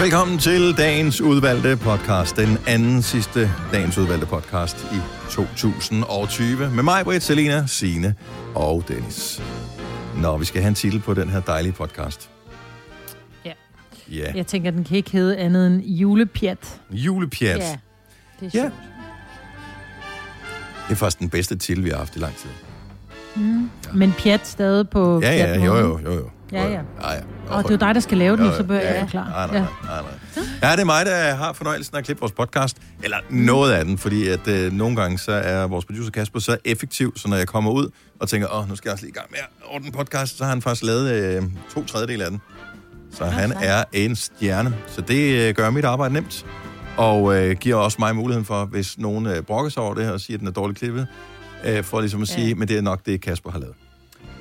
[0.00, 2.36] Velkommen til dagens udvalgte podcast.
[2.36, 4.98] Den anden sidste dagens udvalgte podcast i
[5.30, 6.70] 2020.
[6.70, 8.14] Med mig, Britt, Selina, Signe
[8.54, 9.42] og Dennis.
[10.16, 12.30] Nå, vi skal have en titel på den her dejlige podcast.
[13.44, 13.52] Ja.
[14.10, 14.32] Ja.
[14.34, 16.80] Jeg tænker, den kan ikke hedde andet end julepjat.
[16.90, 17.58] Julepjat.
[17.58, 17.76] Ja,
[18.40, 18.70] det er Ja.
[20.88, 22.50] Det er faktisk den bedste titel, vi har haft i lang tid.
[23.36, 23.70] Mm.
[23.94, 26.30] Men pjat stadig på Ja, ja, jo, jo, jo, jo.
[26.52, 26.70] Ja, ja.
[26.70, 27.20] ja, ja.
[27.48, 29.02] Og det er jo dig, der skal lave den, Jo, så bør ja, jeg ja.
[29.02, 29.28] forklare.
[29.30, 30.44] Nej, nej, nej, nej, nej.
[30.62, 32.76] Ja, det er mig, der har fornøjelsen af at klippe vores podcast.
[33.02, 36.56] Eller noget af den, fordi at øh, nogle gange så er vores producer Kasper så
[36.64, 39.18] effektiv, så når jeg kommer ud og tænker, åh, nu skal jeg også lige i
[39.18, 41.42] gang med at ordne podcast, så har han faktisk lavet øh,
[41.74, 42.40] to tredjedel af den.
[43.12, 44.74] Så han er en stjerne.
[44.86, 46.46] Så det øh, gør mit arbejde nemt.
[46.96, 50.12] Og øh, giver også mig muligheden for, hvis nogen øh, brokker sig over det her
[50.12, 51.06] og siger, at den er dårligt klippet,
[51.64, 52.34] øh, for ligesom at Ja.
[52.34, 53.74] sige, men det er nok det, Kasper har lavet.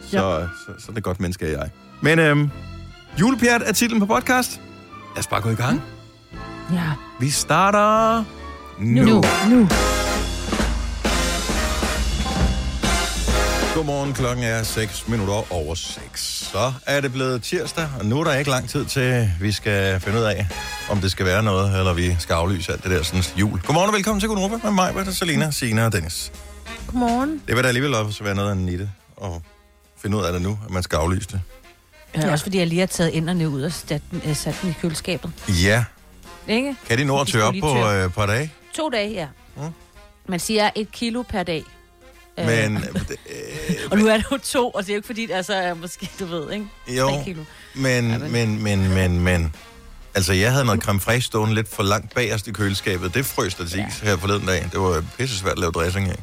[0.01, 0.41] Så, Ja.
[0.41, 0.47] så,
[0.79, 1.69] så, så det er godt menneske er jeg.
[2.01, 2.49] Men øh,
[3.19, 4.61] julepjat er titlen på podcast.
[5.15, 5.81] Lad os bare gå i gang.
[6.73, 6.91] Ja.
[7.19, 8.23] Vi starter
[8.79, 9.03] nu.
[9.03, 9.23] Nu.
[9.49, 9.69] Nu.
[13.75, 16.21] Godmorgen, klokken er 6 minutter over 6.
[16.51, 19.99] Så er det blevet tirsdag, og nu er der ikke lang tid til, vi skal
[19.99, 20.47] finde ud af,
[20.89, 23.59] om det skal være noget, eller vi skal aflyse alt det der sådan jul.
[23.61, 26.31] Godmorgen og velkommen til Gunova med mig, Britta, Selina, Sina og Dennis.
[26.87, 27.41] Godmorgen.
[27.47, 28.89] Det vil da alligevel også være noget af en nitte
[29.23, 29.31] at
[30.01, 31.41] finde ud af det nu, at man skal aflyse det.
[32.15, 32.31] Ja.
[32.31, 34.73] Også fordi jeg lige har taget inderne ud og sat, den- øh, sat den i
[34.81, 35.31] køleskabet.
[35.63, 35.83] Ja,
[36.47, 36.75] Ikke?
[36.87, 38.03] kan de nå at tørre op skulle på tørre.
[38.03, 38.53] øh, et dage?
[38.75, 39.27] To dage, ja.
[39.57, 39.61] Mm.
[40.27, 41.63] Man siger et kilo per dag.
[42.39, 42.83] Øh, Men, øh,
[43.91, 46.09] Og nu er det jo to, og det er jo ikke fordi, altså er måske,
[46.19, 46.65] du ved, ikke?
[46.87, 47.43] jo, kilo.
[47.75, 49.55] Men, Ja, men- men, men, men, men...
[50.15, 53.13] Altså, jeg havde noget creme fraiche stående lidt for langt bagerst i køleskabet.
[53.13, 54.69] Det frøs der til is her forleden dag.
[54.71, 56.19] Det var pisse svært at lave dressing af.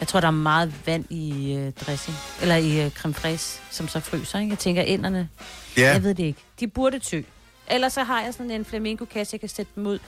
[0.00, 2.16] Jeg tror, der er meget vand i øh, dressing.
[2.42, 4.50] Eller i øh, creme fraise, som så fryser, ikke?
[4.50, 5.28] Jeg tænker, inderne,
[5.76, 6.40] Ja, jeg ved det ikke.
[6.60, 7.20] De burde tø.
[7.68, 9.98] Ellers så har jeg sådan en flamingo-kasse, jeg kan sætte dem ud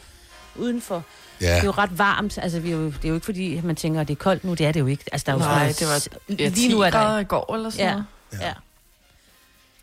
[0.56, 1.02] udenfor.
[1.40, 1.64] Det er ja.
[1.64, 2.38] jo ret varmt.
[2.42, 4.44] Altså, vi er jo, det er jo ikke fordi, man tænker, at det er koldt
[4.44, 4.54] nu.
[4.54, 5.04] Det er det jo ikke.
[5.12, 7.54] Altså, der er jo Nej, sådan det var ja, lige nu er der i går
[7.54, 7.92] eller sådan Ja.
[7.92, 8.06] noget.
[8.40, 8.52] Ja.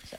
[0.09, 0.15] Så,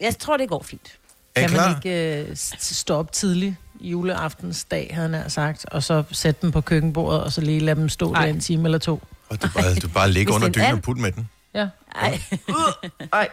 [0.00, 0.98] jeg tror, det går fint.
[1.34, 1.76] Er Kan man klar?
[1.84, 7.22] ikke øh, stå op tidligt juleaftensdag, havde han sagt, og så sætte dem på køkkenbordet,
[7.24, 8.20] og så lige lade dem stå Ej.
[8.26, 9.02] der en time eller to?
[9.30, 11.28] Og du bare, du bare ligger under er dynen og putte med den.
[11.54, 11.66] Ja.
[11.94, 12.20] Ej,
[13.12, 13.28] Ej,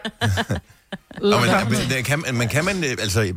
[1.22, 1.69] Nå, men, komme.
[1.69, 3.34] men, det kan, man kan man, øh, altså...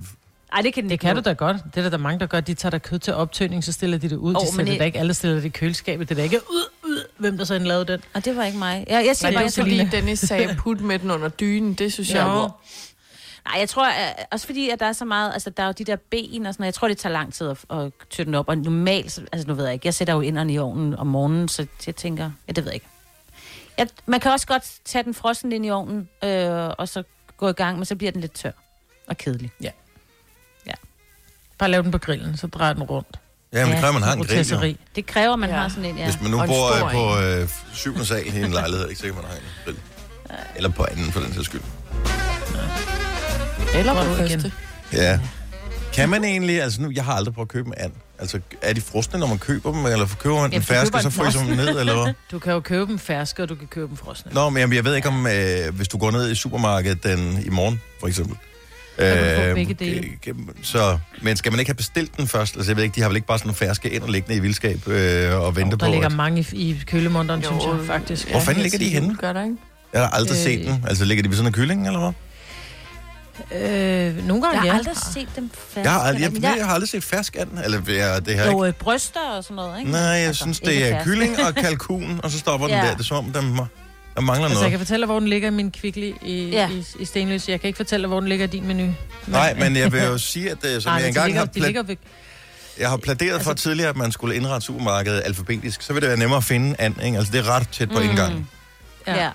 [0.52, 1.56] Ej det kan Det kan du da godt.
[1.64, 2.40] Det er der, der mange, der gør.
[2.40, 4.34] De tager der kød til optøning, så stiller de det ud.
[4.34, 6.08] Åh, De sætter det- ikke alle stiller det i køleskabet.
[6.08, 8.00] Det er da ikke ud, ud, hvem der så end lavede den.
[8.14, 8.84] Og det var ikke mig.
[8.88, 11.28] Jeg, jeg siger Nej, bare, det jeg tror, fordi Dennis sagde, put med den under
[11.28, 11.74] dynen.
[11.74, 12.28] Det synes jeg Jo.
[12.40, 12.60] var...
[13.50, 15.72] Nej, jeg tror, at, også fordi, at der er så meget, altså der er jo
[15.78, 18.24] de der ben og sådan noget, jeg tror, det tager lang tid at, at tøtte
[18.24, 20.58] den op, og normalt, så- altså nu ved jeg ikke, jeg sætter jo inderne i
[20.58, 22.86] ovnen om morgenen, så jeg tænker, ja, det ved jeg ikke.
[23.78, 27.02] Jeg, man kan også godt tage den frossen ind i ovnen, øh, og så
[27.36, 28.50] gå i gang, men så bliver den lidt tør
[29.06, 29.52] og kedelig.
[31.58, 33.18] Bare lav den på grillen, så drejer den rundt.
[33.52, 34.74] Ja, men det Ja, kræver, man har en grill, jo.
[34.96, 35.56] Det kræver, man Ja.
[35.56, 36.04] har sådan en, ja.
[36.04, 39.22] Hvis man nu bor øh, på øh, syvende sal i en lejlighed, er ikke sikkert,
[39.22, 39.78] man har en grill.
[40.56, 41.60] Eller på anden, for den sags skyld.
[43.74, 44.40] Eller på igen.
[44.40, 44.52] første.
[44.92, 45.18] Ja.
[45.92, 47.92] Kan man egentlig, altså nu, jeg har aldrig prøvet at købe en and.
[48.18, 51.10] Altså, er de frosne, når man køber dem, eller køber man du ferske, køber så
[51.10, 52.12] fryser man ned, eller hvad?
[52.32, 54.30] Du kan jo købe dem ferske, og du kan købe dem frosne.
[54.34, 57.48] Nå, men jeg ved ikke om, øh, hvis du går ned i supermarkedet den i
[57.48, 58.36] morgen, for eksempel.
[58.98, 60.06] kan du få Øh, begge dele.
[60.26, 62.56] øh, Så, men skal man ikke have bestilt den først?
[62.56, 64.36] Altså, jeg ved ikke, de har vel ikke bare sådan nogle ferske ind og liggende
[64.36, 66.12] i vildskab øh, og vente der på, ligger at...
[66.12, 68.30] mange i, i kølemunderen, synes jeg faktisk.
[68.30, 69.16] Hvor fanden ligger de henne?
[69.16, 69.56] Gør der ikke?
[69.92, 70.84] Jeg har aldrig Øh, set den.
[70.88, 72.12] Altså, ligger de ved sådan en kylling, eller hvad?
[73.52, 74.74] Øh, nogle gange, Jeg har ja.
[74.74, 75.84] aldrig set dem fast.
[75.84, 77.48] Jeg har aldrig, jeg, jeg, jeg har aldrig set fersk and.
[77.64, 78.66] Eller, jeg, det har Jo, ikke...
[78.68, 79.90] øh, bryster og sådan noget, ikke?
[79.90, 81.04] Nej, jeg Altså, synes, det er fersk.
[81.04, 82.82] kylling og kalkun, og så stopper den Ja.
[82.82, 82.90] der.
[82.92, 84.70] Det er som om, der, der mangler Altså, jeg noget.
[84.70, 86.68] kan fortælle dig, hvor den ligger i min kvickly i, Ja.
[86.70, 87.48] i, i Stenløs.
[87.48, 88.94] Jeg kan ikke fortælle dig, hvor den ligger i din menu.
[89.26, 91.60] Nej, men jeg vil jo sige, at øh, som Nej, jeg engang ligger, har, de
[91.60, 91.96] ligger ved,
[92.78, 95.82] Jeg har pladeret altså, for tidligere, at man skulle indrette supermarkedet alfabetisk.
[95.82, 97.18] Så vil det være nemmere at finde and, ikke?
[97.18, 98.04] Altså, det er ret tæt på mm.
[98.10, 98.48] indgangen.
[99.06, 99.24] ja, Ja.
[99.24, 99.32] ved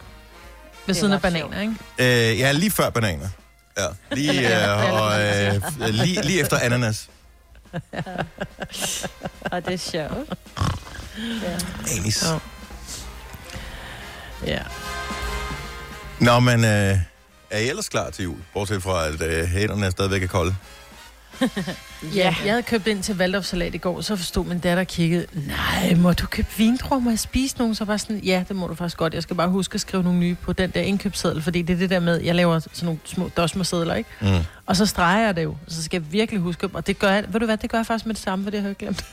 [0.88, 1.74] Det siden af bananer, ikke?
[2.32, 3.28] Øh, ja, lige før bananer.
[3.78, 7.10] Ja, lige, øh, og, øh, lige, lige efter ananas.
[9.52, 10.34] Og det er sjovt.
[11.98, 12.24] Anis.
[12.24, 12.40] Ja.
[14.54, 14.62] Ja.
[16.20, 16.98] Nå, men øh,
[17.50, 18.38] er I ellers klar til jul?
[18.54, 20.56] Bortset fra, at øh, hænderne stadigvæk er kolde.
[22.16, 25.96] Ja, jeg havde købt ind til Waldorfsalat i går, så forstod min datter kiggede, nej,
[25.96, 27.76] må du købe vindruer, må jeg spise nogen?
[27.76, 29.14] Så var sådan, ja, det må du faktisk godt.
[29.14, 31.78] Jeg skal bare huske at skrive nogle nye på den der indkøbsseddel, fordi det er
[31.78, 34.10] det der med, jeg laver sådan nogle små dosmersedler, ikke?
[34.22, 34.28] Mm.
[34.66, 37.24] Og så streger jeg det jo, så skal jeg virkelig huske, og det gør jeg,
[37.28, 39.06] ved du hvad, det gør jeg faktisk med det samme, for det har jeg glemt.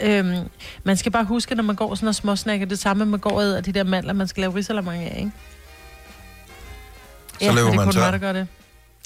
[0.00, 0.48] øhm,
[0.84, 3.66] man skal bare huske, når man går sådan og småsnakker, det samme, man går og
[3.66, 5.30] de der mandler, man skal lave risalamande af, ikke?
[7.40, 8.00] Så løber er det man tør.
[8.00, 8.46] mig, der gør det?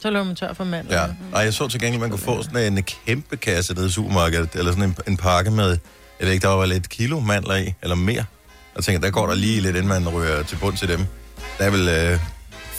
[0.02, 0.88] Så løber man tør for mand.
[0.90, 3.90] Ja, og jeg så til gengæld, man kunne få sådan en kæmpe kasse nede i
[3.90, 5.68] supermarkedet, eller sådan en, en pakke med,
[6.20, 8.24] jeg ved ikke, der var lidt kilo mandler i, eller mere.
[8.76, 11.06] Jeg tænker, der går der lige lidt, inden man ryger til bund til dem.
[11.58, 12.20] Der er vel øh,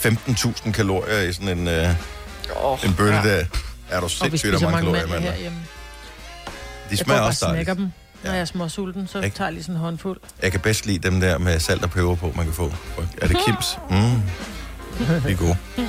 [0.04, 1.88] 15.000 kalorier i sådan en, øh,
[2.62, 3.28] Oh, en bøtte ja.
[3.38, 3.44] der.
[3.90, 5.30] Er du sindssygt, der er mange mange kalorier, mandler mandler.
[5.32, 5.58] herhjemme.
[5.58, 5.64] De
[6.90, 7.66] Jeg går smager bare også og dejligt.
[7.66, 7.92] snakker dem.
[8.24, 8.34] Når Ja.
[8.34, 9.36] jeg er småsulten, så Ikke?
[9.36, 10.20] tager jeg lige sådan en håndfuld.
[10.42, 12.72] Jeg kan bedst lide dem der med salt og peber på, man kan få.
[13.22, 13.78] Er det Kims?
[13.90, 13.96] Mm.
[15.08, 15.56] De er gode.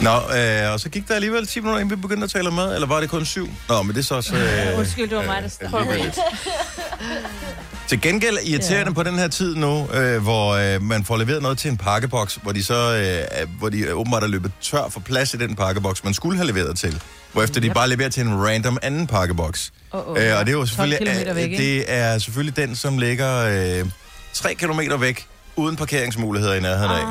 [0.00, 2.54] Nå, øh, og så gik der alligevel 10 minutter, inden vi begyndte at tale om
[2.54, 3.48] mad, eller var det kun syv?
[3.68, 4.36] Nå, men det er så også...
[4.72, 5.90] Øh, Undskyld, det var mig, der startede.
[5.90, 6.14] alligevel.
[7.88, 8.94] Til gengæld er irriterende ja.
[8.94, 12.38] på den her tid nu, øh, hvor øh, man får leveret noget til en pakkeboks,
[12.42, 12.96] hvor de så
[13.42, 16.36] øh, hvor de øh, åbenbart er løbet tør for plads i den pakkeboks, man skulle
[16.36, 17.02] have leveret til.
[17.32, 19.72] Hvorefter de bare leverer til en random anden pakkeboks.
[19.92, 20.16] Åh, åh.
[20.22, 21.56] Øh, og det er jo 12 selvfølgelig, væk, øh, ikke?
[21.56, 23.38] det er selvfølgelig den, som ligger
[23.80, 23.90] øh,
[24.32, 25.26] 3 kilometer væk,
[25.56, 27.04] uden parkeringsmuligheder i nærheden af.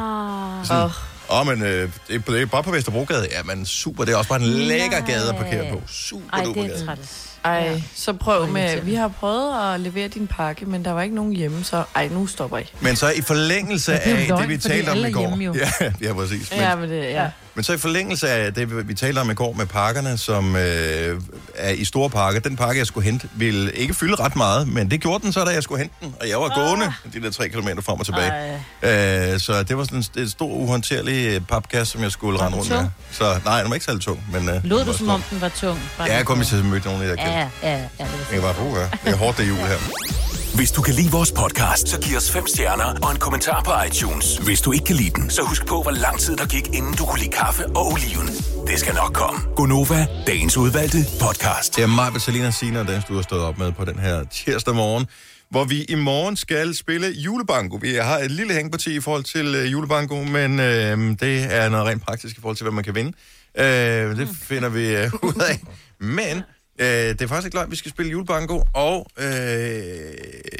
[0.60, 0.68] Ah.
[0.68, 0.90] Sådan,
[1.32, 1.48] Åh.
[1.48, 3.28] Men øh, det, er, det er bare på Vesterbrogade.
[3.32, 4.04] Ja, men super.
[4.06, 5.82] Det er også bare en lækker gade at parkere på.
[5.88, 7.00] Super Ej, det er træt.
[7.46, 11.16] Ej, så prøv med, vi har prøvet at levere din pakke, men der var ikke
[11.16, 12.64] nogen hjemme, så ej, nu stopper I.
[12.82, 15.20] Men så i forlængelse Men det af løgn, det, vi talte om i går.
[15.20, 15.54] hjemme jo.
[15.54, 16.52] Ja, ja, præcis.
[16.52, 17.28] Men, Ja, men det, ja.
[17.60, 21.22] Men så i forlængelse af det, vi talte om i går med pakkerne, som øh,
[21.56, 22.40] er i store pakker.
[22.40, 25.44] Den pakke, jeg skulle hente, ville ikke fylde ret meget, men det gjorde den så,
[25.46, 26.16] da jeg skulle hente den.
[26.22, 28.60] Og jeg var gående de der tre kilometer frem og tilbage.
[28.82, 29.34] Ej.
[29.34, 32.70] Øh, så det var sådan en, stor, uhåndterlig øh, papkasse, som jeg skulle rende rundt
[32.70, 32.78] med.
[32.78, 32.90] tung?
[33.12, 34.24] Så nej, den var ikke særlig tung.
[34.32, 35.80] Men, øh, den du som om, den var tung?
[35.98, 37.56] Var Ja, jeg kom til at møde de der Ja, kæmpe.
[37.64, 38.06] ja, ja.
[38.32, 40.29] det var Jeg var uh, det er hårdt det jul her.
[40.56, 43.72] Hvis du kan lide vores podcast, så giv os fem stjerner og en kommentar på
[43.88, 44.38] iTunes.
[44.38, 46.94] Hvis du ikke kan lide den, så husk på, hvor lang tid der gik, inden
[46.94, 48.28] du kunne lide kaffe og oliven.
[48.68, 49.40] Det skal nok komme.
[49.56, 51.76] Gonova, dagens udvalgte podcast.
[51.76, 54.76] Det er mig, Bettelina Sina den, du har stået op med på den her tirsdag
[54.76, 55.06] morgen,
[55.50, 57.76] hvor vi i morgen skal spille julebanko.
[57.82, 61.86] Vi har et lille hængparti i forhold til øh, julebanko, men øh, det er noget
[61.86, 63.12] rent praktisk i forhold til, hvad man kan vinde.
[63.58, 65.60] Øh, det finder vi øh, ud af.
[66.00, 66.44] Men
[66.80, 69.26] øh, det er faktisk ikke løgn, vi skal spille julebanko, og øh,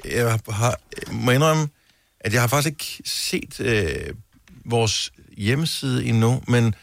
[0.06, 0.80] jeg har,
[1.12, 1.68] må indrømme,
[2.20, 4.14] at jeg har faktisk ikke set øh,
[4.66, 6.76] vores hjemmeside endnu, men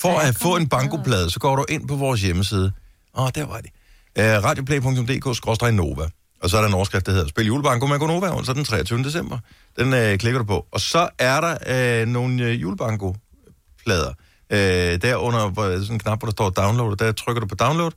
[0.00, 2.72] for at få en bankoplade, så går du ind på vores hjemmeside.
[3.16, 3.70] Åh, oh, der var det.
[4.18, 6.08] Uh, radioplay.dk-nova.
[6.42, 9.04] Og så er der en overskrift, der hedder Spil julebanko med Gonova, så den 23.
[9.04, 9.38] december.
[9.78, 10.66] Den uh, klikker du på.
[10.70, 14.12] Og så er der uh, nogle uh, julebanko-plader.
[14.50, 14.56] Uh,
[15.02, 17.90] der under sådan en knap, hvor der står download, der trykker du på download,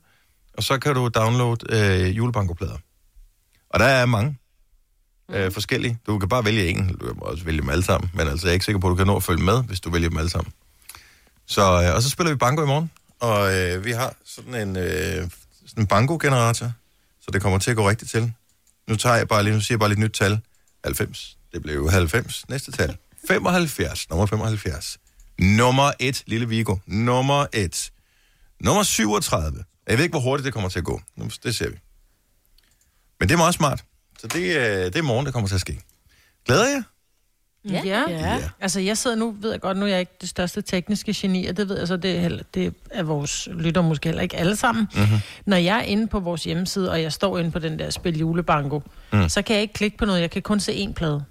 [0.58, 2.78] og så kan du downloade uh, julebanko-plader.
[3.70, 4.38] Og der er mange
[5.30, 5.98] øh, forskellige.
[6.06, 8.50] Du kan bare vælge en, du kan også vælge dem alle sammen, men altså jeg
[8.50, 10.18] er ikke sikker på, at du kan nå at følge med, hvis du vælger dem
[10.18, 10.52] alle sammen.
[11.46, 12.90] Så, øh, og så spiller vi banko i morgen,
[13.20, 15.30] og øh, vi har sådan en, øh,
[15.66, 16.72] sådan en banko-generator,
[17.20, 18.32] så det kommer til at gå rigtigt til.
[18.88, 20.40] Nu tager jeg bare lige, nu siger jeg bare lidt nyt tal.
[20.84, 21.38] 90.
[21.52, 22.48] Det blev 90.
[22.48, 22.96] Næste tal.
[23.28, 24.10] 75.
[24.10, 24.98] Nummer 75.
[25.38, 26.76] Nummer 1, lille Vigo.
[26.86, 27.90] Nummer 1.
[28.60, 29.64] Nummer 37.
[29.88, 31.00] Jeg ved ikke, hvor hurtigt det kommer til at gå.
[31.16, 31.76] Nu- Det ser vi.
[33.20, 33.84] Men det er meget smart.
[34.20, 35.80] Så det, er- det er morgen, det kommer til at ske.
[36.46, 36.82] Glæder jeg?
[37.70, 37.82] Ja.
[37.84, 38.04] ja.
[38.10, 38.38] Ja.
[38.60, 41.46] Altså, jeg sidder nu, ved jeg godt, nu er jeg ikke det største tekniske geni,
[41.46, 44.36] og det ved jeg så, det er, heller, det er vores lytter måske heller ikke
[44.36, 44.86] alle sammen.
[44.94, 45.02] Mhm.
[45.02, 45.18] Mm-hmm.
[45.46, 48.18] Når jeg er inde på vores hjemmeside, og jeg står inde på den der spil
[48.18, 48.82] julebanko,
[49.12, 49.28] mm.
[49.28, 51.24] så kan jeg ikke klikke på noget, jeg kan kun se én plade.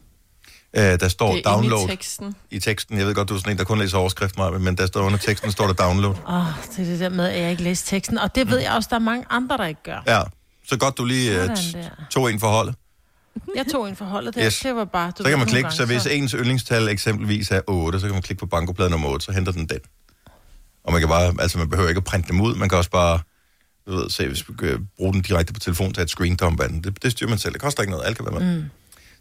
[0.73, 2.35] Øh, der står Det er download i teksten.
[2.51, 2.97] i teksten.
[2.97, 5.01] Jeg ved godt, du er sådan en, der kun læser overskrift, Maja, men der står
[5.01, 6.15] under teksten, står der download.
[6.27, 6.45] Åh, oh,
[6.77, 8.87] det er det der med, at jeg ikke læser teksten, og det ved jeg også,
[8.89, 10.03] der er mange andre, der ikke gør.
[10.07, 10.21] Ja,
[10.67, 11.55] så godt du lige der.
[12.09, 12.75] tog en for holdet.
[13.55, 14.59] Jeg tog en forholdet der, Yes.
[14.59, 15.11] det var bare...
[15.17, 18.13] Du Så kan man klikke, gange, så hvis ens yndlingstal eksempelvis er 8, så kan
[18.13, 19.79] man klikke på bankoplade nummer 8, så henter den den.
[20.83, 22.89] Og man kan bare, altså man behøver ikke at printe dem ud, man kan også
[22.89, 23.19] bare,
[23.87, 26.59] du ved, se, hvis vi kan bruge den direkte på telefon til et screen dump
[26.61, 26.83] af den.
[26.83, 28.55] Det, det styrer man selv, det koster ikke noget, alt kan være med.
[28.57, 28.63] Mm.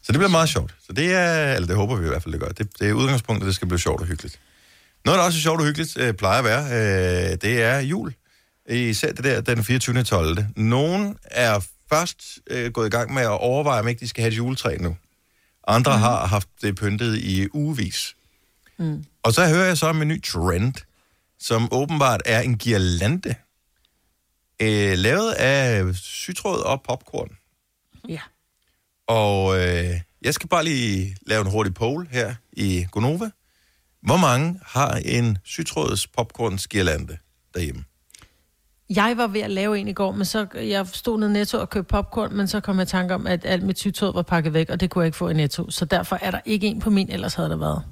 [0.06, 0.74] Så det bliver meget sjovt.
[0.86, 2.48] Så det er, eller det håber vi i hvert fald, det gør.
[2.48, 4.40] Det, det er udgangspunktet, det skal blive sjovt og hyggeligt.
[5.04, 8.14] Noget, der også er sjovt og hyggeligt, øh, plejer at være, øh, det er jul.
[8.68, 10.02] Især det der den 24.
[10.02, 10.46] 12.
[10.56, 11.60] Nogen er
[11.90, 14.76] først øh, gået i gang med at overveje, om ikke de skal have et juletræ
[14.76, 14.96] nu.
[15.66, 16.02] Andre mm.
[16.02, 18.16] har haft det pyntet i ugevis.
[18.78, 19.04] Mm.
[19.22, 20.74] Og så hører jeg så om en ny trend,
[21.38, 23.34] som åbenbart er en girlande,
[24.62, 27.36] øh, lavet af sytråd og popcorn.
[28.08, 28.20] Ja.
[29.08, 33.30] Og øh, jeg skal bare lige lave en hurtig poll her i Gonova.
[34.02, 37.16] Hvor mange har en sytråds popcorns girlande
[37.54, 37.84] derhjemme?
[38.90, 41.70] Jeg var ved at lave en i går, men så jeg stod ned netto og
[41.70, 44.52] købte popcorn, men så kom jeg i tanke om, at alt mit sytråd var pakket
[44.52, 45.70] væk, og det kunne jeg ikke få i netto.
[45.70, 47.84] Så derfor er der ikke en på min, ellers havde der været.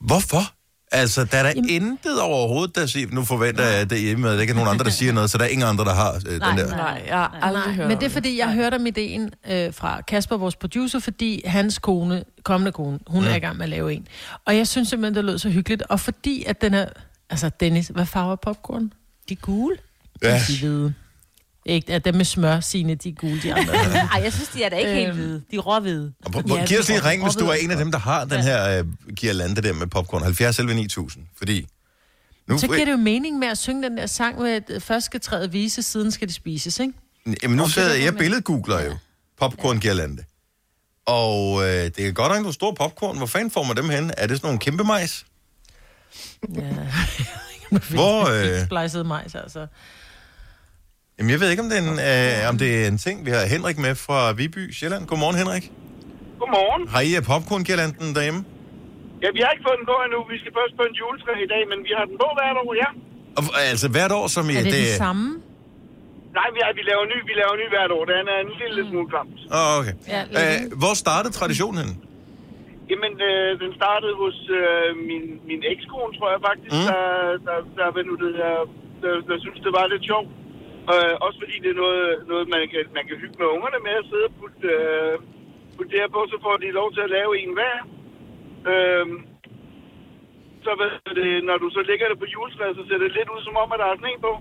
[0.00, 0.55] Hvorfor?
[0.96, 1.70] Altså, der er der Jamen...
[1.70, 3.06] intet overhovedet, der siger...
[3.10, 5.30] Nu forventer jeg, at det er hjemme, der ikke er nogen andre, der siger noget,
[5.30, 6.66] så der er ingen andre, der har øh, Nej, den der.
[6.68, 6.76] nej.
[6.76, 9.74] Nej, jeg har aldrig Nej, hørt men det er fordi, jeg hørte om ideen øh,
[9.74, 13.28] fra Kasper, vores producer, fordi hans kone, kommende kone, hun mm.
[13.28, 14.08] er i gang med at lave en.
[14.44, 15.82] Og jeg synes simpelthen, det lød så hyggeligt.
[15.82, 16.86] Og fordi at den er
[17.30, 18.92] Altså, Dennis, hvad farve er popcorn?
[19.28, 19.76] De er gule.
[20.22, 20.40] Ja.
[20.48, 20.94] De hvide.
[21.68, 23.74] Ikke, at dem med smør, sine, de er gule, de andre.
[24.14, 25.16] Ej, jeg synes, de er da ikke helt Øhm.
[25.18, 25.42] hvide.
[25.50, 26.12] De er råhvide.
[26.24, 27.98] Og på, Ja, ja, giv os lige ring, hvis du er en af dem, der
[27.98, 28.84] har den her øh,
[29.16, 30.22] girlande der med popcorn.
[30.22, 31.24] 70 11 9000.
[31.38, 31.66] Fordi...
[32.48, 35.06] Nu, Så giver det jo mening med at synge den der sang med, at først
[35.06, 36.92] skal træet vise, siden skal det spises, ikke?
[37.42, 38.96] Jamen nu sidder er jeg billedgoogler jo.
[39.38, 40.24] Popcorn girlande.
[41.06, 43.16] Og øh, det er godt nok nogle store popcorn.
[43.16, 44.10] Hvor fanden får man dem hen?
[44.16, 45.26] Er det sådan nogle kæmpe majs?
[46.54, 46.62] Ja.
[47.90, 49.66] Hvor, øh, majs, altså.
[51.16, 53.16] Jamen jeg ved ikke, om det er en, øh, om det er en ting.
[53.26, 55.02] Vi har Henrik med fra Viby, Sjælland.
[55.10, 55.64] Godmorgen, Henrik.
[56.40, 56.82] Godmorgen.
[56.94, 58.40] Har I popcorn-girlanden derhjemme?
[59.22, 60.18] Ja, vi har ikke fået den på endnu.
[60.34, 62.70] Vi skal først på en juletræ i dag, men vi har den på hvert år,
[62.82, 62.88] ja.
[63.38, 63.42] Og,
[63.72, 64.54] altså hvert år, som i...
[64.60, 65.26] Er det det samme?
[66.38, 68.02] Nej, vi, er, vi laver ny, vi laver ny hvert år.
[68.12, 69.36] Den er en lille smule klamt.
[69.58, 69.94] Åh, okay.
[70.14, 71.94] Ja, lidt, Øh, hvor startede traditionen henne?
[72.90, 76.80] Jamen, øh, den startede hos øh, min, min ekskone, tror jeg faktisk, Mm.
[76.82, 76.88] mm.
[76.90, 77.02] der,
[77.46, 78.54] der, der, der, nu det der,
[79.02, 80.30] der, der, synes, det var lidt sjovt.
[80.92, 83.94] Øh, også fordi det er noget, noget man, kan, man kan hygge med ungerne med
[84.00, 85.14] at sidde og putte, øh,
[85.76, 87.76] putte det her på, så får de lov til at lave en hver.
[88.72, 89.06] Øh,
[90.64, 90.90] så hvad,
[91.20, 93.68] det, når du så lægger det på juletræet, så ser det lidt ud som om,
[93.74, 94.32] at der er sne på.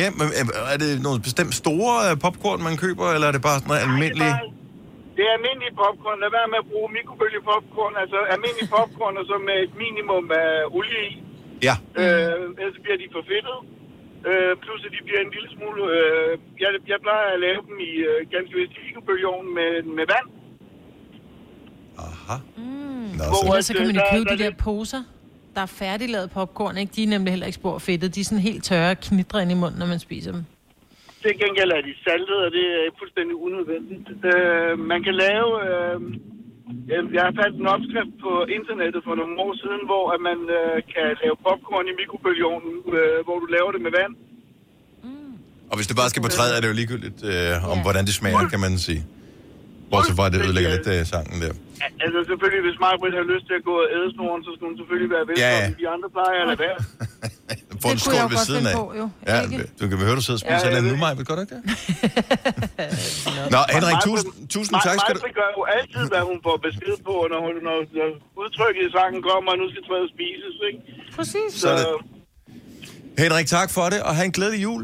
[0.00, 3.44] Ja, men øh, er det nogle bestemt store øh, popcorn, man køber, eller er det
[3.48, 4.34] bare sådan noget almindeligt?
[4.36, 6.18] Det er Det er almindelig popcorn.
[6.24, 7.94] Lad være med at bruge mikrobølgepopcorn.
[8.02, 11.12] Altså almindelig popcorn, og så med et minimum af olie i.
[11.68, 11.74] Ja.
[12.00, 13.58] Øh, ellers bliver de for fedtet.
[14.30, 15.80] Øh, plus at de bliver en lille smule...
[15.96, 16.30] Øh,
[16.62, 20.28] jeg, jeg plejer at lave dem i øh, ganske vist i mikrobølgeovnen med, med vand.
[22.06, 22.36] Aha.
[23.18, 24.64] Nå, Hvor- så, Ellers så kan man jo der- købe der de er der det-
[24.68, 25.02] poser,
[25.54, 26.92] der er færdiglavet popcorn, ikke?
[26.96, 28.14] De er nemlig heller ikke spor fedtet.
[28.14, 28.96] De er sådan helt tørre
[29.34, 30.42] og ind i munden, når man spiser dem.
[31.22, 34.08] Til gengæld er de saltet, og det er fuldstændig unødvendigt.
[34.34, 35.50] Øh, man kan lave...
[35.68, 36.00] Øh,
[37.16, 40.76] jeg har fandt en opskrift på internettet for nogle år siden, hvor at man øh,
[40.94, 44.14] kan lave popcorn i mikrobølgeovnen, øh, hvor du laver det med vand.
[45.70, 47.82] og hvis det bare skal på træet, er det jo ligegyldigt øh, om, Ja.
[47.86, 49.02] hvordan det smager, kan man sige.
[49.90, 51.52] Bortset fra, at det ødelægger lidt øh, sangen der.
[51.84, 54.64] Al- Altså selvfølgelig, hvis Margaret har lyst til at gå og æde snoren, så skal
[54.70, 55.70] hun selvfølgelig være velkommen.
[55.78, 55.80] Ja.
[55.82, 56.78] De andre plejer at lade være.
[57.82, 58.74] Får en jo ved godt siden af.
[58.80, 59.04] på, jo.
[59.30, 59.64] Ja, Ikke?
[59.80, 60.96] du kan høre, du sidder og spiser Ja, ja, jeg nu.
[61.02, 61.62] Maja, gør du ikke det?
[63.54, 65.20] Nå, Henrik, tusind, tusind tak skal du...
[65.40, 68.08] Gør jo altid, hvad hun får besked på, når, hun, når, når
[68.42, 70.80] udtrykket i sangen kommer, og nu skal træet spises, ikke?
[71.16, 71.50] Præcis.
[71.62, 71.86] Så, det.
[73.22, 74.82] Henrik, tak for det, og have en glædelig jul.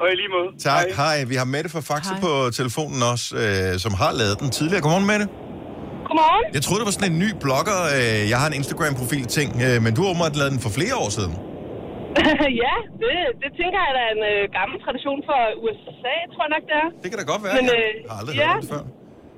[0.00, 0.48] og i lige måde.
[0.70, 1.24] Tak, hej.
[1.24, 2.20] Vi har Mette fra Faxe Hej.
[2.20, 4.82] på telefonen også, øh, som har lavet den tidligere.
[4.82, 5.26] Godmorgen, Mette.
[6.08, 6.54] Godmorgen.
[6.54, 7.78] Jeg troede, det var sådan en ny blogger.
[7.96, 11.08] Øh, jeg har en Instagram-profil-ting, øh, men du har åbenbart lavet den for flere år
[11.10, 11.34] siden.
[12.64, 16.52] ja, det, det tænker jeg, der er en øh, gammel tradition for USA, tror jeg
[16.56, 16.88] nok, det er.
[17.02, 17.54] Det kan da godt være.
[17.58, 18.48] Men, jeg øh, har aldrig ja.
[18.52, 18.84] hørt det før.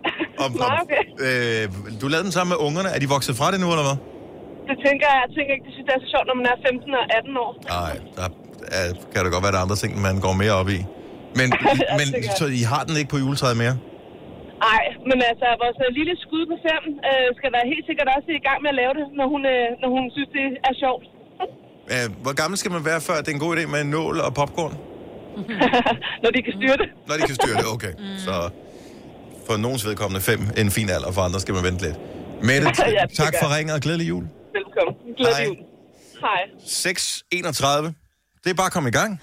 [0.45, 1.05] Om, Nej, om, okay.
[1.27, 1.65] øh,
[2.01, 2.89] du lavede den sammen med ungerne.
[2.95, 3.99] Er de vokset fra det nu, eller hvad?
[4.69, 6.57] Det tænker jeg, jeg tænker ikke, det synes jeg er så sjovt, når man er
[6.69, 7.51] 15 og 18 år.
[7.81, 8.27] Nej, der
[8.79, 10.81] er, kan det godt være, der er andre ting, man går mere op i.
[11.39, 11.49] Men,
[11.99, 12.07] men
[12.41, 13.75] så I har den ikke på juletræet mere?
[14.69, 18.31] Nej, men altså, vores øh, lille skud på fem øh, skal være helt sikkert også
[18.41, 21.05] i gang med at lave det, når hun, øh, når hun synes, det er sjovt.
[21.91, 24.21] Øh, hvor gammel skal man være, før det er en god idé med en nål
[24.21, 24.73] og popcorn?
[26.23, 26.89] når de kan styre det.
[27.09, 27.93] Når de kan styre det, okay.
[28.19, 28.51] Så
[29.47, 31.97] for nogens vedkommende fem en fin alder, for andre skal man vente lidt.
[32.43, 33.57] Mette, Ja, det tak gør for jeg.
[33.59, 34.25] ringen og glædelig jul.
[34.55, 34.95] Velkommen.
[35.05, 35.15] Hej.
[35.17, 35.57] Glædelig jul.
[36.21, 36.43] Hej.
[37.87, 37.93] 6.31.
[38.45, 39.21] Det er bare at komme i gang.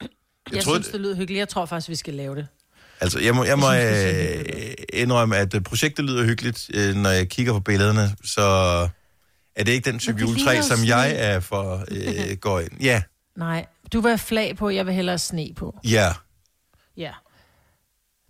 [0.00, 0.08] Jeg,
[0.54, 1.38] Jeg troede, synes, det lyder hyggeligt.
[1.38, 2.46] Jeg tror faktisk, vi skal lave det.
[3.00, 6.94] altså, jeg må, jeg må Jeg synes, øh, indrømme, at øh, projektet lyder hyggeligt, øh,
[6.94, 8.42] når jeg kigger på billederne, så
[9.56, 10.96] er det ikke den type juletræ, som sne.
[10.96, 12.80] jeg er for øh, går ind.
[12.80, 13.02] Ja,
[13.36, 15.78] Nej, du vil have flag på, jeg vil hellere sne på.
[15.84, 16.12] ja,
[16.96, 17.10] Ja.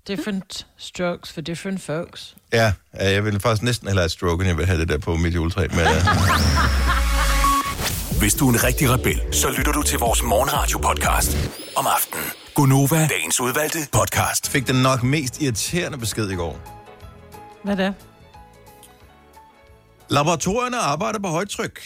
[0.08, 2.34] Different strokes for different folks.
[2.52, 2.72] ja.
[2.94, 4.98] ja, Jeg vil faktisk næsten hellere have et stroke, end jeg vil have det der
[4.98, 5.66] på mit juletræ.
[5.70, 5.86] Men, øh,
[8.20, 11.36] Hvis du er en rigtig rebel, så lytter du til vores morgenradio-podcast
[11.76, 12.24] om aftenen.
[12.54, 14.50] Gunova, dagens udvalgte podcast.
[14.50, 16.60] fik den nok mest irriterende besked i går.
[17.64, 17.94] Hvad er det?
[20.10, 21.80] Laboratorierne arbejder på højtryk.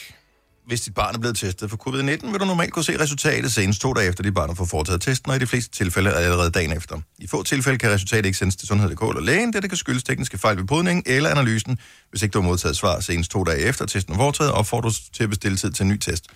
[0.66, 3.80] Hvis dit barn er blevet testet for covid-19, vil du normalt kunne se resultatet senest
[3.80, 6.50] to dage efter, dit barn har fået foretaget testen, og i de fleste tilfælde allerede
[6.50, 7.00] dagen efter.
[7.18, 10.04] I få tilfælde kan resultatet ikke sendes til sundhed.dk eller lægen, det, det kan skyldes
[10.04, 11.78] tekniske fejl ved podningen eller analysen.
[12.10, 15.12] Hvis ikke du har modtaget svar senest to dage efter testen er foretaget, opfordres du
[15.12, 16.26] til at bestille tid til en ny test.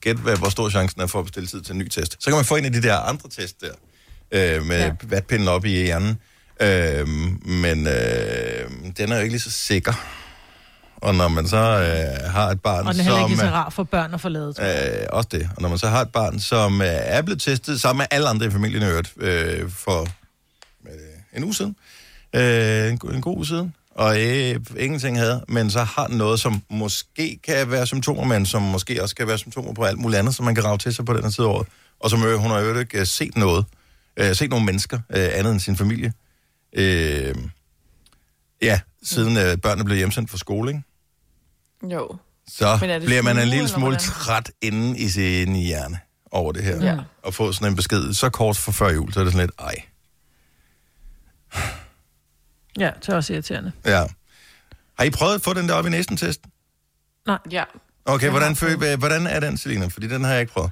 [0.00, 2.16] Gæt, hvad, hvor stor chancen er for at bestille tid til en ny test.
[2.20, 3.72] Så kan man få en af de der andre test der,
[4.56, 4.78] øh, med.
[4.78, 4.92] Ja.
[5.02, 6.18] vatpinden op i hjernen.
[6.62, 7.08] Øh,
[7.48, 10.19] men øh, den er jo ikke lige så sikker.
[11.00, 13.30] Og når man så øh, har et barn, Og den er heller som...
[13.30, 14.98] ikke så øh, rar for børn at forlade, tror jeg.
[15.00, 15.50] Øh, også det.
[15.56, 18.28] Og når man så har et barn, som øh, er blevet testet sammen med alle
[18.28, 20.00] andre i familien i øvrigt, øh, for
[20.86, 20.92] øh,
[21.36, 21.76] en uge siden,
[22.32, 26.62] øh, en, en god uge siden, og øh, ingenting havde, men så har noget, som
[26.70, 30.34] måske kan være symptomer, men som måske også kan være symptomer på alt muligt andet,
[30.34, 31.66] som man kan rave til sig på den her tid af året.
[32.00, 33.64] Og som øh, hun har jo ikke øh, set noget,
[34.16, 36.12] øh, set nogle mennesker, øh, andet end sin familie.
[36.72, 37.34] Øh,
[38.62, 40.82] ja, siden øh, børnene blev hjemsendt fra skole, ikke?
[41.82, 42.16] Jo.
[42.48, 46.84] så er bliver man en lille smule træt inde i sin hjerne over det her.
[46.84, 46.98] Ja.
[47.22, 49.60] Og få sådan en besked så kort for før jul, så er det sådan lidt,
[49.60, 49.74] ej.
[52.78, 53.72] Ja, det er også irriterende.
[53.86, 54.04] Ja.
[54.98, 56.40] Har I prøvet at få den der op i næsten test?
[57.50, 57.64] Ja.
[58.04, 59.86] Okay, hvordan, føl, hvordan er den, Selina?
[59.86, 60.70] Fordi den har jeg ikke prøvet.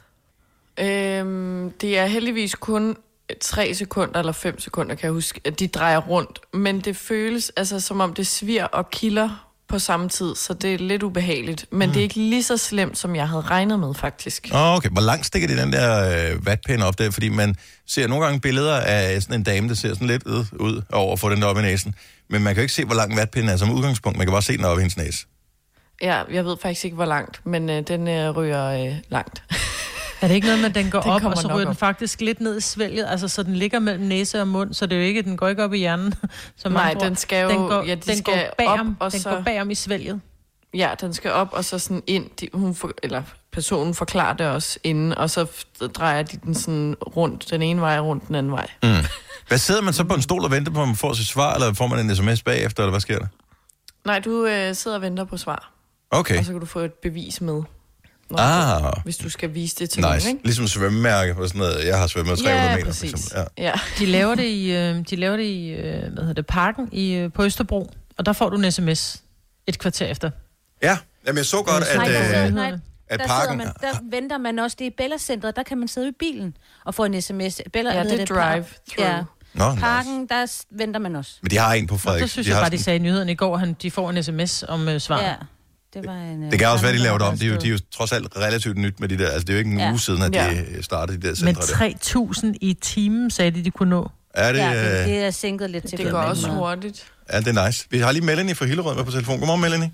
[0.78, 2.96] Øhm, det er heldigvis kun
[3.40, 6.40] 3 sekunder eller 5 sekunder, kan jeg huske, at de drejer rundt.
[6.52, 10.74] Men det føles altså, som om det svir og kilder på samme tid, så det
[10.74, 11.66] er lidt ubehageligt.
[11.70, 11.92] Men mm.
[11.92, 14.48] det er ikke lige så slemt, som jeg havde regnet med, faktisk.
[14.54, 14.88] Åh, okay.
[14.88, 17.10] Hvor langt stikker de den der øh, vatpinde op der?
[17.10, 17.56] Fordi man
[17.86, 21.12] ser nogle gange billeder af sådan en dame, der ser sådan lidt øh, ud over
[21.12, 21.94] at få den der op i næsen.
[22.30, 24.18] Men man kan jo ikke se, hvor lang vatpinden er som udgangspunkt.
[24.18, 25.26] Man kan bare se den op i hendes næse.
[26.02, 29.42] Ja, jeg ved faktisk ikke, hvor langt, men øh, den øh, ryger øh, langt.
[30.20, 32.20] Er det ikke noget med, at den går Den op, og så ryger den faktisk
[32.20, 33.06] lidt ned i svælget?
[33.08, 35.48] Altså, så den ligger mellem næse og mund, så det er jo ikke, den går
[35.48, 36.14] ikke op i hjernen.
[36.56, 37.04] Som Nej, man tror.
[37.04, 39.30] den skal jo- den går, ja, de den skal går bagom, op, og den så-
[39.30, 40.20] går bagom i svælget.
[40.74, 42.30] Ja, den skal op, og så sådan ind.
[42.40, 43.22] De, hun for, eller
[43.52, 45.46] personen forklarer det også inden, og så
[45.94, 48.66] drejer de den sådan rundt, den ene vej rundt den anden vej.
[48.82, 48.88] Mm.
[49.48, 51.54] Hvad sidder man så på en stol og venter på, om man får sit svar,
[51.54, 53.26] eller får man en sms bagefter, eller hvad sker der?
[54.04, 55.72] Nej, du øh, sidder og venter på svar,
[56.10, 56.38] Okay.
[56.38, 57.62] og så kan du få et bevis med,
[58.30, 58.82] når Ah.
[58.96, 60.28] du, hvis du skal vise det til nogen, Nice.
[60.28, 60.40] ikke?
[60.44, 61.86] Ligesom svømmemærke og sådan noget.
[61.86, 63.12] Jeg har svømmet 300 Ja, meter, for præcis.
[63.12, 63.42] eksempel.
[63.58, 63.64] Ja.
[63.64, 63.72] Ja.
[63.98, 67.12] De laver det i, øh, de laver det i øh, hvad hedder det, parken i,
[67.12, 69.22] øh, på Østerbro, og der får du en sms
[69.66, 70.30] et kvarter efter.
[70.82, 70.98] ja.
[71.26, 71.66] Jamen, jeg så godt,
[71.96, 72.72] Nej, at, der sidder- øh, nej,
[73.08, 73.58] at der, parken...
[73.58, 74.76] man, der venter man også.
[74.78, 77.60] Det er i Bella-centret, der kan man sidde i bilen og få en sms.
[77.72, 78.98] Bella, Ja, det er drive-through.
[78.98, 79.22] Ja.
[79.54, 79.80] Nå, nice.
[79.80, 81.32] Parken, der s- venter man også.
[81.42, 82.22] Men de har en på Frederik.
[82.22, 84.10] det synes de jeg bare, de sådan- sagde i nyhederne i går, han, de får
[84.10, 85.22] en sms om øh, svar.
[85.22, 85.34] Ja.
[85.94, 87.30] Det, var en, øh, Det kan også være, de laver det om.
[87.38, 89.26] gammel De er, jo, de er jo trods alt relativt nyt med de der.
[89.30, 89.90] Altså, det er jo ikke en Ja.
[89.90, 90.82] uge siden, at de Ja.
[90.82, 91.66] startede de der Men centre der.
[91.66, 94.10] 3.000 i timen, sagde de, de kunne nå.
[94.34, 97.12] Er det, Ja, det, øh, det er sænket lidt til Det går også hurtigt.
[97.28, 97.86] er det nice?
[97.90, 99.38] Vi har lige Melanie fra Hillerød med på telefon.
[99.38, 99.92] Godmorgen, Melanie.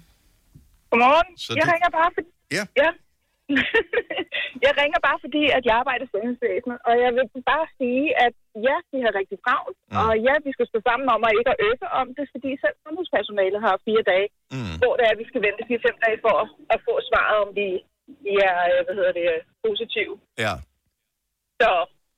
[0.90, 1.38] Godmorgen.
[1.38, 2.22] Så jeg det- ringer bare for...
[2.52, 2.64] Ja.
[2.82, 2.90] ja.
[4.64, 8.34] jeg ringer bare fordi, at jeg arbejder i sundhedsvæsenet, og jeg vil bare sige, at
[8.66, 9.96] ja, vi har rigtig travlt, Mm.
[10.00, 12.76] og ja, vi skal stå sammen om at ikke at øve om det, fordi selv
[12.84, 14.74] sundhedspersonalet har fire dage, Mm.
[14.82, 17.50] hvor det er, at vi skal vente fire-fem dage for at, at få svaret, om
[17.60, 17.68] vi,
[18.26, 19.26] vi er, øh, hvad hedder det,
[19.64, 20.14] positive.
[20.44, 20.54] Ja.
[21.60, 21.70] Så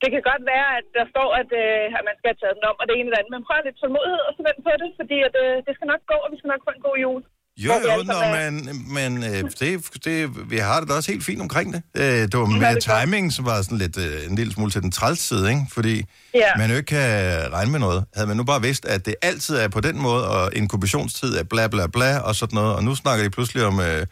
[0.03, 2.69] det kan godt være, at der står, at, øh, at man skal have taget den
[2.71, 4.91] om, og det ene eller andet, men prøv lidt tålmodighed og så vent på det,
[5.01, 7.23] fordi at, øh, det skal nok gå, og vi skal nok få en god jul.
[7.59, 11.41] Jo, jo, er- men, men øh, det, det, vi har det da også helt fint
[11.41, 11.83] omkring det.
[11.95, 14.71] Øh, det var Ja, med det timing, som var sådan lidt øh, en lille smule
[14.71, 15.63] til den træls side, ikke?
[15.73, 16.57] Fordi Ja.
[16.59, 18.05] man jo ikke kan regne med noget.
[18.15, 21.43] Havde man nu bare vidst, at det altid er på den måde, og inkubationstid er
[21.43, 24.07] bla bla bla og sådan noget, og nu snakker de pludselig om, øh,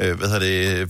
[0.00, 0.88] øh, hvad hedder det, øh,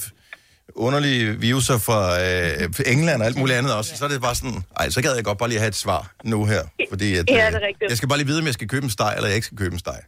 [0.75, 4.63] underlige viruser fra øh, England og alt muligt andet også, så er det bare sådan,
[4.77, 7.47] ej, så gad jeg godt bare lige have et svar nu her, fordi at, Ja,
[7.47, 7.89] øh, det er rigtigt.
[7.91, 9.59] jeg skal bare lige vide, om jeg skal købe en steg, eller jeg ikke skal
[9.59, 9.99] købe en steg.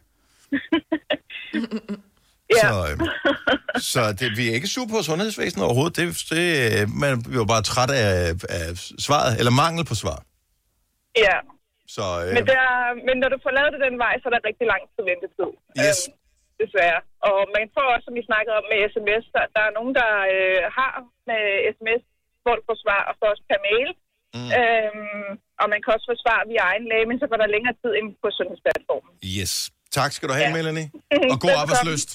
[2.57, 2.63] Ja.
[2.63, 2.95] Så, øh,
[3.91, 5.95] så det, vi er ikke super på sundhedsvæsenet overhovedet.
[5.99, 8.13] Det, det, øh, man vi var bare træt af,
[8.57, 8.65] af
[9.07, 10.19] svaret, eller mangel på svar.
[11.25, 11.37] Ja,
[11.95, 12.63] Så øh, men, der,
[13.07, 15.49] men når du får lavet det den vej, så er der rigtig lang tid ventetid.
[15.85, 15.99] Yes.
[16.07, 16.17] Øhm,
[16.61, 16.99] desværre.
[17.29, 20.11] Og man får også, som vi snakkede om med sms, der, der er nogen, der
[20.33, 20.93] øh, har
[21.29, 21.43] med
[21.75, 22.03] sms,
[22.43, 23.89] hvor du får svar, og så også per mail.
[24.37, 24.49] Mm.
[24.59, 25.31] Øhm,
[25.61, 27.91] og man kan også få svar via egen læge, men så går der længere tid
[27.99, 29.11] ind på sundhedsplatformen.
[29.37, 29.53] yes.
[29.93, 30.53] Tak skal du have, Ja.
[30.53, 30.91] Melanie.
[31.31, 32.09] Og god arbejdsløst.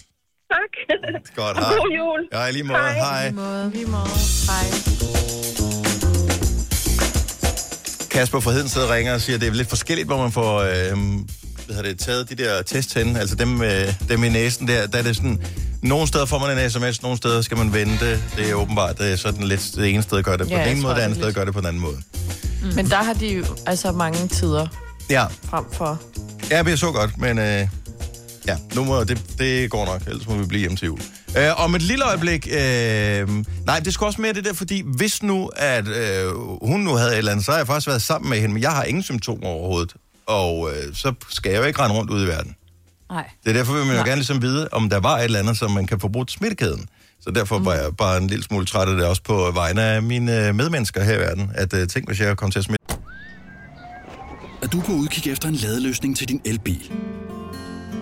[0.52, 0.98] Tak.
[1.36, 1.74] Godt, og hej.
[1.76, 2.28] god jul.
[2.32, 2.78] Ja, i lige måde.
[2.78, 2.92] Hej.
[2.98, 3.30] Hej.
[3.70, 4.08] Lige måde.
[4.50, 4.66] Hej.
[8.10, 10.32] Kasper fra Heden sidder og ringer og siger, at det er lidt forskelligt, hvor man
[10.32, 10.70] får øh,
[11.66, 14.86] hvad hedder det, taget de der test hen, altså dem, øh, dem i næsen der,
[14.86, 15.42] der er det sådan,
[15.82, 18.10] nogle steder får man en sms, nogle steder skal man vente.
[18.36, 20.68] Det er åbenbart det er sådan lidt det ene sted gør det på Ja, den
[20.72, 21.96] ene måde, det det andet sted gør det på den anden måde.
[22.74, 24.66] Men der har de jo altså mange tider
[25.10, 26.00] Ja, frem for...
[26.50, 27.68] ja er så godt, men øh,
[28.46, 31.00] ja, nu må, det, det går nok, ellers må vi blive hjemme til jul.
[31.38, 33.28] Øh, om et lille øjeblik, øh,
[33.66, 37.12] nej, det skal også mere det der, fordi hvis nu, at øh, hun nu havde
[37.12, 39.02] et eller andet, så har jeg faktisk været sammen med hende, men jeg har ingen
[39.02, 39.94] symptomer overhovedet.
[40.26, 42.54] Og øh, så skal jeg jo ikke rende rundt ud i verden.
[43.10, 43.24] Nej.
[43.44, 45.58] Det er derfor, vil man jo gerne ligesom vide, om der var et eller andet,
[45.58, 46.88] som man kan få brugt smittekæden.
[47.20, 50.02] Så derfor var jeg bare en lille smule træt af det også på vegne af
[50.02, 51.50] mine øh, medmennesker her i verden.
[51.54, 52.83] At uh, tænk, hvis jeg kom til at smitte
[54.64, 56.92] at du er på udkig efter en ladeløsning til din elbil.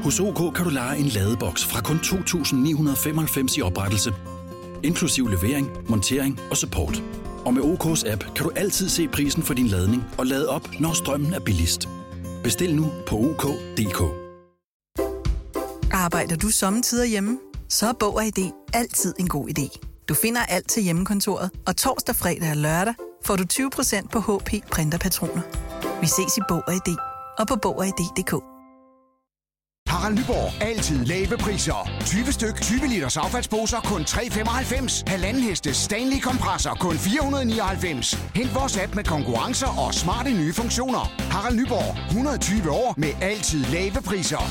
[0.02, 4.12] Hos OK kan du lege en ladeboks fra kun 2.995 i oprettelse,
[4.82, 7.02] inklusiv levering, montering og support.
[7.44, 10.80] Og med OK's app kan du altid se prisen for din ladning og lade op,
[10.80, 11.88] når strømmen er billigst.
[12.42, 14.02] Bestil nu på OK.dk.
[15.92, 17.38] Arbejder du sommetider hjemme?
[17.68, 19.78] Så er Bog og ID altid en god idé.
[20.08, 22.94] Du finder alt til hjemmekontoret, og torsdag, fredag og lørdag
[23.26, 25.42] får du 20% på HP printerpatroner.
[26.00, 26.96] Vi ses i Bog og ID
[27.38, 28.34] og på Bog og ID.dk.
[29.92, 30.62] Harald Nyborg.
[30.62, 31.90] Altid lave priser.
[32.06, 35.02] 20 styk, 20 liters affaldsposer kun 3,95.
[35.06, 38.14] Halvanden heste Stanley kompresser kun 499.
[38.34, 41.12] Hent vores app med konkurrencer og smarte nye funktioner.
[41.32, 42.08] Harald Nyborg.
[42.08, 44.42] 120 år med altid lave priser.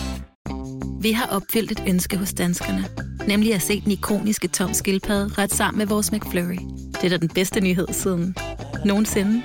[1.01, 2.85] Vi har opfyldt et ønske hos danskerne.
[3.27, 6.59] Nemlig at se den ikoniske tom skildpadde ret sammen med vores McFlurry.
[6.91, 8.35] Det er da den bedste nyhed siden
[8.85, 9.43] nogensinde.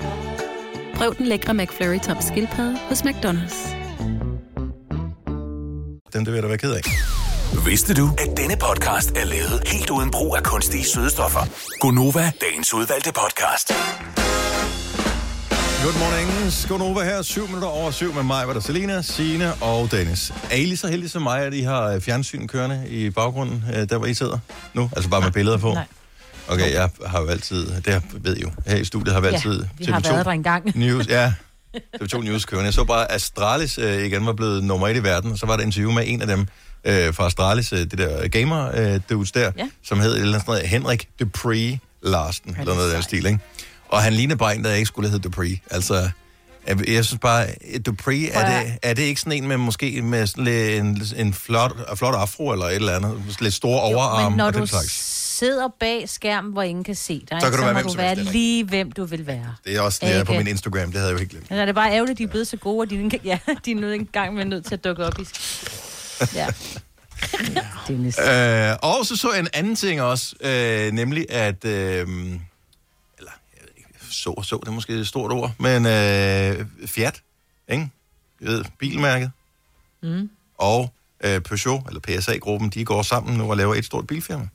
[0.94, 3.74] Prøv den lækre McFlurry tom skildpadde hos McDonald's.
[6.12, 6.80] Den det vil jeg da være ked af.
[7.66, 11.40] Vidste du, at denne podcast er lavet helt uden brug af kunstige sødestoffer?
[11.80, 13.72] Gonova, dagens udvalgte podcast.
[15.84, 16.52] Good morning.
[16.52, 17.22] Skonova her.
[17.22, 20.32] 7 minutter over 7 med mig, var der Selina, Signe og Dennis.
[20.50, 23.88] Er I lige så heldige som mig, at I har fjernsyn kørende i baggrunden, øh,
[23.88, 24.38] der hvor I sidder
[24.74, 24.90] nu?
[24.96, 25.72] Altså bare med billeder på?
[25.72, 25.84] Nej.
[26.48, 29.60] Okay, jeg har jo altid, det ved I jo, her i studiet har vi altid
[29.62, 30.72] Ja, vi har været der engang.
[30.78, 31.32] News, ja,
[32.02, 32.64] TV2 News kørende.
[32.66, 35.46] Jeg så bare, at Astralis øh, igen var blevet nummer et i verden, og så
[35.46, 36.40] var der interview med en af dem
[36.84, 39.68] øh, fra Astralis, øh, det der gamer øh, dudes der, Ja.
[39.84, 43.38] som hed eller sådan noget, Henrik Dupree Larsen, eller noget af den stil, ikke?
[43.88, 45.58] Og han lignede bare en, der ikke skulle hedde Dupree.
[45.70, 46.08] Altså,
[46.66, 47.46] jeg, jeg synes bare,
[47.86, 51.98] Dupree, er det, er det ikke sådan en med måske med sådan en, en flot,
[51.98, 53.36] flot afro eller et eller andet?
[53.40, 55.25] Lidt store overarm Men når og den slags.
[55.38, 57.96] Sidder bag skærmen, hvor ingen kan se dig, Så kan du være må hvem du
[57.96, 59.54] være helst, lige, hvem du vil være.
[59.64, 60.44] Det er også det, er på Ikke?
[60.44, 61.46] min Instagram, det havde jeg jo helt glemt.
[61.50, 63.70] Er det bare ærgerligt, at de er blevet så gode, at de, ikke- ja, de
[63.70, 65.24] er nødt en gang med nødt til at dukke op i...
[66.34, 66.46] Ja.
[67.88, 68.18] Dennis.
[68.18, 72.10] Øh, og så så jeg en anden ting også, øh, nemlig at, øh, eller
[73.18, 77.22] jeg ved ikke, så og så, det er måske et stort ord, men øh, Fiat,
[77.68, 77.90] ikke?
[78.40, 79.30] Jeg ved, bilmærket,
[80.02, 80.30] Mm.
[80.58, 80.92] og
[81.24, 84.48] øh, Peugeot, eller PSA-gruppen, de går sammen nu og laver et stort bilfirma.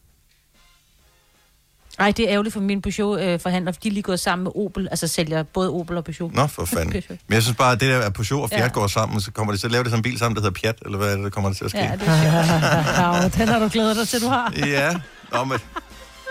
[2.00, 4.88] Ej, det er ærgerligt for mine Peugeot-forhandlere, for de er lige gået sammen med Opel,
[4.92, 6.34] altså sælger både Opel og Peugeot.
[6.34, 6.94] Nå, for fanden.
[7.10, 8.68] Men jeg synes bare, at det der, at Peugeot og Fiat ja.
[8.68, 10.54] Går sammen, så kommer de til at lave det som en bil sammen, der hedder
[10.60, 11.80] Piat, eller hvad er det, der kommer det til at ske?
[11.80, 13.24] Ja, det er sjovt.
[13.40, 14.54] Ja, den har du glædet dig til, du har.
[14.66, 14.94] ja.
[15.32, 15.58] Nå, men,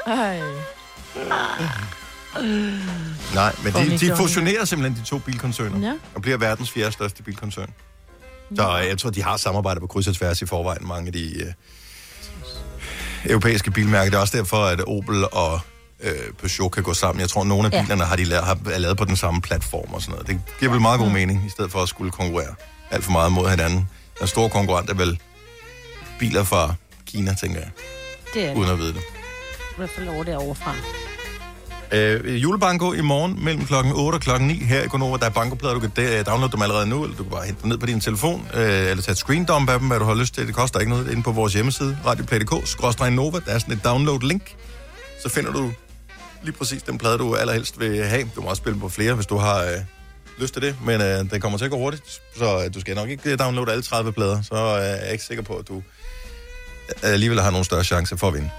[0.06, 0.40] Ej.
[3.34, 5.94] nej, men de, de fusionerer simpelthen de to bilkoncerner, Ja.
[6.14, 7.70] og bliver verdens fjerde største bilkoncern.
[8.56, 11.12] Så øh, jeg tror, de har samarbejdet på kryds og tværs i forvejen, mange af
[11.12, 11.52] de øh,
[13.24, 14.10] europæiske bilmærker.
[14.10, 15.60] Det er også derfor, at Opel og
[16.00, 17.20] øh, Peugeot kan gå sammen.
[17.20, 17.82] Jeg tror, nogle af Ja.
[17.82, 20.26] bilerne har de lavet, har, er lavet på den samme platform og sådan noget.
[20.26, 22.54] Det giver vel meget god mening, i stedet for at skulle konkurrere
[22.90, 23.88] alt for meget mod hinanden.
[24.18, 25.18] Den store konkurrent er vel
[26.18, 26.74] biler fra
[27.06, 27.70] Kina, tænker jeg,
[28.34, 28.72] Det er uden det.
[28.72, 29.00] at vide det.
[29.72, 30.74] I hvert fald over derovre fra.
[31.92, 35.16] Øh, julebanko i morgen mellem klokken 8 og klokken 9 her i Gonova.
[35.16, 35.90] Der er bankoplader, du kan
[36.24, 38.62] downloade dem allerede nu, eller du kan bare hente dem ned på din telefon, øh,
[38.62, 40.46] eller tage et screen dump af dem, hvad du har lyst til.
[40.46, 43.38] Det koster ikke noget inde på vores hjemmeside, radioplay.dk, skråstrej Nova.
[43.46, 44.56] Der er sådan et download-link.
[45.22, 45.72] Så finder du
[46.42, 48.30] lige præcis den plade, du allerhelst vil have.
[48.36, 49.78] Du må også spille på flere, hvis du har øh,
[50.38, 52.94] lyst til det, men øh, det kommer til at gå hurtigt, så øh, du skal
[52.94, 55.68] nok ikke øh, downloade alle 30 plader, så øh, er jeg ikke sikker på, at
[55.68, 58.50] du øh, alligevel har nogen større chance for at vinde.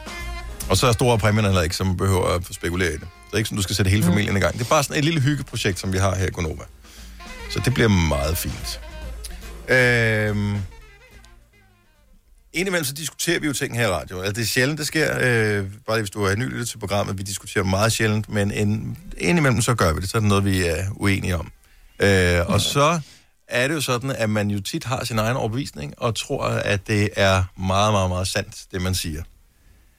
[0.69, 3.07] Og så er store præmierne heller ikke, som behøver at spekulere i det.
[3.31, 4.53] Det er ikke sådan, du skal sætte hele familien i gang.
[4.53, 6.63] Det er bare sådan et lille hyggeprojekt, som vi har her i Gonova.
[7.49, 8.79] Så det bliver meget fint.
[9.67, 10.57] Øhm,
[12.53, 14.19] indimellem så diskuterer vi jo ting her i radio.
[14.19, 15.17] Altså, det er sjældent, det sker.
[15.21, 17.17] Øh, bare hvis du er ny lytter til programmet.
[17.17, 20.09] Vi diskuterer meget sjældent, men en, indimellem så gør vi det.
[20.09, 21.51] Så er det noget, vi er uenige om.
[21.99, 22.99] Øh, og så
[23.47, 26.87] er det jo sådan, at man jo tit har sin egen overbevisning, og tror, at
[26.87, 29.23] det er meget, meget, meget sandt, det man siger.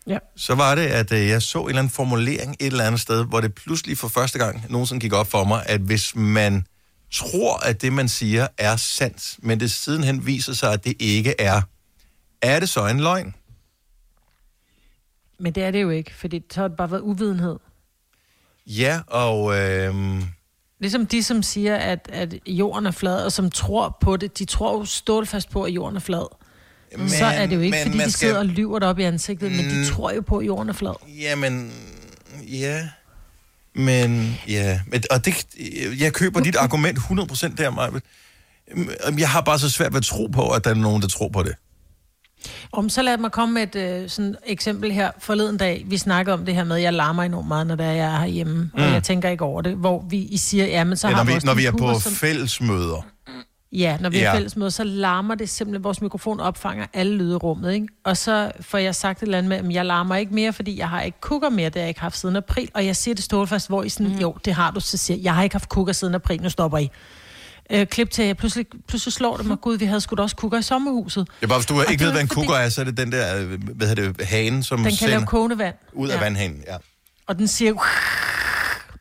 [0.07, 0.19] Ja.
[0.37, 3.25] Så var det, at øh, jeg så en eller anden formulering et eller andet sted,
[3.25, 6.67] hvor det pludselig for første gang nogensinde gik op for mig, at hvis man
[7.13, 11.35] tror, at det, man siger, er sandt, men det sidenhen viser sig, at det ikke
[11.41, 11.63] er,
[12.43, 13.35] er det så en løgn?
[15.39, 17.59] Men det er det jo ikke, fordi så har det bare været uvidenhed.
[18.67, 19.59] Ja, og...
[19.59, 20.23] Øh,
[20.81, 24.45] Ligesom de, som siger, at, at jorden er flad, og som tror på det, de
[24.45, 26.42] tror jo stålfast på, at jorden er flad.
[26.99, 28.99] Men, så er det jo ikke, men fordi de skal- sidder og lyver det op
[28.99, 29.57] i ansigtet, mm.
[29.57, 29.85] men de Mm.
[29.95, 30.95] tror jo på, at jorden er flad.
[31.21, 31.73] Jamen,
[32.49, 32.89] ja.
[33.75, 34.81] Men, ja.
[34.87, 35.47] Men, og det,
[36.01, 37.91] jeg køber dit argument 100% der, Maja.
[39.19, 41.29] Jeg har bare så svært ved at tro på, at der er nogen, der tror
[41.29, 41.53] på det.
[42.73, 45.85] Om så lad mig komme med et øh, sådan eksempel her forleden dag.
[45.87, 48.15] Vi snakkede om det her med, at jeg larmer enormt meget, når der er, jeg
[48.15, 48.71] er herhjemme, mm.
[48.75, 49.77] og jeg tænker ikke over det.
[49.77, 51.71] Hvor vi I siger, ja, men så Ja, har når vi, vores når vi er
[51.73, 53.07] på som- fællesmøder.
[53.73, 54.25] Ja, når vi Ja.
[54.29, 57.89] er fællesmøde, så larmer det simpelthen, vores mikrofon opfanger alle lyde i rummet, ikke?
[58.05, 60.79] Og så får jeg sagt et eller andet med, at jeg larmer ikke mere, fordi
[60.79, 62.69] jeg har ikke kukker mere, det har jeg ikke haft siden april.
[62.75, 64.19] Og jeg siger det stålfast, hvor I sådan, mm.
[64.19, 66.79] jo, det har du, så siger jeg, har ikke haft kukker siden april, nu stopper
[66.79, 66.91] I.
[67.71, 70.37] Øh, klip til, jeg pludselig, pludselig slår det mig, gud, vi havde sgu da også
[70.37, 71.29] kukker i sommerhuset.
[71.43, 72.97] Er bare, hvis du Og ikke ved, hvad en fordi- kukker er, så er det
[72.97, 75.75] den der, øh, hvad hedder det, hane, som Den kan sender lave kogende vand.
[75.93, 76.21] ud af Ja.
[76.21, 76.63] vandhanen.
[76.67, 76.77] Ja.
[77.27, 77.73] Og den siger,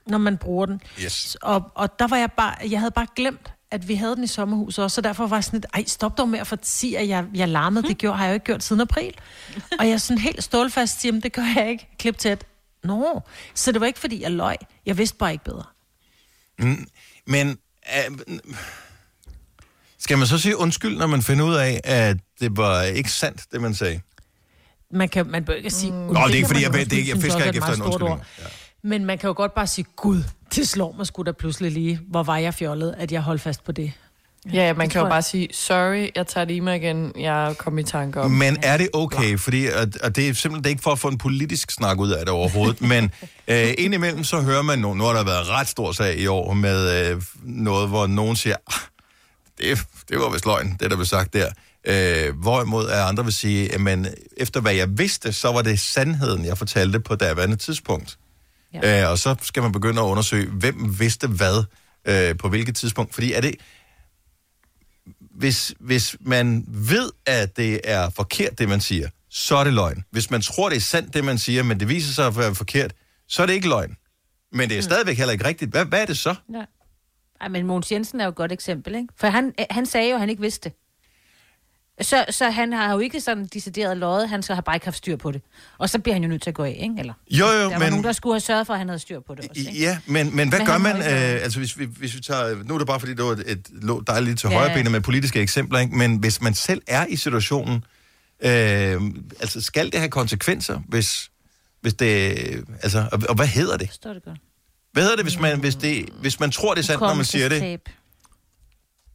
[0.08, 0.82] når man bruger den.
[1.04, 1.38] Yes.
[1.42, 4.28] Og, og der var jeg bare, jeg havde bare glemt, at vi havde den i
[4.28, 7.08] sommerhuset også, så derfor var jeg sådan lidt, ej, stop dog med at sige, at
[7.08, 7.88] jeg, jeg larmede.
[7.88, 9.14] Det gjorde, har jeg jo ikke gjort siden april.
[9.80, 11.88] og jeg er sådan helt stålfast, siger, "Men det gør jeg ikke.
[12.00, 12.46] Klip at,
[12.84, 13.22] nå.
[13.54, 14.56] Så det var ikke, fordi jeg løg.
[14.86, 15.64] Jeg vidste bare ikke bedre.
[16.60, 16.88] Mm,
[17.28, 18.38] men øh,
[20.00, 23.42] skal man så sige undskyld, når man finder ud af, at det var ikke sandt,
[23.52, 24.02] det man sagde?
[24.94, 25.92] Man kan man bør ikke sige...
[25.92, 28.22] Mm, Nå, det er ikke, fordi jeg, det, jeg, jeg fisker ikke efter en undskyldning.
[28.40, 28.44] Ja.
[28.84, 30.24] Men man kan jo godt bare sige, gud,
[30.56, 32.00] det slår mig sgu da pludselig lige.
[32.10, 33.92] Hvor var jeg fjollet, at jeg holdt fast på det.
[34.54, 35.12] Ja, man Det kan jo jeg.
[35.12, 38.32] bare sige, sorry, jeg tager det i mig igen, jeg kom i tanke om.
[38.32, 39.38] Men er det okay?
[39.38, 42.00] Fordi, og, og det er simpelthen det er ikke for at få en politisk snak
[42.00, 43.12] ud af det overhovedet, men
[43.48, 46.54] øh, indimellem så hører man, nu, nu har der været ret stor sag i år
[46.54, 48.80] med øh, noget, hvor nogen siger, "Ah,
[49.58, 51.50] det, det var vist løgn, det der blev sagt der.
[51.88, 56.46] Øh, hvorimod er andre vil sige, men efter hvad jeg vidste, så var det sandheden,
[56.46, 58.18] jeg fortalte på daværende tidspunkt.
[58.74, 59.04] Ja.
[59.04, 61.64] Øh, og så skal man begynde at undersøge, hvem vidste hvad
[62.06, 63.14] øh, på hvilket tidspunkt.
[63.14, 63.56] Fordi er det,
[65.20, 70.04] hvis, hvis man ved, at det er forkert, det man siger, så er det løgn.
[70.12, 72.56] Hvis man tror, det er sandt, det man siger, men det viser sig at være
[72.56, 72.94] forkert,
[73.28, 73.96] så er det ikke løgn.
[74.52, 75.72] Men det er stadigvæk heller ikke rigtigt.
[75.72, 76.36] Hvad, hvad er det så?
[76.54, 76.64] Ja.
[77.42, 79.08] Ej, men Mogens Jensen er jo et godt eksempel, ikke?
[79.18, 80.72] For han, han sagde jo, at han ikke vidste.
[82.02, 84.98] Så, så han har jo ikke sådan decideret løjet, han så har bare ikke haft
[84.98, 85.42] styr på det.
[85.78, 86.96] Og så bliver han jo nødt til at gå af, ikke?
[87.00, 89.00] Eller, Jo, jo, der var men- nogen, der skulle have sørget for, at han havde
[89.00, 89.80] styr på det også, ikke?
[89.82, 90.96] Ja, men, men hvad Men gør man?
[90.98, 91.04] Øh,
[91.44, 92.64] altså, hvis vi, hvis vi tager...
[92.64, 93.68] Nu er det bare, fordi det var et, et
[94.08, 94.78] dejligt til Ja, højre ja.
[94.78, 95.96] benet med politiske eksempler, ikke?
[95.98, 97.84] men hvis man selv er i situationen,
[98.44, 99.02] øh,
[99.40, 101.32] altså, skal det have konsekvenser, hvis,
[101.82, 102.10] hvis det...
[102.84, 103.88] Altså, og, og hvad hedder det?
[103.90, 104.38] Forstår det godt.
[104.94, 107.26] Hvad hedder det, hvis man, hvis det, hvis man tror, det er sandt, når man
[107.26, 107.80] siger det?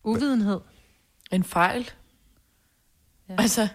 [0.04, 0.60] Uvidenhed.
[1.32, 1.90] En fejl.
[3.28, 3.34] Ja.
[3.38, 3.68] Altså,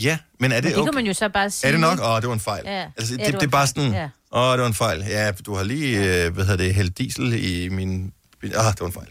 [0.00, 0.86] Ja, men er det, Men det okay?
[0.88, 1.68] kan man jo så bare sige.
[1.68, 1.98] Er det nok?
[2.00, 2.62] Åh, det var en fejl.
[2.66, 2.86] Ja.
[2.96, 4.08] Altså, Ja, det, det det, var det er bare sådan, Ja.
[4.32, 5.04] åh, det var en fejl.
[5.08, 8.12] Ja, du har lige, øh, hvad hedder det, hældt diesel i min...
[8.40, 8.52] bil.
[8.56, 9.08] Ah, det var en fejl.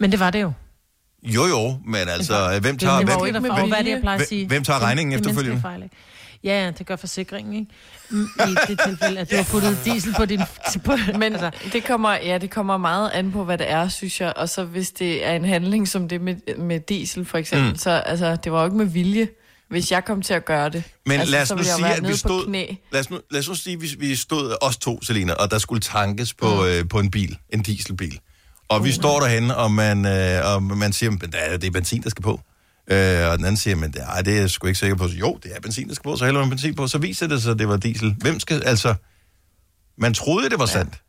[0.00, 0.52] Men det var det jo.
[1.22, 3.82] Jo, jo, men altså, hvem tager, det var jo hvem, ikke med hvem, hvad er
[3.82, 4.46] det, jeg plejer at hvem- sige?
[4.46, 5.60] hvem tager Det- regningen det er efterfølgende?
[5.62, 5.96] Fejl, ikke?
[6.44, 7.70] Ja, ja, det gør forsikringen, ikke?
[8.50, 10.40] I det tilfælde, at du har puttet diesel på din...
[10.84, 11.36] På, Men
[11.72, 14.32] det kommer, ja, det kommer meget an på, hvad det er, synes jeg.
[14.36, 17.76] Og så hvis det er en handling som det med, med diesel, for eksempel, Mm.
[17.76, 19.28] så altså, det var jo ikke med vilje,
[19.68, 20.82] hvis jeg kom til at gøre det.
[21.06, 22.54] Men altså, lad os så nu sige, at vi stod...
[22.92, 25.50] Lad os nu, lad os nu sige, at vi, vi stod os to, Selina, og
[25.50, 26.64] der skulle tankes på, mm.
[26.66, 28.18] øh, på en bil, en dieselbil.
[28.68, 32.10] Og vi står derhen, og man, øh, og man siger, at det er benzin, der
[32.10, 32.40] skal på.
[32.90, 35.08] Øh, og den anden siger, men det er, det er jeg sgu ikke sikker på.
[35.08, 36.86] Så, jo, det er benzin, der skal på, så hælder man benzin på.
[36.86, 38.16] Så viser det sig, at det var diesel.
[38.20, 38.94] Hvem skal, altså...
[39.96, 41.02] Man troede, det var sandt.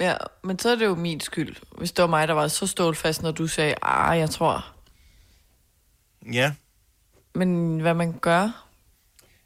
[0.00, 0.14] Ja,
[0.44, 3.22] men så er det jo min skyld, hvis det var mig, der var så stålfast,
[3.22, 4.66] når du sagde, ah, jeg tror.
[6.32, 6.52] Ja.
[7.34, 8.66] Men hvad man gør?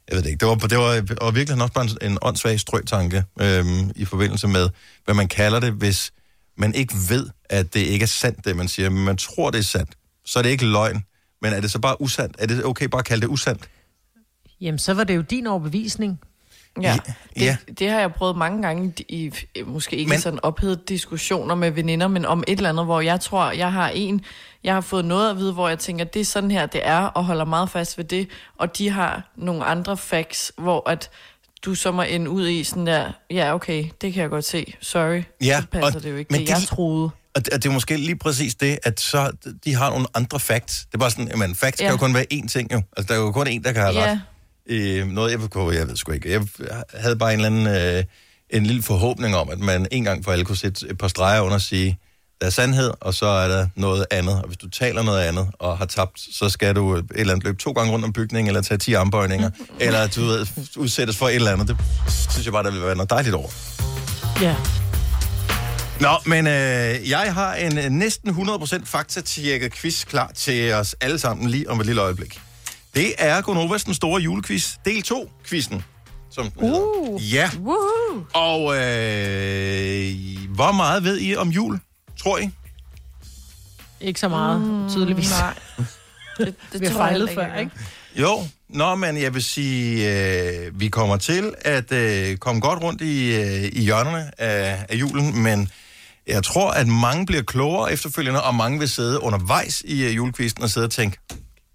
[0.07, 0.39] Jeg ved det ikke.
[0.39, 4.47] Det var, det var, var virkelig også bare en, en åndssvag strøtanke øhm, i forbindelse
[4.47, 4.69] med,
[5.05, 6.13] hvad man kalder det, hvis
[6.57, 9.59] man ikke ved, at det ikke er sandt, det man siger, men man tror, det
[9.59, 9.91] er sandt.
[10.25, 11.03] Så er det ikke løgn.
[11.41, 12.35] Men er det så bare usandt?
[12.39, 13.69] Er det okay bare at kalde det usandt?
[14.61, 16.19] Jamen, så var det jo din overbevisning.
[16.81, 17.57] Ja, det, ja.
[17.79, 19.31] det har jeg prøvet mange gange i,
[19.65, 23.01] måske ikke Men- men, sådan ophedet diskussioner med veninder, men om et eller andet, hvor
[23.01, 24.21] jeg tror, jeg har en,
[24.63, 26.97] jeg har fået noget at vide, hvor jeg tænker, det er sådan her, det er,
[26.99, 28.27] og holder meget fast ved det,
[28.57, 31.09] og de har nogle andre facts, hvor at
[31.65, 34.73] du så må ende ud i sådan der, ja okay, det kan jeg godt se,
[34.81, 37.09] sorry, Ja, så passer og- det jo ikke, men det det- jeg troede.
[37.35, 39.31] Og det, og det er måske lige præcis det, at så
[39.65, 40.85] de har nogle andre facts.
[40.85, 41.85] Det er bare sådan, jamen facts ja.
[41.85, 42.81] Kan jo kun være én ting jo.
[42.97, 44.11] Altså der er jo kun én, der kan have Ja.
[44.11, 44.21] ret.
[44.69, 45.39] Øh, noget, jeg,
[45.73, 46.31] jeg ved sgu ikke.
[46.31, 46.41] Jeg
[46.93, 48.03] havde bare en eller anden, øh,
[48.49, 51.41] en lille forhåbning om, at man en gang for alle kunne sætte et par streger
[51.41, 51.99] under og sige,
[52.41, 54.41] der er sandhed, og så er der noget andet.
[54.41, 57.45] Og hvis du taler noget andet og har tabt, så skal du et eller andet
[57.45, 61.27] løbe to gange rundt om bygningen, eller tage 10 armbøjninger, eller du ved, udsættes for
[61.27, 61.67] et eller andet.
[61.67, 61.77] Det
[62.31, 63.49] synes jeg bare, der vil være noget dejligt over.
[64.41, 64.55] Ja.
[66.01, 71.19] Nå, men øh, jeg har en øh, næsten 100% faktatjekket quiz klar til os alle
[71.19, 72.39] sammen lige om et lille øjeblik.
[72.95, 75.83] Det er Gonovas den store julequiz, del 2 quizzen.
[76.31, 77.19] Som den hedder.
[77.19, 77.49] Ja.
[77.59, 78.25] Woohoo!
[78.33, 80.15] Og øh,
[80.49, 81.79] hvor meget ved I om jul,
[82.17, 82.49] tror I?
[84.01, 85.31] Ikke så meget, mm, tydeligvis.
[85.39, 85.53] Nej.
[86.37, 87.71] Det, det Vi har tror jeg fejlet heller før, jeg ikke?
[88.15, 93.01] Jo, nå, men jeg vil sige, øh, vi kommer til at øh, komme godt rundt
[93.01, 95.69] i, øh, i hjørnerne af, af julen, men
[96.27, 100.63] jeg tror, at mange bliver klogere efterfølgende, og mange vil sidde undervejs i øh, julekvisten
[100.63, 101.17] og sidde og tænke,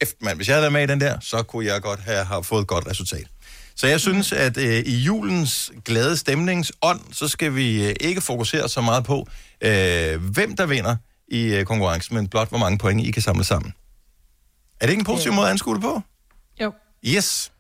[0.01, 2.25] efter mand, hvis jeg havde været med i den der, så kunne jeg godt have,
[2.25, 3.27] have fået et godt resultat.
[3.77, 8.69] Så jeg synes, at øh, i julens glade stemningsånd, så skal vi øh, ikke fokusere
[8.69, 9.29] så meget på,
[9.61, 10.97] øh, hvem der vinder
[11.29, 13.75] i øh, konkurrencen, men blot hvor mange point I kan samle sammen.
[14.81, 16.03] Er det ikke en positiv måde at anskue det på?
[16.61, 16.73] Jo.
[17.07, 17.53] Yes.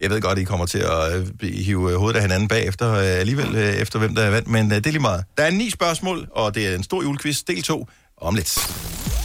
[0.00, 3.04] Jeg ved godt, I kommer til at øh, hive øh, hovedet af hinanden bagefter, øh,
[3.04, 5.24] alligevel efter hvem der er vandt, men det er lige meget.
[5.38, 8.58] Der er ni spørgsmål, og det er en stor julequiz, del 2, om lidt.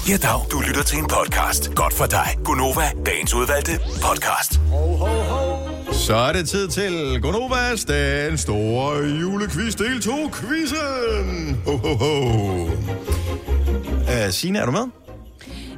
[0.10, 0.40] Ja, dag.
[0.52, 1.72] Du lytter til en podcast.
[1.76, 2.38] Godt for dig.
[2.44, 4.60] Gunova, dagens udvalgte podcast.
[5.92, 11.62] Så er det tid til Gonovas, den store julequiz, del 2, quizzen.
[11.66, 12.64] Ho, ho, ho.
[14.02, 15.01] Uh, Signe, er du med?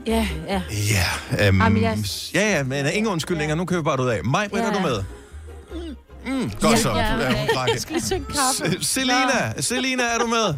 [0.07, 0.61] Ja, ja.
[0.91, 1.97] Ja, Jamen, jeg-
[2.33, 4.23] ja, ja, men ingen undskyldninger, nu kører vi bare ud af.
[4.23, 4.69] Mig, Britt, Ja.
[4.69, 5.03] er du med?
[6.25, 6.89] Mm, godt så.
[6.89, 8.83] Ja, Ja, hun drak Jeg skal lige synge kaffe.
[8.83, 10.53] Selina, Selina, er du med?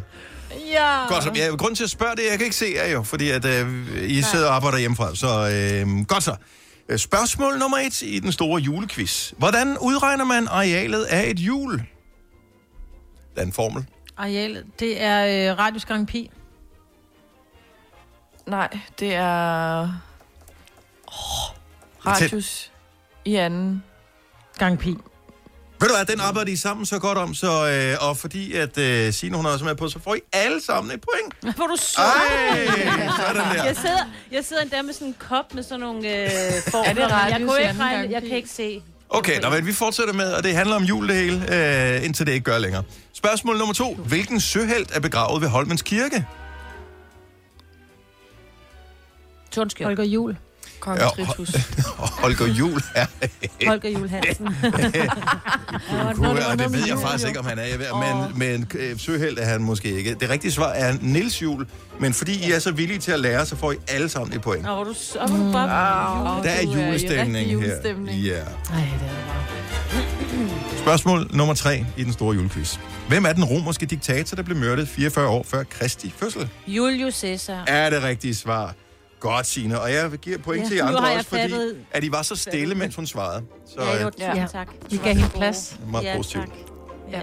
[0.71, 1.07] Ja.
[1.07, 1.31] Godt så.
[1.35, 3.67] Ja, grunden til at spørge det, jeg kan ikke se jer jo, fordi at, øh,
[4.03, 5.15] I sidder og arbejder hjemmefra.
[5.15, 6.35] Så øh, godt så.
[6.89, 9.31] Øh, Spørgsmål nummer et i den store julequiz.
[9.37, 11.71] Hvordan udregner man arealet af et hjul?
[13.35, 13.85] Der er en formel.
[14.17, 16.31] Areal, det er øh, radius gang pi.
[18.47, 19.81] Nej, det er...
[21.07, 21.55] Oh,
[22.05, 22.71] radius
[23.25, 23.83] i anden.
[24.57, 24.89] Gang pi.
[25.79, 28.77] Ved du hvad, den arbejder I sammen så godt om, så, øh, og fordi at
[28.77, 31.55] øh, Signe, hun er også med på, så får I alle sammen et point.
[31.55, 32.01] Hvor du så.
[32.01, 32.67] Ej,
[33.17, 33.63] sådan der.
[33.63, 36.29] Jeg sidder, jeg sidder endda med sådan en kop med sådan nogle øh,
[36.71, 36.89] formler.
[36.89, 38.81] Er det men jeg, radius kunne ikke regne, jeg kan ikke se.
[39.09, 41.55] Okay, nå, men vi fortsætter med, og det handler om jul det hele,
[41.95, 42.83] øh, indtil det ikke gør længere.
[43.13, 43.93] Spørgsmål nummer to.
[43.95, 46.25] Hvilken søhelt er begravet ved Holmens Kirke?
[49.55, 49.97] Tornskjold.
[49.97, 50.37] Holger Jul.
[50.79, 51.55] Kong Ja, Tritus.
[52.21, 53.05] Holger Jul er...
[53.67, 54.47] Holger Jul Hansen.
[56.51, 57.63] Og det ved jeg faktisk ikke, om han er.
[57.63, 60.15] Jeg ved, men men øh, søheld er han måske ikke.
[60.19, 61.67] Det rigtige svar er Nils Jul.
[61.99, 64.41] Men fordi I er så villige til at lære, så får I alle sammen et
[64.41, 64.63] point.
[64.63, 66.43] Nå, du så hvor du bare...
[66.43, 67.75] Der er er julestemning her.
[68.13, 68.33] Ja.
[68.33, 69.45] Ej, det er
[70.77, 72.77] Spørgsmål nummer tre i den store julequiz.
[73.07, 76.49] Hvem er den romerske diktator, der blev myrdet 44 år før Kristi fødsel?
[76.67, 77.63] Julius Caesar.
[77.67, 78.73] Er det rigtige svar?
[79.25, 79.79] Godt, Signe.
[79.81, 81.53] Og jeg giver point Ja, til jer andre også, fordi
[81.91, 83.43] at I var så stille, mens hun svarede.
[83.75, 84.35] Så Ja, øh, jo, Ja.
[84.37, 84.47] ja.
[84.51, 84.67] tak.
[84.89, 85.75] Vi gav hende plads.
[85.91, 86.43] meget Ja, positivt.
[86.45, 86.53] tak.
[87.11, 87.21] Ja.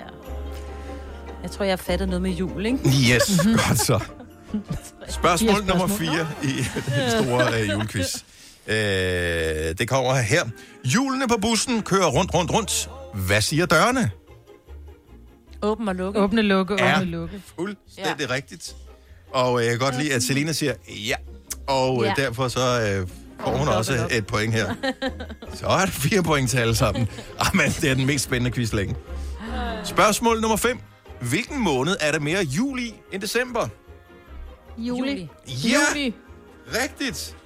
[1.43, 2.79] Jeg tror, jeg har fattet noget med jul, ikke?
[2.87, 3.39] Yes,
[3.69, 4.01] godt så.
[5.09, 6.09] Spørgsmål nummer spørgsmål.
[6.09, 8.17] 4 i den store øh, julequiz.
[8.67, 8.75] Øh,
[9.79, 10.45] det kommer her.
[10.85, 12.91] Hjulene på bussen kører rundt, rundt, rundt.
[13.27, 14.11] Hvad siger dørene?
[15.63, 16.23] Åben og lukket.
[16.23, 16.97] Åbne, lukke, Ja.
[17.01, 17.43] åbne, lukke.
[17.59, 18.35] Fuldstændig ja.
[18.35, 18.77] rigtigt.
[19.33, 20.75] Og øh, jeg kan godt lide, at Selina siger
[21.09, 21.15] ja.
[21.67, 22.23] Og øh, Ja.
[22.25, 22.61] derfor så
[23.01, 23.09] øh,
[23.45, 24.75] får hun også et point her.
[25.55, 27.09] Så er der fire point til alle sammen.
[27.41, 28.97] Ah, men det er den mest spændende quiz længe.
[29.85, 30.79] Spørgsmål nummer 5.
[31.21, 33.69] Hvilken måned er der mere jul i end december?
[34.79, 35.29] Juli.
[35.47, 36.15] Ja, Juli.
[36.83, 37.37] rigtigt.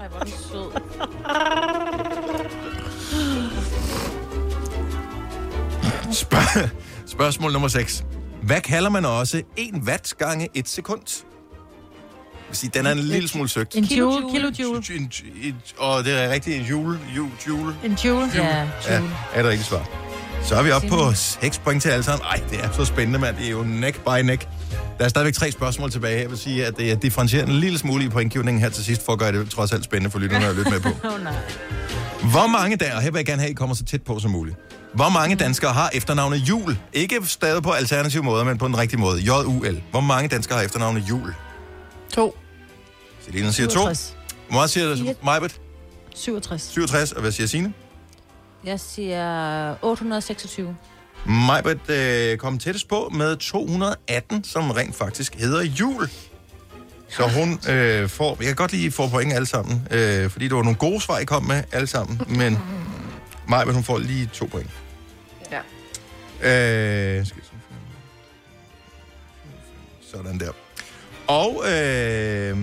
[0.00, 1.76] Ej, hvor er du sød.
[6.12, 6.70] Spørg-
[7.06, 8.04] spørgsmål nummer 6.
[8.42, 11.24] Hvad kalder man også 1 watt gange 1 sekund?
[12.48, 13.74] Vil sige, den er en lille smule søgt.
[13.74, 14.26] En Kilojoule.
[14.38, 14.82] joule, kilojoule.
[14.96, 15.10] En-
[15.42, 17.74] en- Og det er rigtigt en jule, jule, jule.
[17.84, 18.30] En joule.
[18.34, 18.46] Ja,
[18.88, 19.00] Ja,
[19.34, 19.88] er det rigtigt svar.
[20.44, 22.26] Så er vi oppe på 6 point til alle sammen.
[22.26, 23.36] Ej, det er så spændende, mand.
[23.36, 24.48] Det er jo neck by neck.
[24.98, 26.20] Der er stadigvæk tre spørgsmål tilbage.
[26.20, 29.04] Jeg vil sige, at det er differentieret en lille smule i pointgivningen her til sidst,
[29.04, 30.88] for at gøre det trods alt spændende for lytterne at lytte med på.
[31.04, 31.34] Oh, nej.
[32.30, 34.18] Hvor mange der, og her vil jeg gerne have, at I kommer så tæt på
[34.18, 34.56] som muligt.
[34.94, 36.76] Hvor mange danskere har efternavnet Jul?
[36.92, 39.20] Ikke stadig på alternative måder, men på den rigtige måde.
[39.20, 39.82] J-U-L.
[39.90, 41.34] Hvor mange danskere har efternavnet Jul?
[42.12, 42.36] To.
[43.20, 43.72] Selina siger to.
[43.72, 44.16] 67.
[44.46, 45.60] Hvor meget siger Majbet?
[46.14, 46.62] 67.
[46.62, 47.12] 67.
[47.12, 47.72] Og hvad siger Signe?
[48.64, 50.76] Jeg siger 826.
[51.26, 56.08] Majbert øh, kom tættest på med 218, som rent faktisk hedder jul.
[57.08, 58.36] Så hun øh, får...
[58.38, 61.18] Jeg kan godt I får point alle sammen, øh, fordi det var nogle gode svar,
[61.18, 62.20] I kom med alle sammen.
[62.28, 62.58] Men
[63.48, 64.70] Majbert, hun får lige to point.
[65.50, 65.58] Ja.
[67.18, 67.52] Øh, skal jeg se.
[70.10, 70.52] Sådan der.
[71.28, 72.58] Og øh,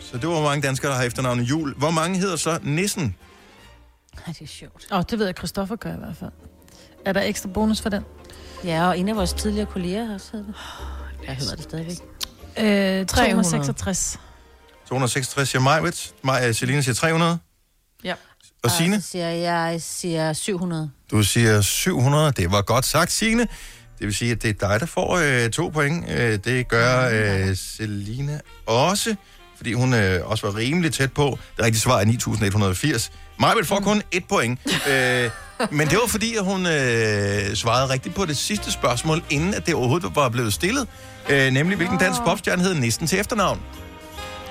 [0.00, 1.74] så det var, hvor mange danskere, der har efternavnet jul.
[1.76, 3.16] Hvor mange hedder så Nissen?
[4.26, 4.86] Ej, det er sjovt.
[4.92, 6.30] Åh, oh, det ved jeg, Christoffer gør i hvert fald.
[7.04, 8.04] Er der ekstra bonus for den?
[8.64, 10.54] Ja, og en af vores tidligere kolleger har også hedder det.
[11.24, 11.96] Hvad hedder det stadigvæk?
[12.58, 13.06] Øh, 300.
[13.06, 14.20] 366.
[14.88, 16.14] 266 siger Majbert.
[16.22, 17.38] Maj, øh, Selina siger 300.
[18.04, 18.14] Ja.
[18.62, 19.00] Og Signe?
[19.00, 20.90] Så siger jeg, jeg siger 700.
[21.10, 22.32] Du siger 700.
[22.32, 23.46] Det var godt sagt, Signe.
[23.98, 26.04] Det vil sige, at det er dig, der får øh, to point.
[26.10, 29.14] Øh, det gør øh, Selina også,
[29.56, 31.38] fordi hun øh, også var rimelig tæt på.
[31.56, 33.12] Det rigtige svar er 9180.
[33.40, 34.60] Majbet får kun et point.
[34.90, 35.30] Øh,
[35.70, 39.66] men det var fordi, at hun øh, svarede rigtigt på det sidste spørgsmål, inden at
[39.66, 40.88] det overhovedet var blevet stillet.
[41.28, 43.60] Øh, nemlig, hvilken dansk popstjerne hed næsten til efternavn?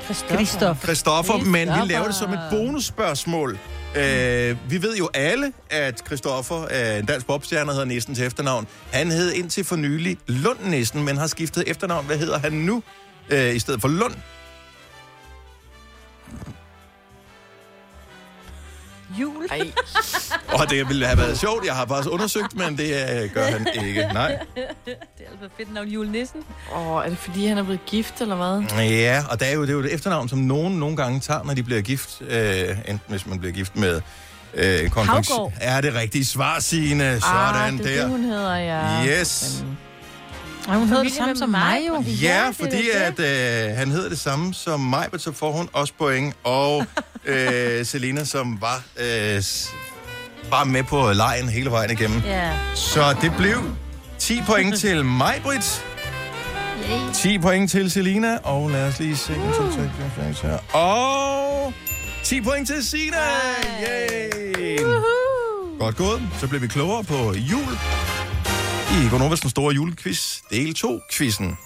[0.06, 0.36] Christoffer.
[0.36, 0.84] Christoffer.
[0.84, 3.58] Christoffer, men vi laver det som et bonusspørgsmål.
[3.96, 8.68] Øh, vi ved jo alle, at Christoffer, øh, en dansk popstjerne, hedder Nissen til efternavn.
[8.92, 12.06] Han hed indtil for nylig Lund Nissen, men har skiftet efternavn.
[12.06, 12.84] Hvad hedder han nu
[13.30, 14.14] øh, i stedet for Lund?
[19.20, 19.46] Jul.
[19.52, 19.72] Ej,
[20.60, 21.66] Og det ville have været sjovt.
[21.66, 22.86] Jeg har faktisk undersøgt, men det
[23.24, 24.02] øh, gør han ikke.
[24.14, 24.38] Nej.
[24.86, 24.96] Det
[25.28, 26.42] er altså fedt navn julenissen.
[26.76, 28.80] åh, er det fordi, han er blevet gift, eller hvad?
[28.84, 31.44] Ja, og der er jo, det er jo et efternavn, som nogen nogle gange tager,
[31.44, 32.22] når de bliver gift.
[32.30, 34.02] Øh, enten hvis man bliver gift med
[34.54, 34.92] øh.
[34.96, 35.54] Havgård.
[35.62, 37.22] Er det rigtige svar, Signe?
[37.22, 38.02] Sådan ah, det er der.
[38.02, 39.06] det, hun hedder, ja.
[39.20, 39.64] Yes.
[39.66, 39.78] Men,
[40.74, 41.80] Og hun hedder det samme som mig.
[41.88, 41.94] jo.
[41.96, 45.52] Ja, det er fordi at øh, han hedder det samme som mig, men så får
[45.52, 46.36] hun også point.
[46.44, 46.86] Og
[47.26, 49.44] øh, Selina, som var øh,
[50.50, 52.22] bare med på lejen hele vejen igennem.
[52.26, 52.58] Ja.
[52.76, 53.58] Så det blev
[54.20, 55.86] 10 point til mig, Britt.
[57.14, 58.38] 10 point til Selina.
[58.38, 59.34] Og lad os lige se.
[59.34, 60.78] 1, 2, 3, 4, 5, 6 her.
[60.80, 61.74] Og
[62.24, 63.18] 10 point til Sina.
[63.84, 64.80] Yay!
[65.80, 66.22] Godt gået.
[66.40, 67.78] Så blev vi klogere på jul.
[68.92, 71.58] I Gonovas den store julequiz, del 2-quizzen.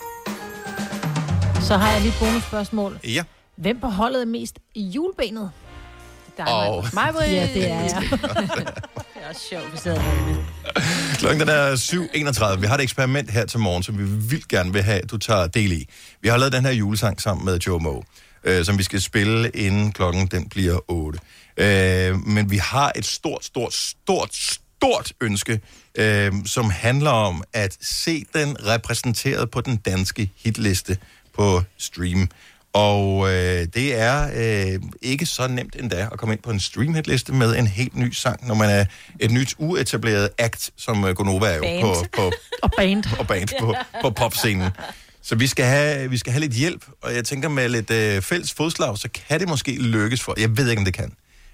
[1.61, 2.99] Så har jeg lige et bonusspørgsmål.
[3.03, 3.23] Ja.
[3.57, 5.51] Hvem på holdet er mest i julebenet?
[6.37, 7.31] Det er Mig, Britt.
[7.31, 8.03] Ja, det er jeg.
[9.17, 10.43] Det er også sjovt, vi sidder her.
[11.17, 11.75] klokken den er
[12.55, 12.59] 7.31.
[12.59, 15.17] Vi har et eksperiment her til morgen, som vi vildt gerne vil have, at du
[15.17, 15.87] tager del i.
[16.21, 18.03] Vi har lavet den her julesang sammen med Joe Moe,
[18.43, 21.19] øh, som vi skal spille, inden klokken den bliver 8.
[21.57, 25.61] Øh, men vi har et stort, stort, stort, stort ønske,
[25.95, 30.97] øh, som handler om at se den repræsenteret på den danske hitliste
[31.33, 32.29] på stream.
[32.73, 34.29] Og øh, det er
[34.73, 38.11] øh, ikke så nemt endda at komme ind på en streamhitliste med en helt ny
[38.11, 38.85] sang, når man er
[39.19, 41.81] et nyt uetableret act, som øh, Gonova er jo Band.
[41.81, 42.31] på, på,
[42.63, 43.03] Og band.
[43.19, 44.69] og band på, på popscenen.
[45.21, 48.21] Så vi skal, have, vi skal have lidt hjælp, og jeg tænker med lidt øh,
[48.21, 51.13] fælles fodslag, så kan det måske lykkes for Jeg ved ikke, om det kan.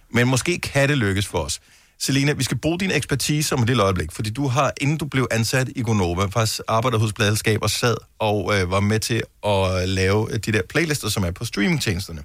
[0.09, 1.59] Men måske kan det lykkes for os.
[1.99, 5.05] Selina, vi skal bruge din ekspertise om et lille øjeblik, fordi du har, inden du
[5.05, 9.23] blev ansat i Gonova, faktisk arbejdet hos Bladelskab og sad og øh, var med til
[9.45, 12.23] at lave de der playlister, som er på streamingtjenesterne.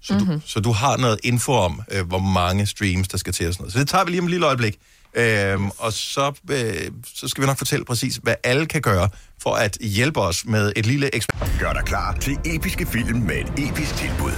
[0.00, 0.40] Så, mm-hmm.
[0.40, 3.54] du, så du har noget info om, øh, hvor mange streams, der skal til og
[3.54, 3.72] sådan noget.
[3.72, 4.78] Så det tager vi lige om et lille øjeblik.
[5.14, 9.08] Øhm, og så, øh, så skal vi nok fortælle præcis, hvad alle kan gøre
[9.42, 11.60] for at hjælpe os med et lille eksperiment.
[11.60, 14.32] Gør dig klar til episke film med et episk tilbud.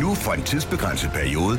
[0.00, 1.58] Nu for en tidsbegrænset periode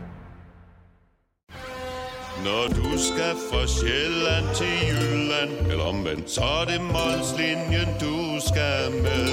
[2.45, 8.15] Når du skal fra Sjælland til Jylland Eller omvendt, så er det Molslinjen, du
[8.49, 9.27] skal med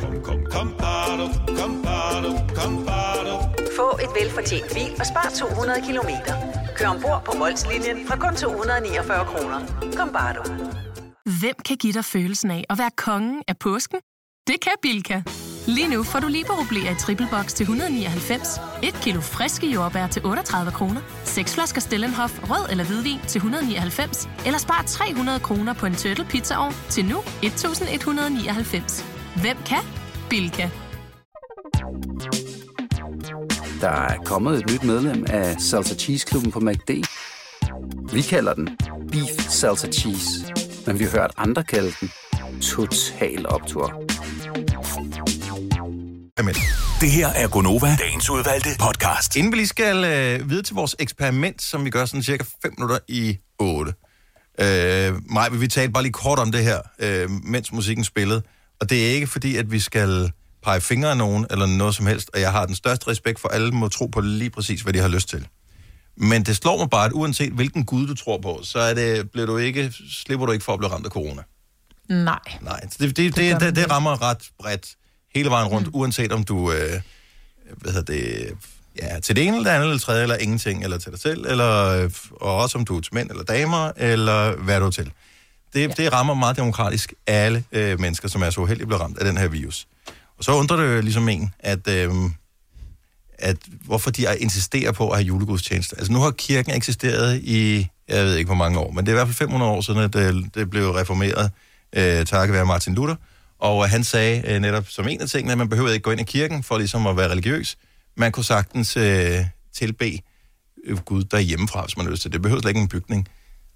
[0.00, 1.26] Kom, kom, kom, bado,
[1.58, 3.34] kom, bado, kom, bado.
[3.76, 6.34] Få et velfortjent bil og spar 200 kilometer.
[6.76, 9.60] Kør ombord på Molslinjen fra kun 249 kroner.
[9.96, 10.42] Kom bare du.
[11.40, 13.98] Hvem kan give dig følelsen af at være kongen af påsken?
[14.46, 15.22] Det kan Bilka!
[15.66, 20.22] Lige nu får du liberobleer i triple box til 199, et kilo friske jordbær til
[20.24, 25.86] 38 kroner, seks flasker Stellenhof rød eller hvidvin til 199, eller spar 300 kroner på
[25.86, 29.04] en turtle pizzaovn til nu 1199.
[29.40, 29.78] Hvem kan?
[30.30, 30.68] Bilka.
[33.80, 36.90] Der er kommet et nyt medlem af Salsa Cheese Klubben på MACD.
[38.12, 38.78] Vi kalder den
[39.12, 40.52] Beef Salsa Cheese,
[40.86, 42.10] men vi har hørt andre kalde den
[42.60, 44.13] Total Optor.
[47.00, 49.36] Det her er Gonova, dagens udvalgte podcast.
[49.36, 52.74] Inden vi lige skal øh, videre til vores eksperiment, som vi gør sådan cirka 5
[52.78, 53.92] minutter i 8.
[54.60, 58.42] Øh, Maj, vi talte bare lige kort om det her, øh, mens musikken spillede.
[58.80, 60.32] Og det er ikke fordi, at vi skal
[60.62, 62.30] pege fingre af nogen eller noget som helst.
[62.34, 64.92] Og jeg har den største respekt for, at alle må tro på lige præcis, hvad
[64.92, 65.48] de har lyst til.
[66.16, 69.30] Men det slår mig bare, at uanset hvilken Gud du tror på, så er det,
[69.30, 71.42] bliver du ikke, slipper du ikke for at blive ramt af corona.
[72.08, 72.38] Nej.
[72.60, 74.96] Nej, det, det, det, det, det, det rammer ret bredt
[75.34, 75.94] hele vejen rundt, mm.
[75.94, 77.00] uanset om du øh,
[77.76, 78.52] hvad hedder det,
[79.02, 81.46] ja, til det ene eller det andet, eller tredje, eller ingenting, eller til dig selv,
[81.46, 84.90] eller, øh, og også om du er til mænd eller damer, eller hvad du er
[84.90, 85.10] til.
[85.74, 85.86] Det, ja.
[85.96, 89.36] det rammer meget demokratisk alle øh, mennesker, som er så uheldige blive ramt af den
[89.36, 89.86] her virus.
[90.38, 92.12] Og så undrer det jo ligesom en, at, øh,
[93.38, 95.96] at hvorfor de insisterer på at have julegudstjeneste.
[95.98, 99.14] Altså nu har kirken eksisteret i, jeg ved ikke hvor mange år, men det er
[99.14, 101.50] i hvert fald 500 år siden, at det, det blev reformeret,
[101.96, 103.16] øh, takket være Martin Luther.
[103.64, 106.20] Og han sagde øh, netop som en af tingene, at man behøvede ikke gå ind
[106.20, 107.76] i kirken for ligesom at være religiøs.
[108.16, 109.36] Man kunne sagtens øh,
[109.76, 110.20] tilbe
[110.86, 112.42] øh, Gud derhjemmefra, hvis man har lyst til det.
[112.42, 113.28] Behøver slet ikke en bygning.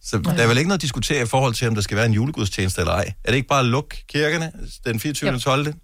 [0.03, 2.07] Så der er vel ikke noget at diskutere i forhold til, om der skal være
[2.07, 3.13] en julegudstjeneste eller ej.
[3.25, 4.53] Er det ikke bare at lukke kirkerne
[4.85, 5.31] den 24.
[5.31, 5.39] Jo.
[5.39, 5.75] 12.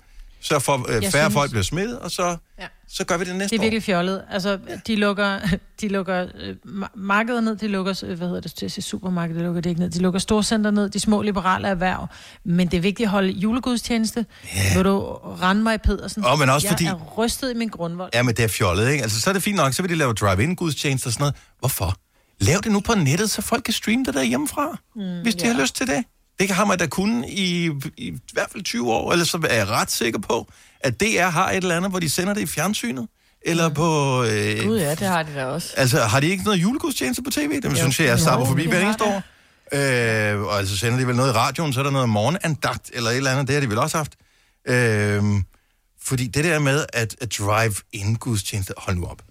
[0.40, 2.66] Så for øh, færre synes- folk bliver smittet, og så, Ja.
[2.88, 3.62] Så gør vi det næste Det er år.
[3.64, 4.22] virkelig fjollet.
[4.30, 5.38] Altså, de lukker,
[5.80, 8.84] de lukker øh, ma- markeder ned, de lukker, øh, hvad hedder det, til at sige
[8.84, 9.90] supermarked, de lukker det ikke ned.
[9.90, 12.06] De lukker storcenter ned, de små liberale erhverv.
[12.44, 14.26] Men det er vigtigt at holde julegudstjeneste.
[14.56, 14.76] Yeah.
[14.76, 15.00] Vil du
[15.42, 16.24] rende mig, Pedersen?
[16.26, 18.10] Åh, men også jeg fordi- er rystet i min grundvold.
[18.14, 19.02] Ja, men det er fjollet, ikke?
[19.02, 21.34] Altså, så er det fint nok, så vil de lave drive-in gudstjenester og sådan noget.
[21.58, 21.94] Hvorfor?
[22.40, 25.46] Lav det nu på nettet, så folk kan streame det der hjemmefra, mm, hvis de
[25.46, 25.52] ja.
[25.52, 26.04] har lyst til det.
[26.38, 29.54] Det har man da kun i, i, i hvert fald 20 år, eller så er
[29.56, 30.48] jeg ret sikker på,
[30.84, 33.08] at DR har et eller andet, hvor de sender det i fjernsynet,
[33.42, 34.22] eller på...
[34.24, 35.74] Øh, Gud ja, det har de da også.
[35.76, 37.60] Altså, har de ikke noget julegudstjence på tv?
[37.60, 39.22] Det synes jeg, jeg stopper forbi hver eneste år.
[39.72, 43.10] Øh, og altså sender de vel noget i radioen, så er der noget morgenandagt, eller
[43.10, 44.12] et eller andet, det har de vel også haft.
[44.68, 45.22] Øh,
[46.02, 49.22] fordi det der med at, at drive-in gudstjeneste, hold nu op.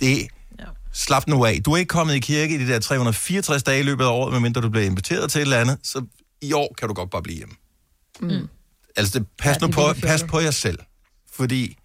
[0.00, 0.64] Det ja.
[0.92, 1.60] Slap nu af.
[1.64, 4.32] Du er ikke kommet i kirke i de der 364 dage i løbet af året,
[4.32, 6.04] medmindre du bliver inviteret til et eller andet, så
[6.42, 7.54] i år kan du godt bare blive hjemme.
[8.20, 8.48] Mm.
[8.96, 10.78] Altså, det, pas Ja, nu det på, pas på jer selv.
[11.32, 11.76] Fordi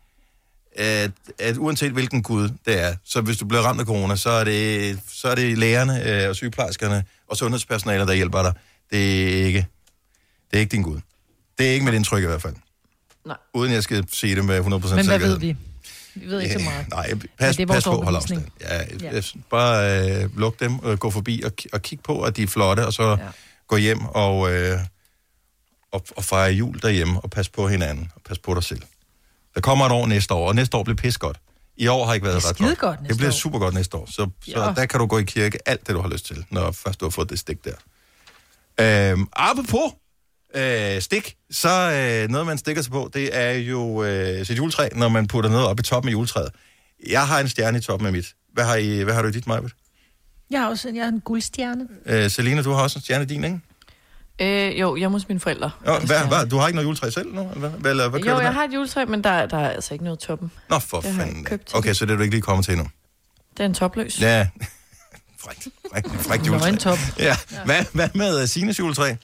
[0.75, 4.29] at, at uanset hvilken gud det er, så hvis du bliver ramt af corona, så
[4.29, 8.53] er det, så er det lægerne øh, og sygeplejerskerne og sundhedspersonalet, der hjælper dig.
[8.91, 9.67] Det er ikke,
[10.51, 10.99] det er ikke din gud.
[11.57, 12.55] Det er ikke mit indtryk i hvert fald.
[13.25, 13.37] Nej.
[13.53, 15.29] Uden jeg skal sige det med 100% Men hvad sikkerhed.
[15.29, 15.55] ved vi?
[16.15, 16.89] Vi ved ikke så meget.
[16.97, 18.43] Nej, pas, pas på, hold afstand.
[18.61, 19.21] Ja, Ja.
[19.49, 22.85] Bare øh, luk dem, og gå forbi og, og kig på, at de er flotte,
[22.85, 23.27] og så ja.
[23.67, 24.79] gå hjem og, øh,
[25.91, 28.81] og, og fejre jul derhjemme, og pas på hinanden, og pas på dig selv.
[29.55, 31.37] Der kommer et år næste år, og næste år bliver pis godt.
[31.77, 32.77] I år har ikke været ret godt.
[32.77, 33.33] godt det bliver år.
[33.33, 34.05] super godt næste år.
[34.05, 34.73] Så, så Ja.
[34.75, 37.05] der kan du gå i kirke alt det, du har lyst til, når først du
[37.05, 39.11] har fået det stik der.
[39.11, 39.91] Øhm, apropos
[40.55, 44.89] øh, stik, så øh, noget, man stikker sig på, det er jo øh, sit juletræ,
[44.95, 46.49] når man putter noget op i toppen af juletræet.
[47.09, 48.25] Jeg har en stjerne i toppen af mit.
[48.53, 49.71] Hvad har, I, hvad har du i dit, Majbet?
[50.49, 51.87] Jeg har også en, jeg har en guldstjerne.
[52.05, 53.59] Øh, Selina, du har også en stjerne i din, ikke?
[54.41, 55.71] Øh, jo, hjemme hos mine forældre.
[55.87, 57.49] Jo, hvad, hvad, du har ikke noget juletræ selv nu?
[57.55, 58.51] Eller hvad, eller hvad Jo, jeg med?
[58.51, 60.51] har et juletræ, men der, der er altså ikke noget toppen.
[60.69, 61.47] Nå, for Det jeg fanden.
[61.73, 62.87] Okay, så det er du ikke lige kommet til endnu.
[63.57, 64.21] Det er en topløs.
[64.21, 64.47] Ja.
[65.39, 65.67] Frækt.
[65.91, 66.65] Frækt, frækt juletræ.
[66.65, 66.97] Nøgentop.
[67.19, 67.37] Ja.
[67.65, 69.15] Hvad, hvad med uh, Sines juletræ?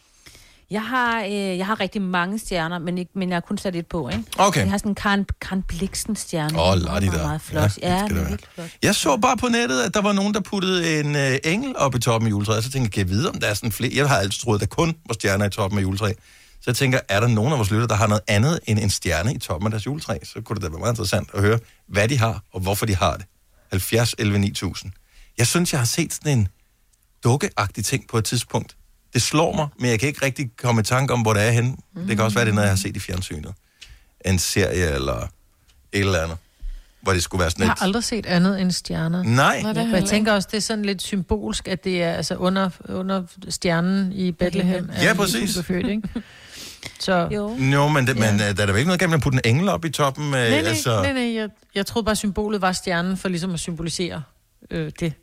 [0.72, 3.76] Jeg har, øh, jeg har rigtig mange stjerner, men, ikke, men jeg har kun sat
[3.76, 4.24] et på, ikke?
[4.38, 4.62] Okay.
[4.62, 6.62] Jeg har sådan en Karen, Karen Bliksen stjerne.
[6.62, 7.28] Åh, er lad de meget, der.
[7.28, 7.78] meget flot.
[7.82, 8.70] Ja, Ja, det det er virkelig flot.
[8.84, 11.96] Jeg så bare på nettet, at der var nogen, der puttede en øh, engel op
[11.96, 12.64] i toppen af juletræet.
[12.64, 13.92] Så tænkte jeg, kan jeg vide, om der er sådan flere?
[13.96, 16.16] Jeg har altid troet, at der kun var stjerner i toppen af juletræet.
[16.52, 18.90] Så jeg tænker, er der nogen af vores lytter, der har noget andet end en
[18.90, 20.18] stjerne i toppen af deres juletræ?
[20.24, 22.96] Så kunne det da være meget interessant at høre, hvad de har, og hvorfor de
[22.96, 23.26] har det.
[23.72, 24.92] 70, 11, 9000.
[25.38, 26.48] Jeg synes, jeg har set sådan en
[27.24, 28.76] dukkeagtig ting på et tidspunkt.
[29.14, 31.52] Det slår mig, men jeg kan ikke rigtig komme i tanke om, hvor det er
[31.52, 31.76] henne.
[32.08, 33.54] Det kan også være, det er noget, jeg har set i fjernsynet.
[34.26, 35.18] En serie eller
[35.92, 36.38] et eller andet.
[37.02, 37.80] Hvor det skulle være sådan Jeg et...
[37.80, 39.24] har aldrig set andet end stjerner.
[39.24, 39.62] Nej.
[39.62, 42.70] Nej, jeg jeg tænker også, det er sådan lidt symbolsk, at det er altså under,
[42.90, 44.90] under stjernen i Bethlehem.
[45.02, 45.60] Ja, præcis.
[45.64, 46.10] Født, ikke?
[47.00, 47.58] Så, Jo.
[47.74, 49.56] Jo, men, det, men øh, der er da ikke noget galt med at putte en
[49.56, 50.26] engel op i toppen?
[50.26, 53.54] Øh, nej, nej, altså, nej, nej jeg, jeg troede bare, symbolet var stjernen for ligesom
[53.54, 54.24] at symbolisere
[54.72, 54.94] øh, det.
[55.00, 55.14] Det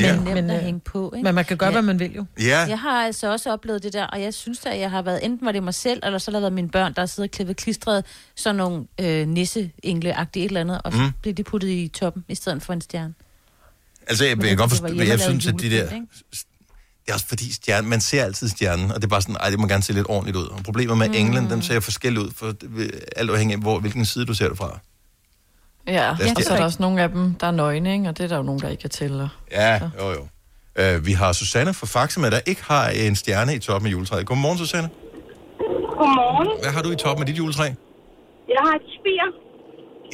[0.00, 0.12] er Ja.
[0.16, 1.24] nemt Men, at øh, hænge på, ikke?
[1.24, 1.72] Men man kan gøre, Ja.
[1.74, 2.24] hvad man vil jo.
[2.40, 5.02] Ja, Jeg har altså også oplevet det der, og jeg synes da, at jeg har
[5.02, 7.06] været, enten var det mig selv, eller så har det været mine børn, der har
[7.06, 8.04] siddet og klippet klistret
[8.36, 11.04] sådan nogle øh, nisse-engle-agtige et eller andet, og så Mm.
[11.04, 11.12] mm.
[11.22, 13.14] blev de puttet i toppen, i stedet for en stjerne.
[14.06, 15.82] altså jeg, jeg, jeg, godt forstå, jeg synes, at de der...
[15.90, 16.06] ikke?
[17.06, 19.50] Det er også fordi stjernen, man ser altid stjernen, og det er bare sådan, ej,
[19.50, 20.46] det må gerne se lidt ordentligt ud.
[20.46, 21.14] Og problemet med mm.
[21.14, 22.54] englen, dem ser forskelligt ud, for
[23.16, 24.78] alt afhængig af, hvor, hvilken side du ser det fra.
[25.88, 28.08] Ja, Der og sker- så er der også nogle af dem, der er nøgne, ikke?
[28.08, 29.30] og det er der jo nogen, der ikke kan tælle.
[29.50, 30.22] Ja, jo jo.
[30.82, 33.92] Uh, vi har Susanne fra Faxe med, der ikke har en stjerne i toppen af
[33.92, 34.26] juletræet.
[34.26, 34.88] Godmorgen, Susanne.
[36.00, 36.48] Godmorgen.
[36.62, 37.66] Hvad har du i toppen af dit juletræ?
[38.54, 39.22] Jeg har et spir.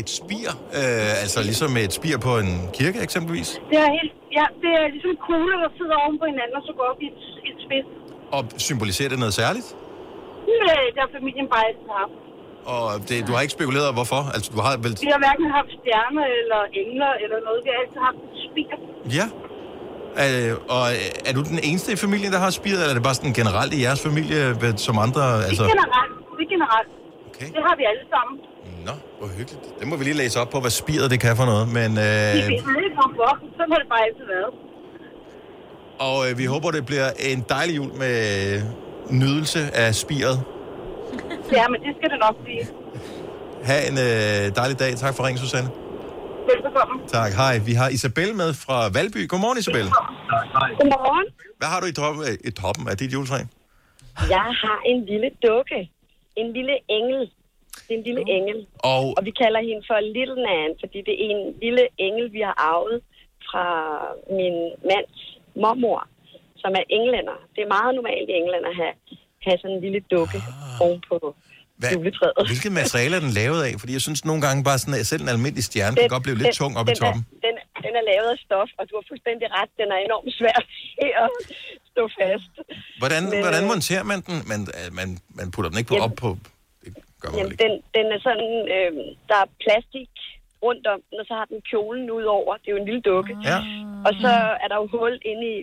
[0.00, 0.48] Et spir?
[0.80, 3.48] Uh, altså ligesom et spir på en kirke eksempelvis?
[3.70, 6.72] Det er, helt, ja, det er ligesom kugler, der sidder oven på hinanden, og så
[6.78, 7.18] går op i et,
[7.50, 7.88] et spids.
[8.36, 9.68] Og symboliserer det noget særligt?
[10.66, 12.16] Nej, det har familien bare altid haft.
[12.72, 14.20] Og det, du har ikke spekuleret hvorfor?
[14.34, 14.92] Altså, du har vel...
[15.06, 17.58] Vi har hverken haft stjerner eller engler eller noget.
[17.64, 18.70] Vi har altid haft et spir.
[19.18, 19.26] Ja.
[20.24, 20.84] Øh, og
[21.28, 23.72] er du den eneste i familien, der har spiret, eller er det bare sådan generelt
[23.78, 24.40] i jeres familie,
[24.86, 25.22] som andre...
[25.34, 25.48] Altså...
[25.48, 25.64] Altså...
[25.64, 26.14] Det er generelt.
[26.38, 26.90] Det er generelt.
[27.28, 27.48] Okay.
[27.56, 28.34] Det har vi alle sammen.
[28.88, 29.64] Nå, hvor hyggeligt.
[29.80, 31.66] Det må vi lige læse op på, hvad spiret det kan for noget.
[31.78, 33.30] Men, Vi øh, ved ikke hvorfor.
[33.56, 34.50] Sådan har det bare altid været.
[36.06, 38.14] og øh, vi håber, det bliver en dejlig jul med
[38.54, 38.62] øh,
[39.22, 40.36] nydelse af spiret.
[41.58, 42.64] Ja, men det skal det nok blive.
[43.68, 44.90] Ha' en øh, dejlig dag.
[45.02, 45.70] Tak for ringen, Susanne.
[46.50, 46.94] Velbekomme.
[47.16, 47.30] Tak.
[47.42, 47.54] Hej.
[47.68, 49.20] Vi har Isabel med fra Valby.
[49.32, 49.86] Godmorgen, Isabel.
[50.80, 51.26] Godmorgen.
[51.60, 53.38] Hvad har du i toppen, i toppen af dit juletræ?
[54.36, 55.80] Jeg har en lille dukke.
[56.40, 57.20] En lille engel.
[57.86, 58.58] Det er en lille engel.
[58.92, 62.40] Og, Og vi kalder hende for Little Nan, fordi det er en lille engel, vi
[62.48, 62.96] har arvet
[63.48, 63.66] fra
[64.38, 64.56] min
[64.90, 65.16] mands
[65.62, 66.00] mormor.
[66.62, 67.36] som er englænder.
[67.54, 68.94] Det er meget normalt i England at have,
[69.50, 70.84] have sådan en lille dukke ah.
[70.84, 71.16] ovenpå
[71.80, 72.46] Hvad, juletræet.
[72.50, 73.72] hvilket materiale er den lavet af?
[73.80, 76.38] Fordi jeg synes nogle gange bare sådan, at selv en almindelig stjerne kan godt blive
[76.42, 77.22] lidt tung op i den toppen.
[77.26, 77.54] Er, den,
[77.86, 79.70] den er lavet af stof, og du har fuldstændig ret.
[79.80, 80.58] Den er enormt svær
[81.24, 81.30] at
[81.92, 82.52] stå fast.
[83.02, 84.36] Hvordan, Men, hvordan øh, monterer man den?
[84.52, 86.28] Man, øh, man, man putter den ikke på, Jamen- op på...
[86.84, 86.90] Det
[87.22, 88.92] gør Jamen, den, den er sådan, øh,
[89.30, 90.10] der er plastik
[90.66, 92.52] rundt om den, og så har den kjolen ud over.
[92.60, 93.32] Det er jo en lille dukke.
[93.50, 93.58] Ja.
[94.06, 95.56] Og så er der jo hul inde i,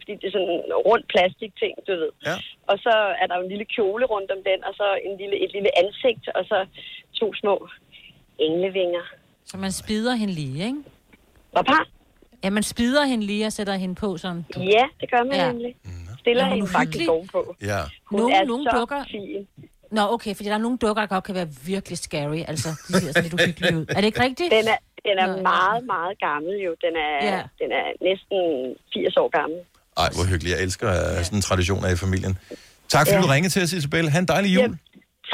[0.00, 2.10] fordi det er sådan en rund plastikting, du ved.
[2.28, 2.36] Ja.
[2.70, 5.36] Og så er der jo en lille kjole rundt om den, og så en lille,
[5.44, 6.58] et lille ansigt, og så
[7.20, 7.68] to små
[8.46, 9.04] englevinger.
[9.50, 10.82] Så man spider hende lige, ikke?
[11.52, 11.84] Hvad par?
[12.44, 14.44] Ja, man spider hende lige og sætter hende på sådan.
[14.56, 15.52] Ja, det gør man Ja.
[15.52, 15.76] nemlig.
[16.18, 17.56] Stiller Er hun hende faktisk ovenpå.
[17.62, 17.80] Ja.
[18.04, 19.04] Hun Nogle, er nogle så dukker...
[19.10, 19.48] fin.
[19.90, 22.40] Nå, okay, fordi der er nogle dukker, der godt kan være virkelig scary.
[22.52, 23.86] Altså, de ser sådan lidt uhyggelige ud.
[23.88, 24.50] Er det ikke rigtigt?
[24.58, 24.78] Den er,
[25.08, 25.42] den er Nå, ja.
[25.42, 26.72] meget, meget gammel jo.
[26.86, 27.40] Den er, Ja.
[27.62, 28.38] den er næsten
[28.94, 29.58] 80 år gammel.
[30.02, 30.52] Ej, hvor hyggeligt.
[30.56, 32.34] Jeg elsker uh, sådan traditioner i familien.
[32.94, 33.22] Tak fordi Ja.
[33.22, 34.04] du ringede til os, Isabel.
[34.10, 34.72] Ha' en dejlig jul.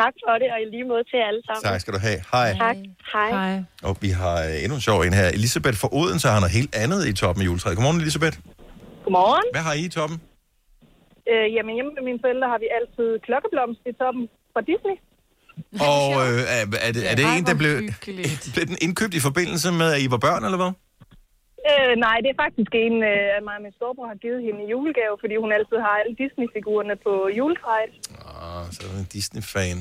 [0.03, 1.63] Tak for det, og i lige måde til alle sammen.
[1.69, 2.19] Tak skal du have.
[2.33, 2.49] Hej.
[2.65, 2.77] Tak.
[3.15, 3.31] Hej.
[3.39, 3.55] Hej.
[3.89, 5.29] Og vi har øh, endnu en sjov en her.
[5.39, 7.77] Elisabeth fra Odense har noget helt andet i toppen af juletræet.
[7.77, 8.37] Godmorgen, Elisabeth.
[9.05, 9.47] Godmorgen.
[9.57, 10.17] Hvad har I i toppen?
[11.33, 14.25] Øh, jamen hjemme med mine forældre har vi altid klokkeblomst i toppen
[14.55, 14.97] fra Disney.
[15.93, 17.75] Og øh, er, er, det, er det en, der blev,
[18.55, 20.73] blev den indkøbt i forbindelse med, at I var børn, eller hvad?
[21.71, 24.61] Øh, nej, det er faktisk en, øh, at mig og min storebror har givet hende
[24.65, 27.93] i julegave, fordi hun altid har alle Disney-figurerne på juletræet.
[28.43, 29.79] Ah, så er du en Disney-fan.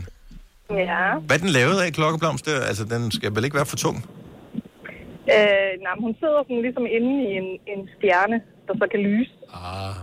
[0.90, 1.04] Ja.
[1.26, 2.48] Hvad er den lavet af, klokkeblomst?
[2.70, 3.98] Altså, den skal vel ikke være for tung?
[5.36, 9.00] Øh, nej, men hun sidder sådan ligesom inde i en, en stjerne, der så kan
[9.00, 9.32] lyse.
[9.54, 9.96] Ah,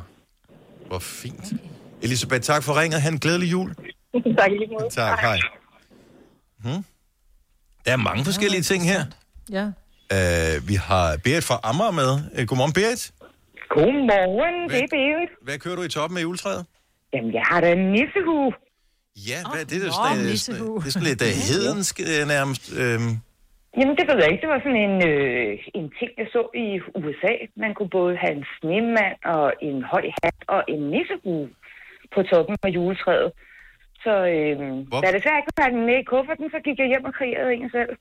[0.89, 1.47] hvor fint.
[2.03, 3.01] Elisabeth, tak for ringet.
[3.03, 3.71] Han glædelig jul.
[4.38, 4.90] tak lige måde.
[4.90, 5.38] Tak, hej.
[6.64, 6.84] Hmm.
[7.84, 9.02] Der er mange forskellige ting her.
[9.56, 9.64] Ja.
[10.16, 12.12] Uh, vi har Berit fra Amager med.
[12.36, 13.02] Uh, godmorgen, Berit.
[13.74, 15.30] Godmorgen, det er Berit.
[15.42, 16.66] Hvad kører du i toppen af juletræet?
[17.12, 18.52] Jamen, jeg har da en nissehue.
[19.30, 19.78] Ja, hvad er det?
[19.86, 20.76] Er sådan, øh, nissehue.
[20.80, 21.94] det er sådan lidt uh, hedensk
[22.34, 22.64] nærmest.
[22.82, 23.02] Uh,
[23.78, 24.42] Jamen, det ved jeg ikke.
[24.44, 26.66] Det var sådan en, øh, en ting, jeg så i
[27.04, 27.32] USA.
[27.62, 31.44] Man kunne både have en snemand og en høj hat og en nissehue
[32.14, 33.30] på toppen af juletræet.
[34.05, 34.59] Så øh,
[35.03, 37.53] da jeg desværre ikke kunne den med i kufferten, så gik jeg hjem og kreerede
[37.61, 37.92] en selv.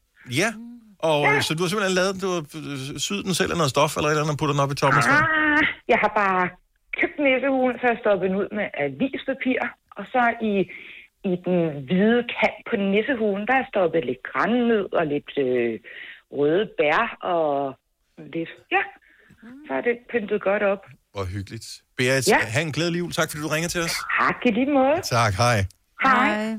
[0.42, 0.50] ja,
[1.10, 1.42] og ja.
[1.46, 4.08] så du har simpelthen lavet, du har øh, syet den selv af noget stof eller
[4.08, 4.94] et eller andet, og puttet den op i træet?
[4.96, 6.44] Ah, jeg har bare
[7.00, 9.62] købt nissehuen, så har jeg stoppet den ud med avispapir.
[10.00, 10.54] Og så i,
[11.32, 15.74] i den hvide kant på nissehuen, der har jeg stoppet lidt grænnød og lidt øh,
[16.38, 17.50] røde bær og
[18.36, 18.52] lidt...
[18.76, 18.84] Ja,
[19.68, 20.84] så er det pyntet godt op.
[21.14, 21.68] Hvor hyggeligt.
[21.98, 22.40] Berit, ja.
[22.56, 23.12] have en glædelig jul.
[23.12, 23.96] Tak fordi du ringer til os.
[24.20, 24.98] Tak i lige måde.
[25.18, 25.58] Tak, hej.
[26.04, 26.58] Hej.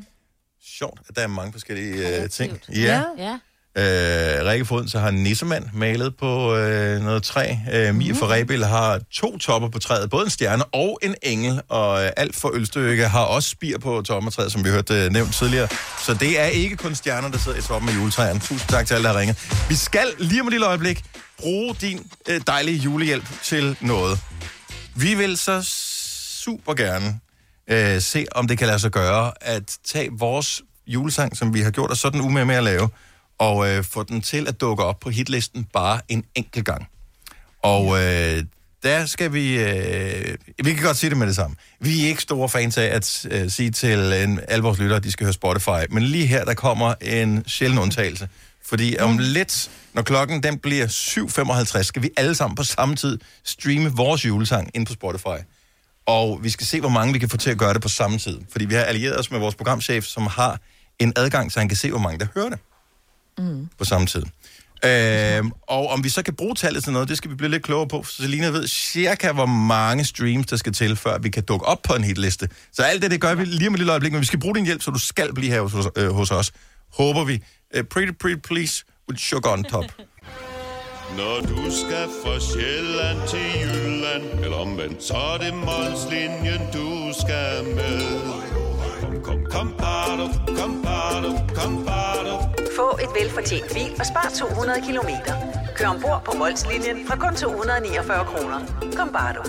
[0.64, 2.61] Sjovt, at der er mange forskellige uh, ting.
[2.68, 3.03] Ja.
[3.18, 3.38] ja.
[3.76, 7.55] Øh, Rikke Foden så har en nissemand malet på øh, noget træ.
[7.72, 11.61] Øh, Mia fra Rebild har to topper på træet, både en stjerne og en engel,
[11.68, 14.95] og øh, alt for Ølstykke har også spir på toppen af træet, som vi hørte
[14.95, 15.68] øh, nævnt tidligere.
[15.99, 18.41] Så det er ikke kun stjerner, der sidder i toppen af juletræerne.
[18.41, 19.66] Tusind tak til alle, der har ringet.
[19.68, 21.05] Vi skal lige om et lille øjeblik
[21.38, 24.18] bruge din øh, dejlige julehjælp til noget.
[24.97, 25.62] Vi vil så
[26.45, 27.20] super gerne
[27.71, 31.71] øh, se, om det kan lade sig gøre at tage vores julesang, som vi har
[31.71, 32.89] gjort os sådan umage med at lave,
[33.39, 36.89] og øh, få den til at dukke op på hitlisten bare en enkelt gang.
[37.62, 38.45] Og øh,
[38.83, 39.59] der skal vi...
[39.59, 41.57] Øh, vi kan godt sige det med det samme.
[41.81, 45.05] Vi er ikke store fans af at øh, sige til en, alle vores lyttere, at
[45.05, 45.91] de skal høre Spotify.
[45.91, 48.29] Men lige her, der kommer en sjælden undtagelse.
[48.64, 53.18] Fordi om lidt, når klokken den bliver 7.55, skal vi alle sammen på samme tid
[53.45, 55.45] streame vores julesang ind på Spotify.
[56.07, 58.18] Og vi skal se, hvor mange vi kan få til at gøre det på samme
[58.18, 58.38] tid.
[58.53, 60.61] Fordi vi har allieret os med vores programchef, som har
[60.98, 62.59] en adgang, så han kan se, hvor mange der hører det
[63.38, 63.68] Mm.
[63.78, 64.22] på samme tid.
[64.84, 67.62] Øhm, og om vi så kan bruge tallet til noget, det skal vi blive lidt
[67.62, 68.03] klogere på.
[68.05, 71.78] Så Selina ved cirka, hvor mange streams, der skal til, før vi kan dukke op
[71.82, 72.48] på en hitliste.
[72.72, 74.55] Så alt det, det gør vi lige om et lille øjeblik, men vi skal bruge
[74.55, 76.53] din hjælp, så du skal blive her hos, øh, hos os.
[76.98, 77.42] Håber vi.
[77.78, 79.84] Uh, pretty, pretty please, with sugar on top.
[81.19, 86.89] Når du skal fra Sjælland til Jylland Eller omvendt, så er det Molslinjen, du
[87.23, 88.01] skal med
[89.01, 90.27] Kom, kom, kom, bado,
[90.59, 92.35] kom, bado, kom, bado.
[92.77, 95.35] Få et velfortjent bil og spar 200 kilometer.
[95.77, 98.59] Kør ombord på Molslinjen fra kun 249 kroner.
[98.97, 99.43] Kom bare du.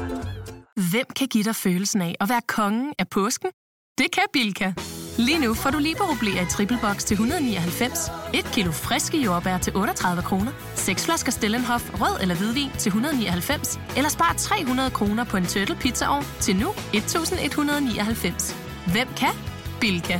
[0.91, 3.49] Hvem kan give dig følelsen af at være kongen af påsken?
[3.97, 4.73] Det kan Bilka!
[5.21, 9.75] Lige nu får du liberobleer i triple box til 199, et kilo friske jordbær til
[9.75, 15.37] 38 kroner, seks flasker Stellenhof rød eller hvidvin til 199, eller spar 300 kroner på
[15.37, 18.55] en turtle pizzaovn til nu 1199.
[18.93, 19.33] Hvem kan?
[19.79, 20.19] Bilka.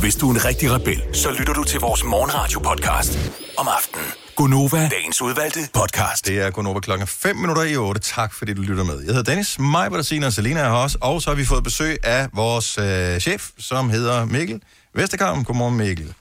[0.00, 3.18] Hvis du er en rigtig rebel, så lytter du til vores morgenradio-podcast
[3.58, 4.06] om aftenen.
[4.36, 6.26] Gunova, dagens udvalgte podcast.
[6.26, 8.00] Det er Gunova klokken 5 minutter i 8.
[8.00, 8.96] Tak fordi du lytter med.
[8.96, 10.98] Jeg hedder Dennis, mig, Bertasina og Selina er her også.
[11.00, 14.60] Og så har vi fået besøg af vores øh, chef, som hedder Mikkel
[14.94, 15.46] Vesterkamp.
[15.46, 16.14] Godmorgen Mikkel.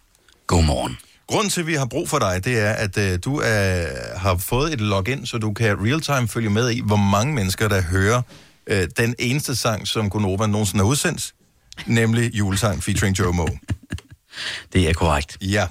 [0.47, 0.97] Godmorgen.
[1.28, 3.86] Grunden til, at vi har brug for dig, det er, at øh, du er,
[4.18, 7.82] har fået et login, så du kan real-time følge med i, hvor mange mennesker, der
[7.82, 8.22] hører
[8.68, 11.34] øh, den eneste sang, som Gunova nogensinde har udsendt,
[11.86, 13.60] nemlig julesang featuring Joe Moe.
[14.74, 15.38] Det er korrekt.
[15.42, 15.68] Ja.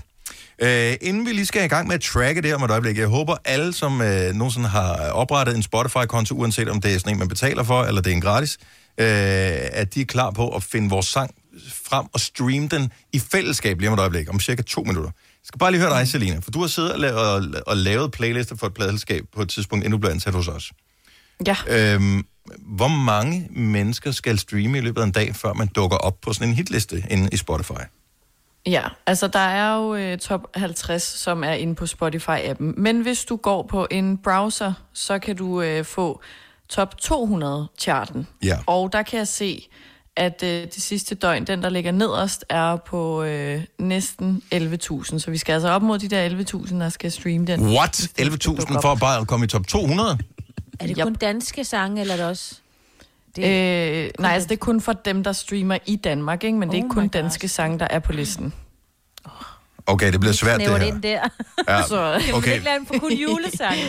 [0.63, 3.07] Øh, inden vi lige skal i gang med at tracke det om et øjeblik, jeg
[3.07, 7.19] håber alle, som øh, nogensinde har oprettet en Spotify-konto, uanset om det er sådan en,
[7.19, 8.59] man betaler for, eller det er en gratis,
[9.01, 9.07] øh,
[9.73, 11.35] at de er klar på at finde vores sang
[11.89, 15.11] frem og streame den i fællesskab lige om et øjeblik, om cirka to minutter.
[15.11, 18.13] Jeg skal bare lige høre dig, Selina, for du har siddet og lavet, og, lavet
[18.13, 20.73] playlister for et pladelskab på et tidspunkt, inden du blev ansat hos os.
[21.47, 21.57] Ja.
[21.69, 22.25] Øhm,
[22.59, 26.33] hvor mange mennesker skal streame i løbet af en dag, før man dukker op på
[26.33, 27.83] sådan en hitliste inde i Spotify?
[28.67, 32.75] Ja, altså der er jo øh, top 50, som er inde på Spotify-appen.
[32.77, 36.21] Men hvis du går på en browser, så kan du øh, få
[36.69, 38.27] top 200-charten.
[38.43, 38.59] Ja.
[38.67, 39.69] Og der kan jeg se,
[40.17, 45.19] at øh, det sidste døgn, den der ligger nederst, er på øh, næsten 11.000.
[45.19, 47.77] Så vi skal altså op mod de der 11.000, der skal streame den.
[47.77, 48.01] What?
[48.21, 50.19] 11.000 for bare at komme i top 200?
[50.81, 52.55] Er det kun danske sange, eller er det også...
[53.37, 56.59] Det øh, nej, altså det er kun for dem, der streamer i Danmark, ikke?
[56.59, 58.53] men det er Oh ikke kun danske sange, der er på listen.
[59.87, 60.79] Okay, det bliver svært det her.
[60.79, 61.29] ind der.
[61.69, 62.63] Ja, så okay.
[62.63, 63.83] lade dem for kun julesange.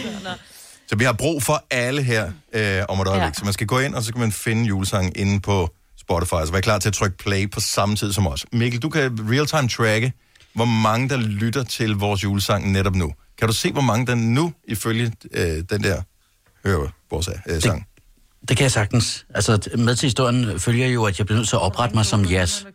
[0.88, 3.28] Så vi har brug for alle her øh, om et øjeblik.
[3.28, 3.34] Ja.
[3.34, 6.46] Så man skal gå ind, og så kan man finde julesangen inde på Spotify.
[6.46, 8.46] Så vær klar til at trykke play på samme tid som os.
[8.54, 10.14] Mikkel, du kan real-time tracke,
[10.54, 13.14] hvor mange der lytter til vores julesang netop nu.
[13.38, 16.02] Kan du se, hvor mange der nu, ifølge øh, den der,
[16.66, 17.86] hører vores øh, sang?
[18.50, 19.26] Det kan jeg sagtens.
[19.36, 22.32] Altså, med til historien følger jo, at jeg bliver nødt til at oprette mig som
[22.32, 22.66] jeres,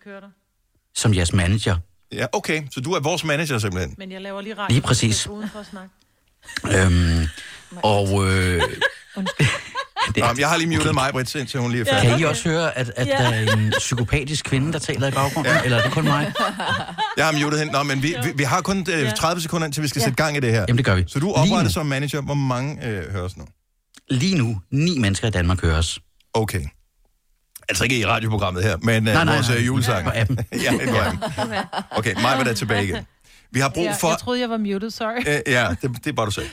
[0.95, 1.77] som jeres manager.
[2.13, 2.63] Ja, okay.
[2.75, 3.95] Så du er vores manager simpelthen.
[3.99, 4.75] Men jeg laver lige radio.
[4.75, 5.29] Lige præcis.
[6.65, 7.27] Øhm,
[7.83, 8.63] og øh,
[10.17, 12.11] Nå, men jeg har lige muted mig, Britt, indtil hun lige er færdig.
[12.11, 13.13] kan I også høre, at, at Ja.
[13.13, 15.53] der er en psykopatisk kvinde, der taler i baggrunden?
[15.53, 15.63] Ja.
[15.63, 16.33] Eller er det kun mig?
[17.17, 17.73] Jeg har muted hende.
[17.73, 20.05] Nå, men vi, vi, vi har kun øh, 30 sekunder, indtil vi skal Ja.
[20.05, 20.61] sætte gang i det her.
[20.69, 21.05] Jamen, det gør vi.
[21.07, 22.21] Så du opretter som manager.
[22.21, 23.45] Hvor mange øh, høres nu?
[24.11, 25.99] Lige nu, ni mennesker i Danmark høres.
[26.35, 26.65] Okay.
[27.69, 29.59] Altså ikke i radioprogrammet her, men øh, Nej, nej, vores nej.
[29.59, 30.05] øh, julesang.
[30.05, 30.39] På appen.
[30.65, 31.59] ja, på appen.
[31.91, 33.05] Okay, mig var der tilbage igen.
[33.53, 34.09] Vi har brug Ja, for...
[34.09, 35.19] Jeg troede, jeg var muted, sorry.
[35.29, 36.49] Øh, ja, det, det er bare du sagde.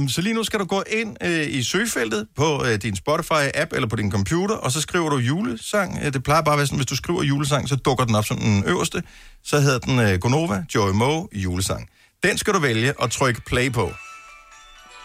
[0.00, 3.68] Øh, så lige nu skal du gå ind øh, i søgefeltet på øh, din Spotify-app
[3.74, 5.98] eller på din computer, og så skriver du julesang.
[6.04, 8.24] Øh, det plejer bare at være sådan, hvis du skriver julesang, så dukker den op
[8.24, 9.02] som den øverste.
[9.44, 11.88] Så hedder den øh, Gonova, Joy Moe, julesang.
[12.22, 13.92] Den skal du vælge og trykke play på.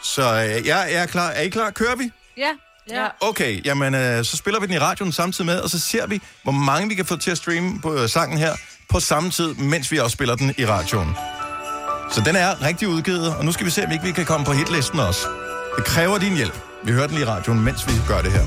[0.03, 1.29] Så øh, jeg, er klar.
[1.29, 1.69] Er I klar?
[1.69, 2.11] Kører vi?
[2.37, 2.49] Ja.
[2.89, 3.07] ja.
[3.21, 6.21] Okay, jamen øh, så spiller vi den i radioen samtidig med, og så ser vi,
[6.43, 8.55] hvor mange vi kan få til at streame på øh, sangen her
[8.89, 11.15] på samme tid, mens vi også spiller den i radioen.
[12.11, 14.45] Så den er rigtig udgivet, og nu skal vi se, om ikke vi kan komme
[14.45, 15.27] på hitlisten også.
[15.75, 16.59] Det kræver din hjælp.
[16.83, 18.43] Vi hører den lige i radioen, mens vi gør det her.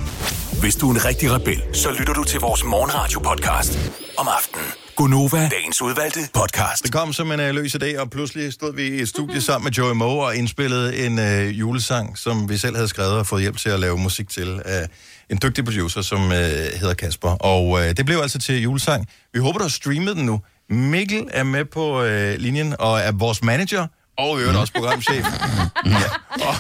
[0.61, 3.79] Hvis du er en rigtig rebel, så lytter du til vores morgenradio-podcast
[4.19, 4.86] om aftenen.
[4.97, 6.83] Gunova, dagens udvalgte podcast.
[6.83, 9.65] Det kom som en øh, løs idé, og pludselig stod vi i et studie sammen
[9.65, 13.43] med Joey Moe og indspillede en øh, julesang, som vi selv havde skrevet og fået
[13.43, 14.89] hjælp til at lave musik til af
[15.31, 16.39] en dygtig producer, som øh,
[16.81, 17.31] hedder Kasper.
[17.31, 19.09] Og øh, det blev altså til julesang.
[19.33, 20.41] Vi håber, du har streamet den nu.
[20.71, 23.87] Mikkel er med på øh, linjen og er vores manager,
[24.19, 25.25] og i øvrigt også programchef.
[25.87, 26.09] ja.
[26.47, 26.55] Og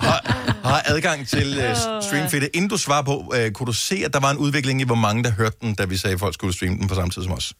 [0.00, 0.20] har,
[0.64, 2.48] har adgang til øh, streamfeedet.
[2.54, 4.94] Inden du svarer på, øh, kunne du se, at der var en udvikling i, hvor
[4.94, 7.22] mange der hørte den, da vi sagde, at folk skulle streame den på samme tid
[7.22, 7.52] som os?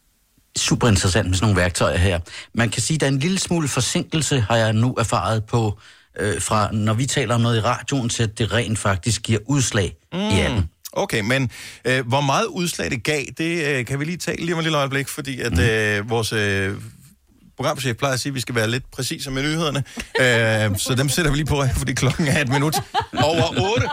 [0.57, 2.19] Super interessant med sådan nogle værktøjer her.
[2.53, 5.79] Man kan sige, at der er en lille smule forsinkelse, har jeg nu erfaret på,
[6.19, 9.39] øh, fra når vi taler om noget i radioen, til at det rent faktisk giver
[9.45, 10.19] udslag mm.
[10.19, 10.69] i appen.
[10.93, 11.51] Okay, men
[11.85, 14.63] øh, hvor meget udslag det gav, det øh, kan vi lige tage lige om et
[14.63, 16.75] lille øjeblik, fordi at øh, vores øh,
[17.61, 19.83] programchef plejer at sige, at vi skal være lidt præcise med nyhederne.
[20.71, 22.81] øh, så dem sætter vi lige på, fordi klokken er et minut
[23.23, 23.87] over 8.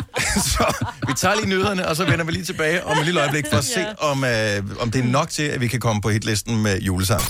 [0.52, 3.44] så vi tager lige nyhederne, og så vender vi lige tilbage om et lille øjeblik
[3.50, 6.08] for at se, om, øh, om det er nok til, at vi kan komme på
[6.08, 7.22] hitlisten med julesang.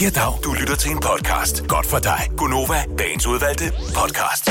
[0.00, 0.32] Ja, dag.
[0.44, 1.66] Du lytter til en podcast.
[1.68, 2.28] Godt for dig.
[2.36, 4.50] Gunova, dagens udvalgte podcast.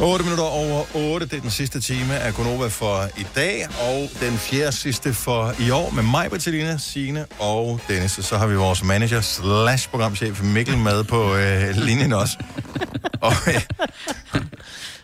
[0.00, 1.26] 8 minutter over 8.
[1.26, 5.54] Det er den sidste time af Gonova for i dag, og den fjerde sidste for
[5.60, 8.12] i år med mig, Bertilina, Signe og Dennis.
[8.22, 12.36] Så har vi vores manager slash programchef Mikkel med på øh, linjen også.
[13.20, 13.60] Og, øh,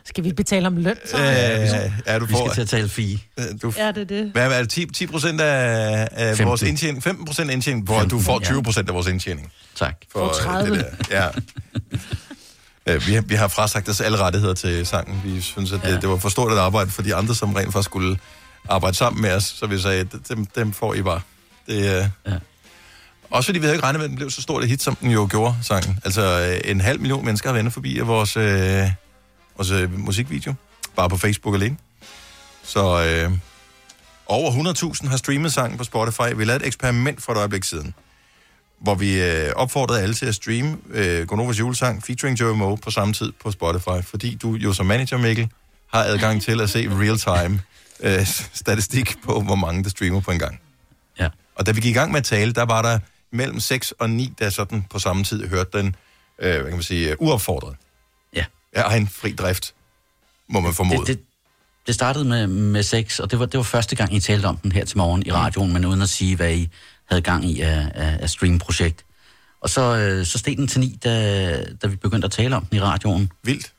[0.05, 0.97] Skal vi betale om løn?
[1.11, 1.17] Så?
[1.17, 1.23] øh,
[2.07, 3.19] ja, du Vi får, skal til at tale fie.
[3.39, 4.31] øh, du, Ja, det er det.
[4.33, 4.71] hvad er det?
[4.71, 6.47] 10, 10 procent af, af 15.
[6.47, 7.03] vores indtjening?
[7.03, 9.53] 15 procent indtjening, hvor du får 20 procent af vores indtjening.
[9.77, 9.95] Tak.
[10.13, 10.77] For øh, 30.
[10.77, 11.23] det der.
[11.23, 11.29] Ja.
[12.95, 15.21] Øh, Vi har, vi har frasagt os alle rettigheder til sangen.
[15.25, 15.97] Vi synes, at det, Ja.
[16.01, 18.19] det var for stort et arbejde for de andre, som rent faktisk skulle
[18.69, 19.45] arbejde sammen med os.
[19.45, 21.21] Så vi sagde, dem, dem får I bare.
[21.67, 22.05] Det, øh...
[22.27, 22.37] Ja.
[23.31, 24.95] Også fordi vi havde ikke regnet med, at den blev så stort et hit, som
[24.97, 25.99] den jo gjorde, sangen.
[26.05, 26.23] Altså
[26.65, 28.87] øh, en halv million mennesker har været forbi af vores, øh,
[29.57, 30.55] vores øh, musikvideo.
[30.97, 31.77] Bare på Facebook alene.
[32.65, 33.33] Så øh,
[34.27, 36.35] over 100.000 har streamet sangen på Spotify.
[36.37, 37.95] Vi lavede et eksperiment for et øjeblik siden
[38.81, 42.91] hvor vi øh, opfordrede alle til at streame øh, Gonovas julesang featuring Joey Moe på
[42.91, 45.49] samme tid på Spotify, fordi du jo som manager, Mikkel,
[45.93, 47.63] har adgang til at se real-time
[48.01, 50.61] øh, statistik på, hvor mange der streamer på en gang.
[51.19, 51.29] Ja.
[51.55, 52.99] Og da vi gik i gang med at tale, der var der
[53.33, 55.97] mellem 6 og 9, der sådan på samme tid hørte den,
[56.39, 57.77] øh, hvad kan man sige, øh, uopfordret.
[58.35, 58.45] Ja.
[58.73, 59.75] Af egen fri drift,
[60.49, 61.01] må man formode.
[61.01, 61.21] Det, det,
[61.87, 64.57] det startede med, med sex, og det var, det var første gang, I talte om
[64.57, 66.69] den her til morgen i radioen, men uden at sige, hvad I
[67.09, 69.05] havde gang i af, af, af streamprojekt.
[69.61, 72.65] Og så, øh, så steg den til ni, da, da vi begyndte at tale om
[72.65, 73.31] den i radioen.
[73.43, 73.73] Vildt.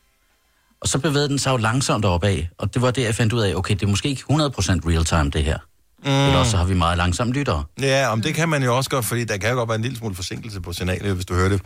[0.81, 3.41] Og så bevægede den sig jo langsomt opad, og det var det, jeg fandt ud
[3.41, 5.57] af, okay, det er måske ikke 100% real-time, det her.
[6.03, 6.11] Mm.
[6.11, 7.63] Eller også så har vi meget langsomme lyttere.
[7.81, 9.81] Ja, om det kan man jo også godt, fordi der kan jo godt være en
[9.81, 11.61] lille smule forsinkelse på signalet, hvis du hører det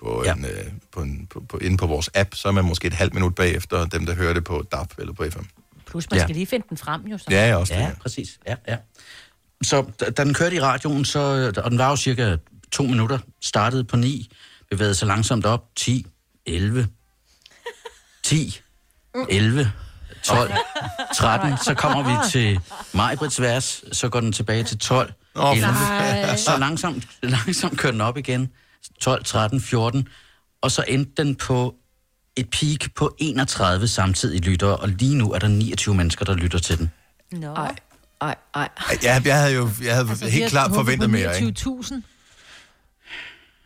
[0.00, 0.32] på, ja.
[0.32, 0.50] en, øh,
[0.92, 3.34] på, en, på, på, inde på vores app, så er man måske et halvt minut
[3.34, 5.44] bagefter dem, der hører det på DAB eller på FM.
[5.90, 6.24] Plus, man Ja.
[6.24, 7.18] skal lige finde den frem, jo.
[7.18, 7.24] Så.
[7.30, 7.80] Ja, ja, også det.
[7.80, 7.92] Ja, Ja.
[8.02, 8.38] præcis.
[8.46, 8.76] Ja, ja.
[9.62, 12.36] Så da, den kørte i radioen, så, og den var jo cirka
[12.72, 14.30] to minutter, startede på 9,
[14.70, 16.06] bevægede sig langsomt op, 10,
[16.46, 16.88] 11,
[18.22, 18.60] 10,
[19.28, 19.72] 11,
[20.24, 20.52] 12,
[21.16, 22.60] 13, så kommer vi til
[22.94, 26.36] Majbrits vers, så går den tilbage til 12, Åh, 11, nej.
[26.36, 28.52] så langsomt, langsomt kører den op igen,
[29.00, 30.08] 12, 13, 14,
[30.60, 31.74] og så endte den på
[32.38, 36.58] et peak på 31 samtidig lyttere, og lige nu er der 29 mennesker, der lytter
[36.58, 36.90] til den.
[37.32, 37.54] Nå.
[37.54, 37.74] Ej,
[38.20, 38.68] ej, ej.
[39.02, 41.60] Jeg, jeg havde jo jeg havde altså, helt klart forventet mere, ikke?
[41.60, 41.94] 29.000.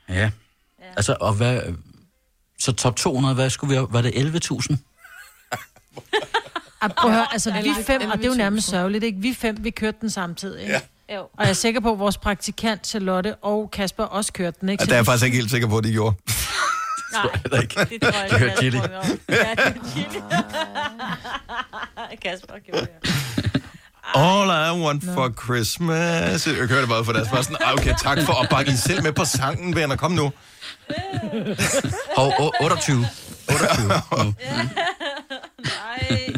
[0.08, 0.14] Ja.
[0.14, 0.30] ja.
[0.96, 1.60] Altså, og hvad...
[2.58, 3.86] Så top 200, hvad skulle vi...
[3.90, 4.76] Var det 11.000?
[6.80, 8.36] Ah, prøv at høre, altså vi fem, og det er jo 11.000.
[8.36, 9.18] nærmest sørgeligt, ikke?
[9.18, 10.80] Vi fem, vi kørte den samtidig, ikke?
[11.08, 11.18] Ja.
[11.18, 14.82] Og jeg er sikker på, at vores praktikant Charlotte og Kasper også kørte den, ikke?
[14.82, 16.16] Og der er jeg faktisk ikke helt sikker på, at de gjorde.
[17.12, 17.74] Nej, ikke.
[17.90, 18.78] det tror jeg Det hørte ikke, Chili.
[18.78, 20.20] jeg tror, Ja, det er chili.
[22.22, 23.12] Kasper gjorde det.
[24.14, 26.46] All I want for Christmas.
[26.46, 28.76] Jeg kører det bare for deres var sådan, "Ej, okay, tak for at bakke I
[28.76, 29.96] selv med på sangen, venner.
[29.96, 30.32] Kom nu.
[32.16, 33.06] Og o- 28.
[33.48, 33.86] 28.
[33.86, 34.34] nu.
[35.64, 36.32] Nej.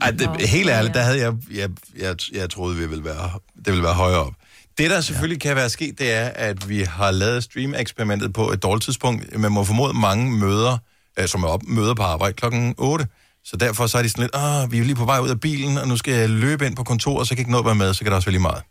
[0.00, 3.66] Ej, det, helt ærligt, der havde jeg, jeg, jeg, jeg troede, vi ville være, det
[3.66, 4.32] ville være højere op.
[4.80, 5.48] Det, der selvfølgelig ja.
[5.48, 9.38] kan være sket, det er, at vi har lavet stream-eksperimentet på et dårligt tidspunkt.
[9.38, 10.78] Man må formode mange møder,
[11.18, 13.06] øh, som er op, møder på arbejde klokken 8.
[13.44, 15.40] Så derfor så er de sådan lidt, åh, vi er lige på vej ud af
[15.40, 17.74] bilen, og nu skal jeg løbe ind på kontoret, så kan ikke nå at være
[17.74, 18.62] med, så kan der også være lige meget.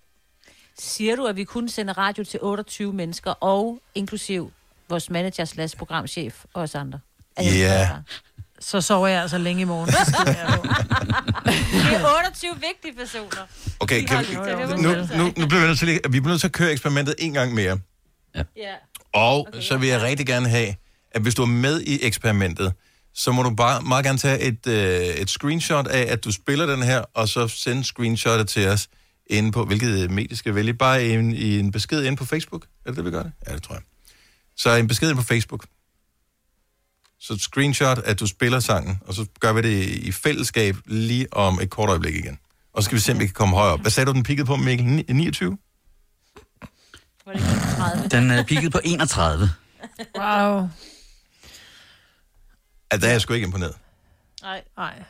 [0.80, 4.52] Siger du, at vi kunne sende radio til 28 mennesker, og inklusiv
[4.90, 7.00] vores manager slash programchef og os andre?
[7.38, 7.80] Det Ja.
[7.80, 7.90] det,
[8.62, 9.90] Så sover jeg altså længe i morgen.
[11.90, 13.48] Det er 28 vigtige personer.
[13.80, 14.36] Okay, kan vi,
[14.82, 17.16] nu, nu, nu bliver vi nødt til, lige- vi bliver nødt til at køre eksperimentet
[17.20, 17.80] en gang mere.
[18.36, 18.42] Ja.
[19.14, 20.76] Og okay, så vil jeg rigtig gerne have,
[21.12, 22.74] at hvis du er med i eksperimentet,
[23.14, 26.66] så må du bare meget gerne tage et, øh, et screenshot af, at du spiller
[26.66, 28.88] den her, og så sende screenshotet til os
[29.28, 32.66] inde på, hvilket medie skal vælge, bare i en, i en besked inde på Facebook.
[32.86, 33.32] Er det det, vi gør det?
[33.48, 33.82] Ja, det tror jeg.
[34.58, 35.66] Så en besked inde på Facebook.
[37.22, 41.60] Så screenshot, at du spiller sangen, og så gør vi det i fællesskab lige om
[41.62, 42.40] et kort øjeblik igen.
[42.74, 43.82] Og så skal vi se, om vi kan komme højere op.
[43.82, 44.86] Hvad sagde du, den pikkede på, Mikkel?
[44.88, 45.58] Ni- 29?
[47.26, 48.08] Var det ikke 30?
[48.08, 49.50] Den er peaked på 31.
[50.18, 50.70] Wow.
[52.92, 53.76] At der er jeg sgu ikke imponeret.
[54.42, 54.64] Nej.
[54.78, 55.04] Nej.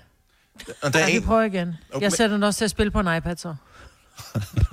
[0.82, 1.74] Og der er Ej, vi en, prøver igen.
[1.92, 2.02] Okay.
[2.04, 3.56] Jeg sætter den også til at spille på en iPad, så.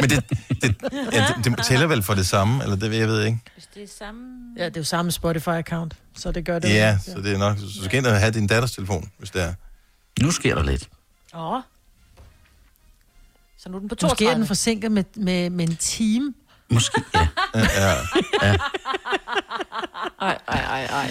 [0.00, 0.24] Men det,
[0.62, 0.76] det,
[1.12, 3.38] ja, det, det tæller vel for det samme, eller det jeg ved ikke.
[3.54, 4.20] Hvis det er samme...
[4.56, 6.68] Ja, det er jo samme Spotify-account, så det gør det.
[6.68, 7.58] Ja, så det er nok.
[7.58, 9.54] Så du skal ind og have din datters telefon, hvis det er.
[10.20, 10.88] Nu sker der lidt.
[11.34, 11.60] Åh.
[13.58, 14.12] Så nu er den på 32.
[14.12, 16.34] Måske er den forsinket med, med, med en time.
[16.70, 17.28] Måske, ja.
[17.54, 17.60] Ja,
[18.42, 18.56] ja.
[20.20, 21.10] Ej, ej, ej, ej.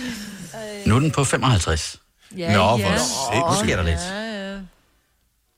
[0.86, 2.02] Nu er den på 55.
[2.38, 2.84] Ja, Nå, ja.
[2.84, 4.00] hvor Nu sker der lidt.
[4.00, 4.60] Ja, ja.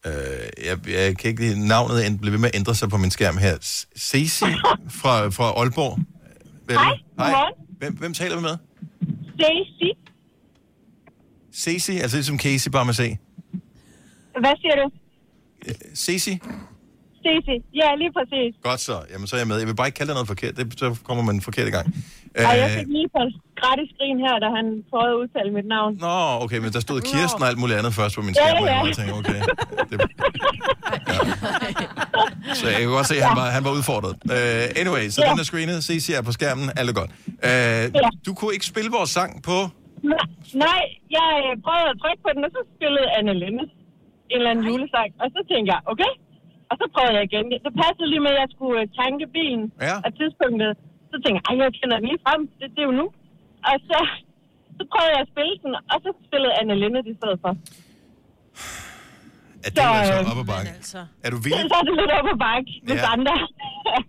[0.06, 0.14] Øh,
[0.66, 3.12] jeg, jeg kan ikke lide navnet, end blive ved med at ændre sig på min
[3.12, 3.58] skærm her.
[3.98, 4.46] Ceci
[4.90, 6.00] fra, fra Aalborg.
[6.68, 6.78] Vel?
[7.20, 7.34] Hej.
[7.78, 8.58] Hvem, hvem taler vi med?
[9.36, 9.90] Stacy.
[11.54, 13.18] Ceci, altså ligesom Casey, bare med C.
[14.40, 14.92] Hvad siger du?
[15.96, 16.40] Ceci?
[17.24, 17.56] Stacy.
[17.82, 18.52] Ja, lige præcis.
[18.70, 18.96] Godt så.
[19.12, 19.58] Jamen, så er jeg med.
[19.64, 20.54] Jeg vil bare ikke kalde det noget forkert.
[20.58, 21.88] Det, så kommer man forkert i gang.
[22.50, 23.22] Og jeg Øh, fik lige på
[23.62, 25.92] gratis grin her, da han prøvede at udtale mit navn.
[26.08, 28.64] Nå, okay, men der stod Kirsten og alt muligt andet først på min Ja, skærm,
[28.64, 28.94] og jeg ja.
[28.98, 29.40] tænkte, okay.
[29.90, 30.06] Det, ja.
[32.60, 34.14] Så jeg kunne godt se, at han var, han var udfordret.
[34.36, 35.28] Uh, anyway, så Ja.
[35.32, 35.78] den er screenet.
[35.88, 36.66] CC er på skærmen.
[36.80, 37.12] Alt er godt.
[37.48, 37.84] Uh,
[38.28, 39.56] Du kunne ikke spille vores sang på...
[40.14, 40.26] Nej,
[40.68, 40.82] Nej,
[41.18, 41.28] jeg
[41.66, 43.64] prøvede at trykke på den, og så spillede Anne Linde
[44.32, 45.10] en eller anden julesang.
[45.24, 46.12] Og så tænkte jeg, okay.
[46.72, 47.46] Og så prøvede jeg igen.
[47.66, 49.96] Det passede lige med, at jeg skulle øh, tanke bilen ja.
[50.06, 50.72] af tidspunktet.
[51.12, 52.42] Så tænkte jeg, jeg kender den lige frem.
[52.60, 53.06] Det, det er jo nu.
[53.70, 54.00] Og så,
[54.78, 57.52] så prøvede jeg at spille den, og så spillede Anne Linde det i stedet for.
[59.66, 60.72] Er det altså øh, op ad bakke?
[61.26, 61.72] Er du Så villig?
[61.80, 63.12] er det lidt op ad bakke, hvis Ja.
[63.16, 63.36] andre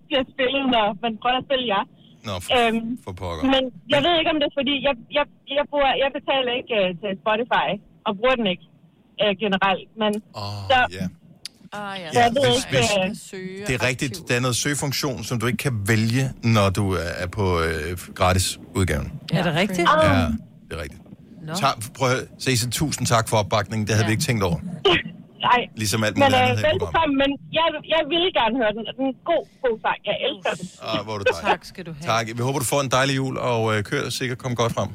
[0.07, 1.85] bliver spillet, når man prøver at spille jer.
[2.27, 3.45] Nå, for, Øhm, for pokker.
[3.55, 3.63] Men
[3.95, 5.25] jeg ved ikke, om det er fordi, jeg, jeg,
[5.59, 7.69] jeg, bruger, jeg betaler ikke uh, til Spotify,
[8.07, 8.67] og bruger den ikke
[9.23, 9.89] uh, generelt.
[10.03, 11.07] Men oh, så, ja.
[11.73, 12.23] Ah, ja.
[12.23, 14.15] jeg ved hvis- hvis- Det er rigtigt.
[14.29, 16.85] Der er noget søgefunktion, som du ikke kan vælge, når du
[17.23, 19.13] er på øh, gratis udgaven.
[19.33, 19.89] Er det rigtigt?
[20.03, 20.09] Ja,
[20.69, 21.03] det er rigtigt.
[21.47, 21.55] Nå.
[21.55, 22.25] Tak, prøv at.
[22.41, 23.87] Ceci, tusind tak for opbakningen.
[23.87, 24.09] Det havde ja.
[24.11, 24.59] vi ikke tænkt over.
[25.49, 26.81] nej, Ligesom alt men muligt uh, andet her i programmet.
[26.81, 28.83] velbekomme, men jeg, jeg ville gerne høre den.
[28.99, 29.99] Den er en god, god sang.
[30.11, 30.67] Jeg elsker den.
[30.91, 31.51] Ah, hvor er du dejlig.
[31.51, 32.07] Tak skal du have.
[32.13, 32.25] Tak.
[32.39, 34.39] Vi håber, du får en dejlig jul, og øh, kør sikkert.
[34.45, 34.89] Kom godt frem.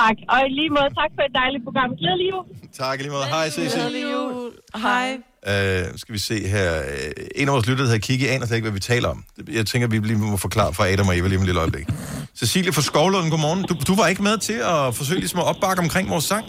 [0.00, 0.16] Tak.
[0.32, 1.88] Og i lige måde, tak for et dejligt program.
[2.00, 2.44] Glædelig jul.
[2.82, 3.26] Tak i lige måde.
[3.36, 3.78] Hej, Ceci.
[4.12, 4.52] jul.
[4.86, 5.08] Hej.
[5.52, 6.68] Uh, skal vi se her.
[6.92, 9.18] Uh, en af vores lyttere hedder Kiki, aner slet ikke, hvad vi taler om.
[9.58, 11.86] Jeg tænker, vi lige må forklare for Adam og Eva lige om et lille øjeblik.
[12.40, 13.60] Cecilie fra Skovlund, godmorgen.
[13.70, 16.44] Du, du var ikke med til at forsøge ligesom at opbakke omkring vores sang?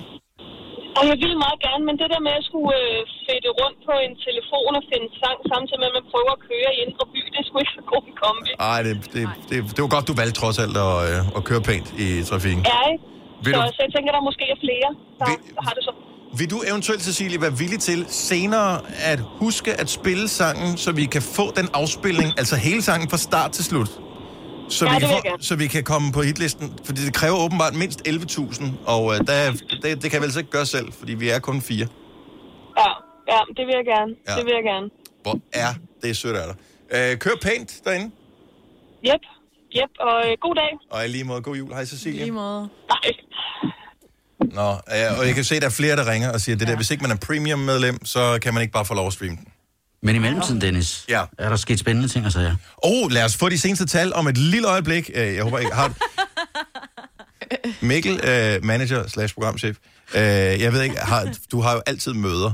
[0.99, 3.93] Og jeg ville meget gerne, men det der med at skulle øh, fedte rundt på
[4.05, 7.19] en telefon og finde sang, samtidig med at man prøver at køre i indre by,
[7.33, 8.51] det sgu ikke så god en kombi.
[8.67, 11.61] Nej, det, det, det, det var godt, du valgte trods alt at, øh, at køre
[11.69, 12.61] pænt i trafikken.
[12.73, 13.03] Ja, ikke?
[13.45, 14.89] Vil Så, du- så jeg tænker, der måske er flere,
[15.19, 15.27] der,
[15.57, 15.93] der har det så.
[16.37, 21.05] Vil du eventuelt, Cecilie, være villig til senere at huske at spille sangen, så vi
[21.05, 23.89] kan få den afspilning, altså hele sangen fra start til slut?
[24.69, 25.43] Så, Ja, vi kan få, gerne.
[25.43, 29.51] så vi kan komme på hitlisten, fordi det kræver åbenbart mindst 11.000, og øh, der,
[29.81, 31.87] det, det kan vi altså ikke gøre selv, fordi vi er kun fire.
[32.77, 32.89] Ja,
[33.33, 34.15] ja, det vil jeg gerne.
[34.27, 34.35] Ja.
[34.35, 34.89] Det vil jeg gerne.
[35.23, 35.73] Hvor er
[36.03, 36.55] det sødt af dig.
[37.11, 38.11] Øh, kør pænt derinde,
[39.07, 39.21] Jep,
[39.75, 40.71] jep, og øh, god dag.
[40.91, 41.73] og i lige måde god jul.
[41.73, 42.19] Hej, Cecilie.
[42.19, 42.69] Lige måde.
[42.89, 43.13] Nej.
[44.39, 46.67] Nå, øh, og jeg kan se, at der er flere, der ringer og siger, det
[46.67, 49.35] der, hvis ikke man er premium-medlem, så kan man ikke bare få lov at streame
[49.35, 49.47] den.
[50.03, 51.23] Men i mellemtiden, Dennis, ja.
[51.37, 52.57] er der sket spændende ting at sige.
[52.77, 55.09] Oh, lad os få de seneste tal om et lille øjeblik.
[55.15, 55.93] Øh, Jeg håber ikke, har...
[57.85, 59.77] Mikkel, øh, manager slash programchef.
[60.15, 62.53] Øh, jeg ved ikke, har, du har jo altid møder.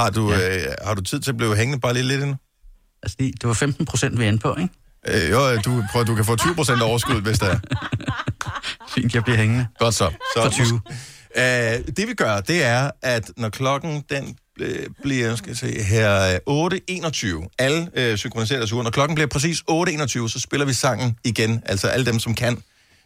[0.00, 0.56] Har du, ja.
[0.58, 2.36] øh, har du tid til at blive hængende bare lige lidt endnu?
[3.02, 5.24] Altså, det var 15 procent, vi endte på, ikke?
[5.24, 7.58] Øh, jo, du, prøv, du kan få 20 procent overskud, hvis der er.
[8.88, 9.66] Fint, jeg bliver hængende.
[9.78, 10.10] Godt så.
[10.34, 10.80] så For 20.
[11.36, 15.82] Øh, det vi gør, det er, at når klokken den øh, bliver, jeg skal se
[15.82, 18.82] her, øh, 8.21, alle øh, synkroniserer deres uger.
[18.82, 21.62] Når klokken bliver præcis 8.21, så spiller vi sangen igen.
[21.66, 22.62] Altså alle dem, som kan,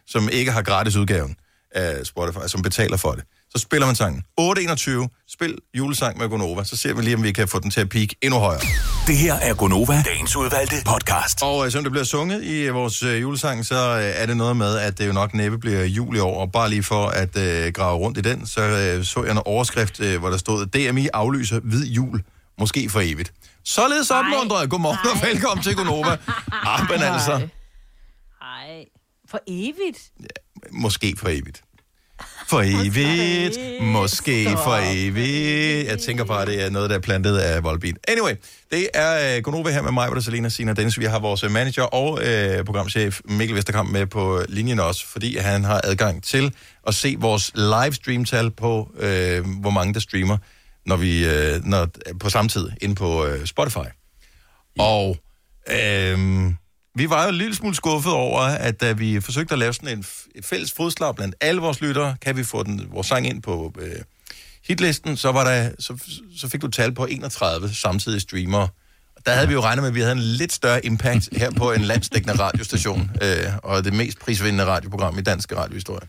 [0.07, 1.35] som ikke har gratis udgaven
[1.71, 3.23] af Spotify, som betaler for det.
[3.49, 4.23] Så spiller man sangen.
[4.41, 7.81] 8.21, spil julesang med Gonova, så ser vi lige, om vi kan få den til
[7.81, 8.61] at peak endnu højere.
[9.07, 11.43] Det her er Gonova, dagens udvalgte podcast.
[11.43, 14.37] Og øh, som det bliver sunget i øh, vores øh, julesang, så øh, er det
[14.37, 16.41] noget med, at det jo nok næppe bliver jul i år.
[16.41, 19.37] Og bare lige for at øh, grave rundt i den, så øh, så jeg en
[19.45, 22.23] overskrift, øh, hvor der stod, DMI aflyser hvid jul,
[22.59, 23.33] måske for evigt.
[23.65, 24.69] Således opmuntret.
[24.69, 26.09] Godmorgen og velkommen til Gonova.
[26.89, 27.47] Men altså,
[28.41, 28.85] Ej,
[29.29, 29.99] for evigt.
[30.71, 31.61] måske for evigt.
[32.49, 33.81] For evigt.
[33.81, 35.87] Måske for evigt.
[35.87, 37.95] Jeg tænker bare, at det er noget, der er plantet af Volbeat.
[38.07, 38.35] Anyway,
[38.71, 40.99] det er Gonova her med mig, hvor Selina, Sina og Dennis.
[40.99, 45.37] Vi har vores øh, manager og uh, programchef Mikkel Vesterkamp med på linjen også, fordi
[45.37, 46.53] han har adgang til
[46.87, 50.37] at se vores livestream-tal på, uh, hvor mange der streamer,
[50.85, 51.87] når vi uh, når,
[52.19, 53.87] på samme tid inde på uh, Spotify.
[54.79, 55.17] Og
[55.71, 56.57] øhm,
[56.97, 59.97] vi var jo en lille smule skuffet over, at da vi forsøgte at lave sådan
[59.97, 63.27] en, f- et fælles fodslag blandt alle vores lyttere, kan vi få den, vores sang
[63.27, 63.95] ind på øh,
[64.67, 65.97] hitlisten, så, var der, så,
[66.37, 68.67] så fik du tal på 31 samtidige streamere.
[69.25, 71.71] Der havde vi jo regnet med, at vi havde en lidt større impact her på
[71.71, 76.07] en landsdækkende radiostation, øh, og det mest prisvindende radioprogram i dansk radiohistorie.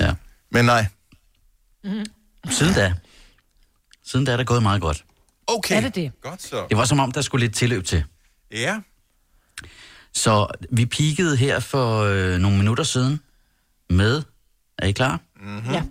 [0.00, 0.12] Ja.
[0.50, 0.86] Men nej.
[2.50, 2.94] Siden da,
[4.04, 5.04] siden da er det gået meget godt.
[5.46, 5.76] Okay.
[5.76, 6.12] Er det det?
[6.22, 6.66] Godt så.
[6.68, 8.04] Det var som om, der skulle lidt tilløb til.
[8.52, 8.78] Ja.
[10.14, 13.20] Så vi peakede her for øh, nogle minutter siden
[13.90, 14.22] med,
[14.78, 15.20] er I klar?
[15.40, 15.72] Mm-hmm.
[15.72, 15.82] Ja.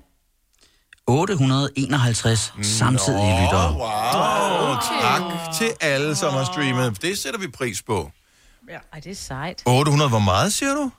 [1.08, 3.74] 851 samtidige lyttere.
[3.74, 7.02] Wow, tak til alle, som har streamet.
[7.02, 8.12] Det sætter vi pris på.
[8.70, 8.78] Ja.
[8.94, 9.62] Ej, det er sejt.
[9.66, 10.92] 800, hvor meget siger du?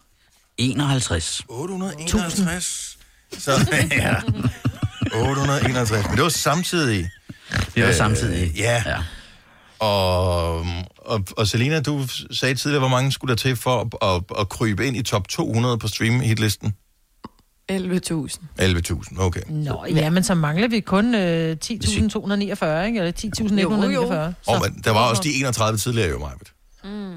[0.57, 1.43] 51.
[1.49, 2.99] 851.
[3.39, 3.51] Så,
[3.91, 4.15] ja.
[5.15, 6.07] 851.
[6.07, 7.11] Men det var samtidig.
[7.75, 8.51] Det var samtidig.
[8.51, 8.83] Øh, ja.
[8.87, 8.97] ja.
[9.79, 10.67] Og,
[11.09, 14.49] og, og Selina, du sagde tidligere, hvor mange skulle der til for at, at, at
[14.49, 16.75] krybe ind i top 200 på stream hitlisten?
[17.73, 17.77] 11.000.
[18.63, 19.41] 11.000, okay.
[19.49, 22.99] Nå, ja, men så mangler vi kun øh, 10.249, ikke?
[23.01, 23.13] Eller
[24.37, 24.53] 10.149.
[24.53, 26.53] Og, men der var også de 31 tidligere jo, Majbet.
[26.85, 27.15] Mm.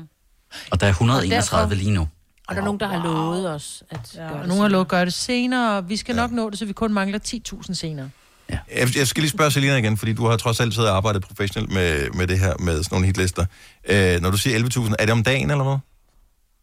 [0.71, 2.07] Og der er Og 131 derfor- lige nu.
[2.47, 4.47] Og der er nogen, der har lovet os at Ja, gøre og det.
[4.47, 6.73] nogle har lovet at gøre det senere, og vi skal nok nå det, så vi
[6.73, 7.19] kun mangler
[7.53, 8.09] 10.000 senere.
[8.51, 11.21] Jeg, jeg skal lige spørge Selina igen, fordi du har trods alt siddet og arbejdet
[11.21, 13.45] professionelt med, med det her, med sådan nogle hitlister.
[13.85, 15.77] Øh, når du siger 11.000, er det om dagen, eller hvad?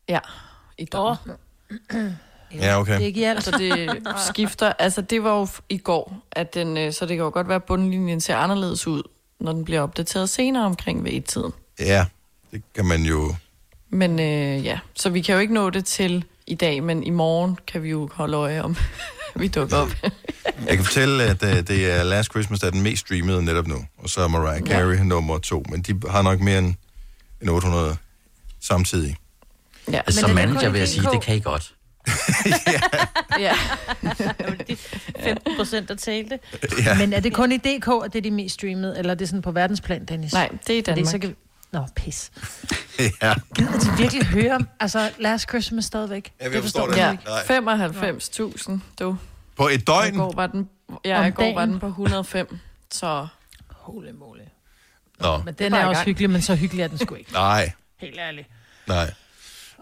[0.08, 0.18] Ja,
[0.78, 1.16] i dag.
[2.54, 3.00] Ja, okay.
[3.00, 3.44] Ikke i alt.
[3.44, 3.90] Så det
[4.28, 4.72] skifter.
[4.78, 7.56] Altså, det var jo i går, at den, øh, så det kan jo godt være,
[7.56, 9.02] at bundlinjen ser anderledes ud,
[9.40, 11.52] når den bliver opdateret senere omkring ved et-tiden.
[11.80, 12.06] Ja,
[12.50, 13.34] det kan man jo...
[13.90, 17.10] Men øh, ja, så vi kan jo ikke nå det til i dag, men i
[17.10, 18.76] morgen kan vi jo holde øje om,
[19.40, 19.90] vi dukker op.
[20.66, 23.66] Jeg kan fortælle, at uh, det er Last Christmas, der er den mest streamede netop
[23.66, 23.84] nu.
[23.98, 25.02] Og så er Mariah Carey ja.
[25.02, 25.64] nummer to.
[25.70, 26.74] Men de har nok mere end,
[27.40, 27.96] end 800
[28.60, 29.16] samtidig.
[29.92, 31.74] Ja, Altså, som manager vil jeg sige, det kan I godt.
[33.38, 33.54] ja.
[35.22, 36.38] 15 procent, der talte.
[36.84, 36.98] Ja.
[36.98, 39.28] Men er det kun i DK, at det er de mest streamede, eller er det
[39.28, 40.32] sådan på verdensplan, Dennis?
[40.32, 41.10] Nej, det er i Fordi Danmark.
[41.10, 41.36] så kan...
[41.72, 42.30] Nå, pis.
[43.22, 43.34] ja.
[43.56, 46.32] Gider de virkelig høre, altså Last Christmas stadigvæk?
[46.40, 46.96] Ja, jeg forstår det.
[46.96, 47.42] Ja, Nej.
[48.60, 49.16] 95.000, du.
[49.56, 50.14] På et døgn?
[50.14, 50.68] I går var den,
[51.04, 52.58] ja, Om i går var den på 105,
[52.90, 53.26] så...
[53.70, 54.40] Holy moly.
[55.20, 56.06] Nå, Men den er i også gang.
[56.06, 57.32] hyggelig, men så hyggelig er den sgu ikke.
[57.32, 58.48] nej, Helt ærligt.
[58.86, 59.10] nej.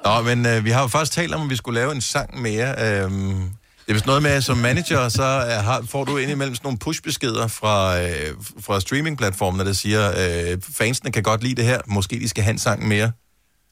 [0.04, 2.40] Nå, men uh, vi har jo først talt om, at vi skulle lave en sang
[2.40, 3.04] mere.
[3.06, 3.52] Um,
[3.86, 6.66] det er vist noget med, at som manager, så uh, har, får du indimellem sådan
[6.66, 10.10] nogle pushbeskeder fra, uh, fra streamingplatformen, der siger,
[10.54, 13.12] uh, fansene kan godt lide det her, måske de skal have en sang mere.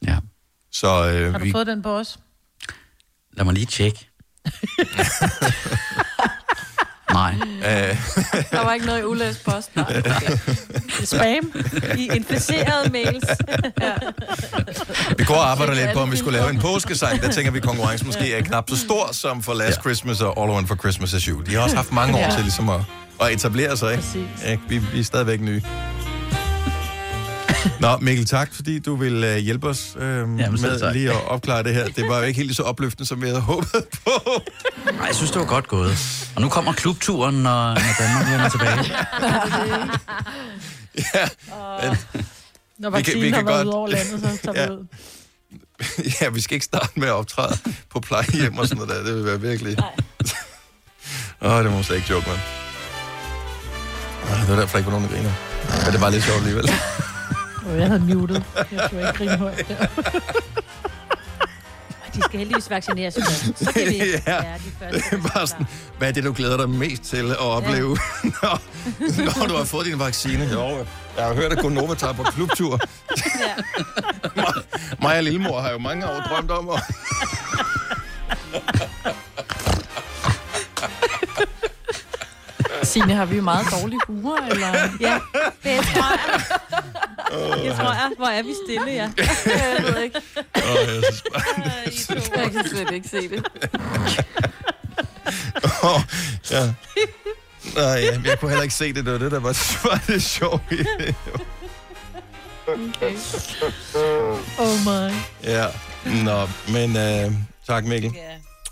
[0.07, 0.19] Ja.
[0.73, 2.19] Så uh, Har du vi, fået den på os?
[3.33, 4.11] Lad mig lige tjekke.
[7.15, 7.35] Nej.
[7.41, 7.97] Uh,
[8.51, 9.77] Der var ikke noget i ulæst post.
[9.77, 10.37] Nej, okay.
[11.05, 11.53] Spam?
[11.99, 13.25] I inficerede mails.
[13.83, 13.93] ja.
[15.19, 17.23] Vi går og arbejder lidt på, om vi skulle lave en påskesang.
[17.23, 19.83] Der tænker vi, at konkurrencen måske er knap så stor som for Last ja.
[19.83, 21.41] Christmas og All Want for Christmas is You.
[21.41, 22.31] De har også haft mange år Ja.
[22.31, 22.81] til ligesom at,
[23.21, 24.03] at etablere sig, ikke?
[24.03, 24.45] Præcis.
[24.45, 25.63] Ja, vi, vi er stadigvæk nye.
[27.81, 30.93] Nå, Mikkel, tak, fordi du vil uh, hjælpe os uh, Jamen, med tak.
[30.95, 31.89] lige at opklare det her.
[31.89, 34.11] Det var jo ikke helt så opløftende, som vi havde håbet på.
[34.97, 35.97] Nej, jeg synes, det var godt gået.
[36.37, 38.79] Og nu kommer klubturen, når, når Danmark vender tilbage.
[41.15, 41.29] ja,
[41.83, 41.99] men,
[42.79, 44.59] Når Vi kan- vaccinen vi har kan været godt- ud over landet, så tager vi
[44.61, 44.71] Ja.
[44.71, 44.87] ud.
[46.21, 47.59] ja, vi skal ikke starte med at optræde
[47.91, 49.05] på plejehjem og sådan noget der.
[49.11, 49.77] Det vil være virkelig...
[51.43, 52.39] Åh, oh, det må man slet ikke joke med.
[54.33, 55.33] Oh, det var derfor, der ikke var nogen, der griner.
[55.85, 56.71] Men det var lidt sjovt alligevel.
[57.67, 58.43] Oh, jeg havde muted.
[58.73, 59.87] Jeg tror ikke grine højt der.
[62.15, 63.59] De skal heldigvis vaccineres først.
[63.65, 63.97] Så kan vi
[64.27, 65.11] ja, være de første.
[65.11, 65.67] det er bare sådan,
[65.99, 68.29] hvad er det, du glæder dig mest til at opleve, ja.
[68.43, 70.49] når, når du har fået din vaccine?
[70.53, 70.87] Jo,
[71.17, 72.81] jeg har hørt, at Gunova tager på klubtur.
[73.41, 73.55] Ja.
[75.17, 76.83] Og Lillemor har jo mange år drømt om at...
[82.85, 84.73] Signe, har vi meget dårlig humor, eller?
[85.01, 85.19] Ja,
[85.63, 86.41] det tror jeg.
[87.65, 88.11] Det tror jeg.
[88.17, 89.11] Hvor er vi stille, ja.
[89.47, 90.21] Jeg ved ikke.
[90.57, 90.89] Åh,
[91.85, 93.47] jeg synes bare, Jeg kan slet ikke se det.
[95.85, 96.01] Åh,
[96.51, 96.65] ja.
[97.77, 99.05] Nej, ja, jeg kunne heller ikke se det.
[99.05, 99.57] Det var det, der var,
[99.89, 100.63] var det sjovt.
[102.67, 103.15] Okay.
[104.59, 105.15] Oh my.
[105.45, 105.67] Ja,
[106.25, 107.33] nå, men øh,
[107.67, 108.13] tak Mikkel.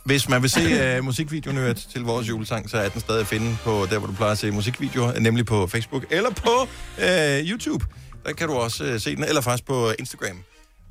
[0.05, 3.27] Hvis man vil se øh, musikvideoen øh, til vores julesang, så er den stadig at
[3.27, 7.51] finde på der, hvor du plejer at se musikvideoer, nemlig på Facebook eller på øh,
[7.51, 7.85] YouTube.
[8.27, 10.43] Der kan du også øh, se den, eller faktisk på Instagram.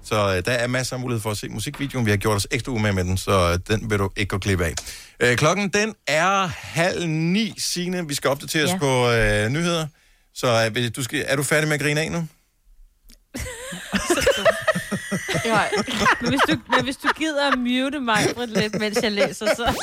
[0.04, 2.06] Så øh, der er masser af mulighed for at se musikvideoen.
[2.06, 4.38] Vi har gjort os ekstra umage med den, så øh, den vil du ikke gå
[4.38, 4.74] glip af.
[5.20, 8.08] Øh, klokken, den er halv ni, Signe.
[8.08, 8.78] Vi skal opdateres Ja.
[8.78, 9.88] på øh, nyheder.
[10.34, 12.28] Så øh, du skal, er du færdig med at grine af nu?
[15.46, 15.60] Ja.
[16.22, 19.46] Men hvis du, men hvis du gider at mute mig for lidt, mens jeg læser,
[19.46, 19.74] så...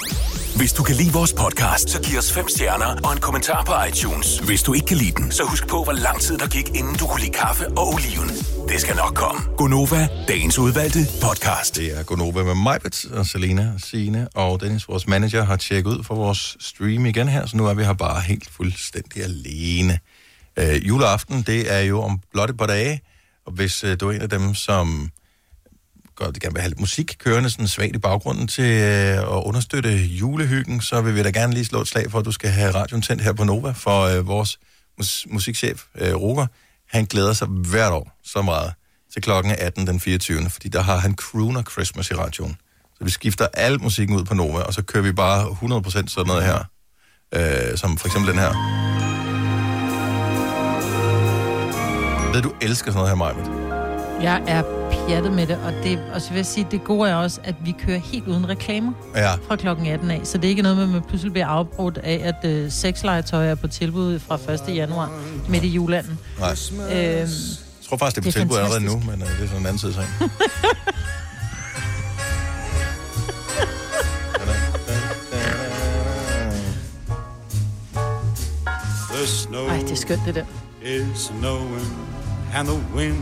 [0.57, 3.73] Hvis du kan lide vores podcast, så giv os fem stjerner og en kommentar på
[3.89, 4.39] iTunes.
[4.39, 6.95] Hvis du ikke kan lide den, så husk på, hvor lang tid der gik, inden
[6.97, 8.29] du kunne lide kaffe og oliven.
[8.69, 9.41] Det skal nok komme.
[9.57, 11.77] Gonova, dagens udvalgte podcast.
[11.77, 15.91] Det er Gonova med Majbet og Selena og Signe og Dennis, vores manager, har tjekket
[15.91, 19.99] ud for vores stream igen her, så nu er vi her bare helt fuldstændig alene.
[20.57, 23.01] Øh, juleaften, det er jo om blot et par dage,
[23.47, 25.11] og hvis øh, du er en af dem, som
[26.25, 29.91] godt gerne vil have lidt musik kørende sådan svagt i baggrunden til øh, at understøtte
[30.07, 32.75] julehyggen, så vil vi da gerne lige slå et slag for, at du skal have
[32.75, 34.59] radioen tændt her på Nova, for øh, vores
[34.97, 36.47] mus- musikchef, øh, Roger,
[36.91, 38.73] han glæder sig hvert år så meget
[39.13, 40.51] til klokken 18 den 24.
[40.51, 42.57] Fordi der har han Crooner Christmas i radioen.
[42.99, 46.27] Så vi skifter al musikken ud på Nova, og så kører vi bare 100% sådan
[46.27, 46.65] noget her.
[47.35, 48.53] Øh, som for eksempel den her.
[52.25, 54.23] Jeg ved, du elsker sådan noget her, Majbet.
[54.23, 57.15] Jeg er pjattet med det, og, det, og så vil jeg sige, det gode er
[57.15, 59.35] også, at vi kører helt uden reklamer Ja.
[59.35, 60.21] fra klokken 18 af.
[60.25, 63.47] Så det er ikke noget med, at man pludselig bliver afbrudt af, at øh, sexlegetøj
[63.51, 64.77] er på tilbud fra 1.
[64.77, 65.11] januar
[65.49, 66.19] midt i julanden.
[66.39, 66.51] Nej.
[66.73, 67.29] Øhm, Jeg
[67.89, 69.19] tror faktisk, det er på Det er tilbud allerede nu, fantastisk.
[69.19, 69.93] men øh, det er sådan en anden side
[79.27, 80.45] snow Ej, det er skønt, det der.
[80.85, 81.87] is snowing,
[82.55, 83.17] and the wind,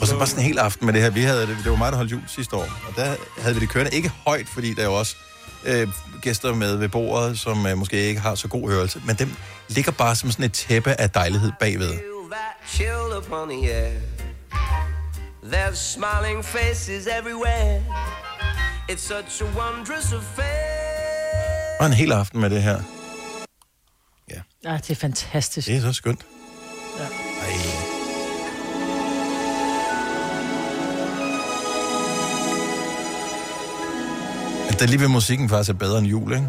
[0.00, 1.10] Og så bare sådan en hel aften med det her.
[1.10, 3.60] Vi havde, det det var mig, der holdt jul sidste år, og der havde vi
[3.60, 3.96] det kørende.
[3.96, 5.16] Ikke højt, fordi der er jo også
[5.64, 5.88] øh,
[6.22, 9.30] gæster med ved bordet, som øh, måske ikke har så god hørelse, men dem
[9.68, 11.92] ligger bare som sådan et tæppe af dejlighed bagved.
[15.52, 17.82] There's smiling faces everywhere.
[18.90, 21.80] It's such a wondrous affair.
[21.80, 22.80] Og en hel aften med det her.
[24.64, 25.68] Ja, det er fantastisk.
[25.68, 26.26] Det er så skønt.
[34.76, 36.48] At der lige ved musikken faktisk er bedre end jul, ikke?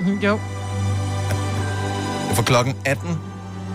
[0.00, 0.38] Mhm, Jo.
[2.34, 3.08] For klokken 18,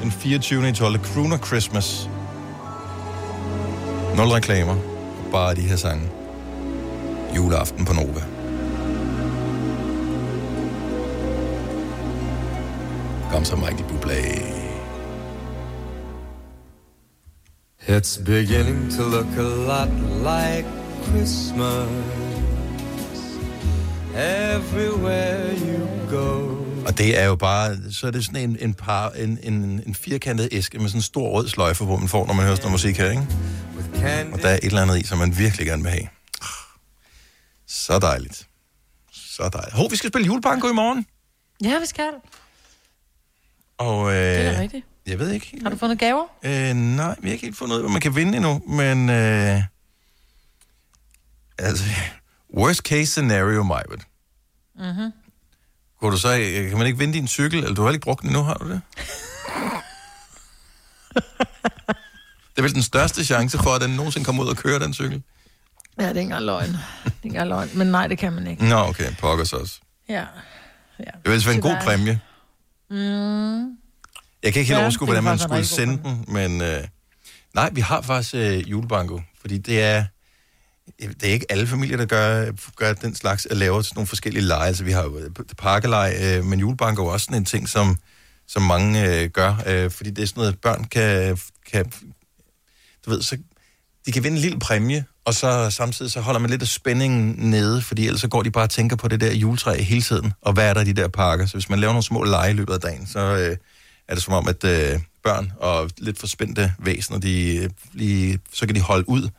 [0.01, 0.69] den 24.
[0.69, 0.99] i 12.
[0.99, 2.09] Crooner Christmas.
[4.17, 4.75] Nul reklamer.
[5.31, 6.09] Bare de her sange.
[7.35, 8.23] Juleaften på Nova.
[13.31, 14.43] Kom så, Michael Bublé.
[17.87, 19.89] It's beginning to look a lot
[20.23, 20.65] like
[21.03, 21.87] Christmas
[24.53, 26.55] everywhere you go.
[26.87, 29.53] Og det er jo bare, så er det sådan en, en, par, en, en,
[29.87, 32.55] en firkantet æske med sådan en stor rød sløjfe, hvor man får, når man hører
[32.55, 33.27] sådan noget musik her, ikke?
[34.33, 36.07] Og der er et eller andet i, som man virkelig gerne vil have.
[37.67, 38.47] Så dejligt.
[39.11, 39.73] Så dejligt.
[39.75, 41.05] Hov, vi skal spille julebanko i morgen.
[41.63, 42.09] Ja, vi skal.
[43.77, 44.85] Og, øh, Det er rigtigt.
[45.07, 45.59] Jeg ved ikke.
[45.63, 46.23] Har du fundet gaver?
[46.43, 49.09] Øh, nej, vi har ikke helt fundet ud af, hvad man kan vinde endnu, men...
[49.09, 49.61] Øh,
[51.59, 51.83] altså,
[52.59, 54.01] worst case scenario, Majbet.
[54.79, 55.11] Mm-hmm.
[55.99, 58.21] Kunne du så, øh, kan man ikke vinde din cykel, eller du har ikke brugt
[58.21, 58.81] den endnu, har du det?
[62.51, 64.93] det er vel den største chance for, at den nogensinde kommer ud og kører den
[64.93, 65.23] cykel?
[65.99, 66.69] Ja, det er ikke engang løgn.
[66.69, 67.69] Det er ikke engang løgn.
[67.73, 68.69] Men nej, det kan man ikke.
[68.69, 69.79] Nå, okay, pokker så også.
[70.09, 70.25] Ja.
[70.97, 72.19] Det vil altså være en god præmie.
[72.89, 73.77] Mm.
[74.43, 76.83] Jeg kan ikke helt Ja, overskue, det er hvordan man skulle sende den, men øh,
[77.53, 80.05] nej, vi har faktisk øh, julebanko, fordi det er,
[80.99, 84.43] det er ikke alle familier, der gør, gør den slags, at lave sådan nogle forskellige
[84.43, 84.67] lege.
[84.67, 87.97] Altså, vi har jo øh, pakkelej, øh, men julebank er også sådan en ting, som,
[88.47, 91.37] som mange øh, gør, øh, fordi det er sådan noget, børn kan,
[91.71, 91.91] kan
[93.05, 93.37] du ved, så
[94.05, 97.35] de kan vinde en lille præmie, og så samtidig så holder man lidt af spændingen
[97.37, 100.33] nede, fordi ellers så går de bare og tænker på det der juletræ hele tiden,
[100.41, 101.45] og hvad er der i de der pakker.
[101.45, 103.57] Så hvis man laver nogle små lege i løbet af dagen, så øh,
[104.07, 108.65] er det som om, at øh, børn og lidt forspændte væsener, de, øh, lige, så
[108.65, 109.29] kan de holde ud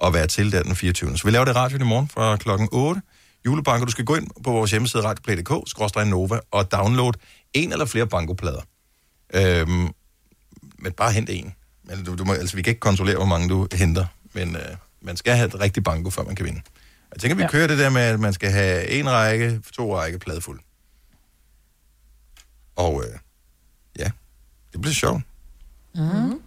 [0.00, 1.18] og være til der den 24.
[1.18, 3.02] Så vi laver det i radioen i morgen fra klokken 8.
[3.46, 7.12] Julebanko, du skal gå ind på vores hjemmeside radioplay.dk, Nova, og download
[7.52, 8.60] en eller flere bankoplader.
[9.34, 9.88] Øhm,
[10.78, 11.54] men bare hent en.
[11.84, 14.76] Men du, du må, altså, vi kan ikke kontrollere, hvor mange du henter, men øh,
[15.02, 16.60] man skal have et rigtigt banko, før man kan vinde.
[17.12, 17.42] Jeg tænker, vi.
[17.42, 17.48] Ja.
[17.48, 20.60] kører det der med, at man skal have en række, to række pladefuld.
[22.76, 23.18] Og øh,
[23.98, 24.10] ja,
[24.72, 25.22] det bliver sjovt.
[25.94, 26.40] Mm.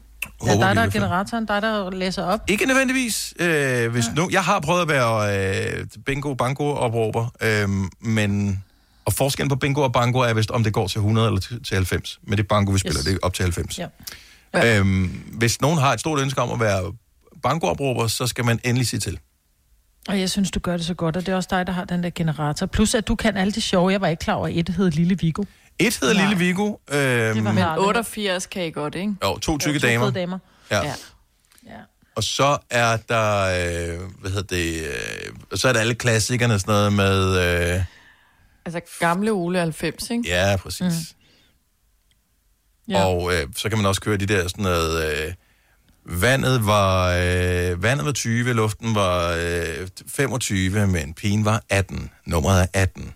[0.45, 2.39] Ja, Håber, dig, der er generatoren, dig, der læser op.
[2.47, 3.33] Ikke nødvendigvis.
[3.39, 4.13] Øh, hvis ja.
[4.13, 7.69] nu, jeg har prøvet at være øh, bingo banko opråber, øh,
[8.01, 8.63] men
[9.05, 11.63] og forskellen på bingo og banko er vist, om det går til 100 eller til
[11.63, 12.19] til 90.
[12.23, 13.05] Men det banko, vi spiller, yes.
[13.05, 13.79] Det er op til 90.
[13.79, 13.87] Ja.
[14.53, 14.79] Ja.
[14.79, 16.93] Øhm, hvis nogen har et stort ønske om at være
[17.43, 19.19] bankoopråber, så skal man endelig sige til.
[20.07, 21.85] Og jeg synes, du gør det så godt, og det er også dig, der har
[21.85, 22.65] den der generator.
[22.65, 23.91] Plus, at du kan alle de sjove.
[23.91, 25.43] Jeg var ikke klar over, at et hed Lille Vigo.
[25.79, 26.27] Et hedder Nej.
[26.27, 26.75] Lille Vigo.
[26.91, 29.15] Øhm, Men 88 kan I godt, ikke?
[29.23, 30.11] Jo, to tykke Jo, to damer.
[30.11, 30.39] damer.
[30.71, 30.83] Ja.
[30.83, 30.93] Ja.
[32.15, 34.83] Og så er der, øh, hvad hedder det,
[35.51, 37.37] øh, så er der alle klassikerne, sådan noget med,
[37.75, 37.83] øh,
[38.65, 40.23] Altså gamle Ole 90, ikke?
[40.27, 40.81] ja, præcis.
[40.81, 41.15] Mm.
[42.93, 43.05] Ja.
[43.05, 45.25] Og øh, så kan man også køre de der sådan noget...
[45.27, 45.33] Øh,
[46.05, 52.09] vandet, var, øh, vandet var 20, luften var øh, 25, men pigen var 18.
[52.25, 53.13] Nummeret er 18.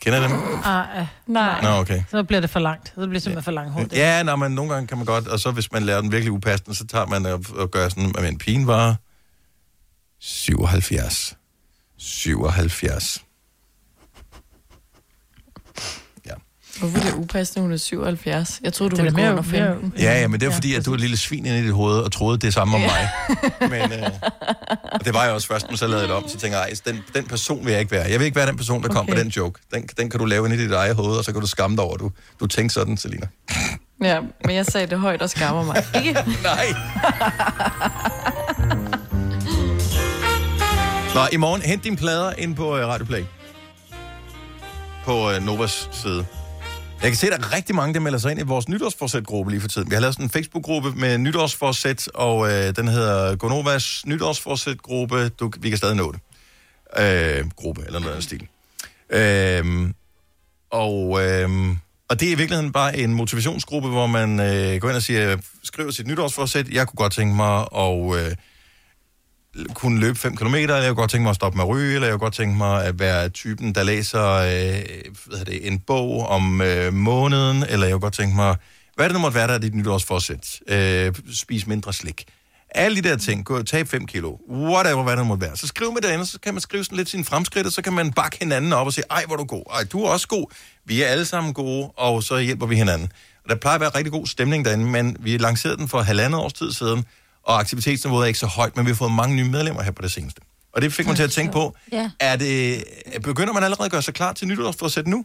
[0.00, 0.32] Kender I dem?
[0.64, 1.62] Ah, ah, nej.
[1.62, 2.02] Nå, okay.
[2.10, 2.88] Så bliver det for langt.
[2.88, 3.92] Så bliver det simpelthen for langt hurtigt.
[3.92, 6.32] Ja, når man, nogle gange kan man godt, og så hvis man lærer den virkelig
[6.32, 8.96] upassende, så tager man og, og gør sådan, men pigen var
[10.18, 11.36] 77.
[11.96, 13.24] 77.
[16.26, 16.34] Ja.
[16.82, 18.60] Hvorfor er det upassende, hun er 77?
[18.64, 19.92] Jeg troede, du Det ville gå mere- under 15.
[19.98, 21.72] Ja, ja, men det er fordi, at du er et lille svin inde i dit
[21.72, 23.08] hoved, og troede det samme om mig.
[23.70, 24.10] Men øh,
[24.92, 26.68] og det var jeg også først, men så lavede jeg det om, så tænker jeg,
[26.68, 28.10] "Ej, den, den person vil jeg ikke være.
[28.10, 28.94] Jeg vil ikke være den person, der okay.
[28.96, 29.14] kom Okay.
[29.14, 29.60] med den joke.
[29.74, 31.76] Den, den kan du lave inde i dit eget hoved, og så kan du skamme
[31.76, 32.10] dig over, du,
[32.40, 33.26] du tænkte sådan, Selina.
[34.04, 35.84] Ja, men jeg sagde det højt og skammer mig.
[36.04, 36.12] Ikke?
[36.42, 36.66] Nej.
[41.14, 43.24] Nå, i morgen, hent dine plader ind på uh, Radio Play.
[45.04, 46.26] På uh, Novas side.
[47.02, 49.50] Jeg kan se, at der er rigtig mange, der melder sig ind i vores nytårsforsæt-gruppe
[49.50, 49.90] lige for tiden.
[49.90, 55.28] Vi har lavet sådan en Facebook-gruppe med nytårsforsæt, og øh, den hedder Gonovas nytårsforsæt-gruppe.
[55.28, 56.20] Du, vi kan stadig nå det.
[56.98, 58.46] Øh, gruppe, eller noget af stil.
[59.10, 59.90] Øh,
[60.70, 61.76] og, øh,
[62.08, 65.36] og det er i virkeligheden bare en motivationsgruppe, hvor man øh, går ind og siger,
[65.62, 66.68] skriver sit nytårsforsæt.
[66.68, 68.36] Jeg kunne godt tænke mig at øh,
[69.74, 71.94] kunne løbe 5 km, eller jeg kunne godt tænke mig at stoppe med at ryge,
[71.94, 75.78] eller jeg kunne godt tænke mig at være typen, der læser øh, hvad det, en
[75.78, 78.56] bog om øh, måneden, eller jeg kunne godt tænke mig,
[78.96, 80.60] hvad det nu måtte være, der er dit nytårsforsæt.
[80.68, 82.24] Øh, spis mindre slik.
[82.74, 85.56] Alle de der ting, gå og tab 5 kilo, whatever, hvad det måtte være.
[85.56, 87.92] Så skriv med derinde, så kan man skrive sådan lidt sin fremskridt, og så kan
[87.92, 90.28] man bakke hinanden op og sige, ej, hvor er du god, ej, du er også
[90.28, 90.46] god,
[90.84, 93.12] vi er alle sammen gode, og så hjælper vi hinanden.
[93.44, 96.40] Og der plejer at være rigtig god stemning derinde, men vi lancerede den for halvandet
[96.40, 97.04] års tid siden,
[97.42, 100.02] og aktivitetsniveauet er ikke så højt, men vi har fået mange nye medlemmer her på
[100.02, 100.40] det seneste.
[100.74, 102.10] Og det fik mig til at tænke på, Ja.
[102.20, 102.84] er det,
[103.22, 105.24] begynder man allerede at gøre sig klar til nytårsforsæt nu?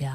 [0.00, 0.10] Ja.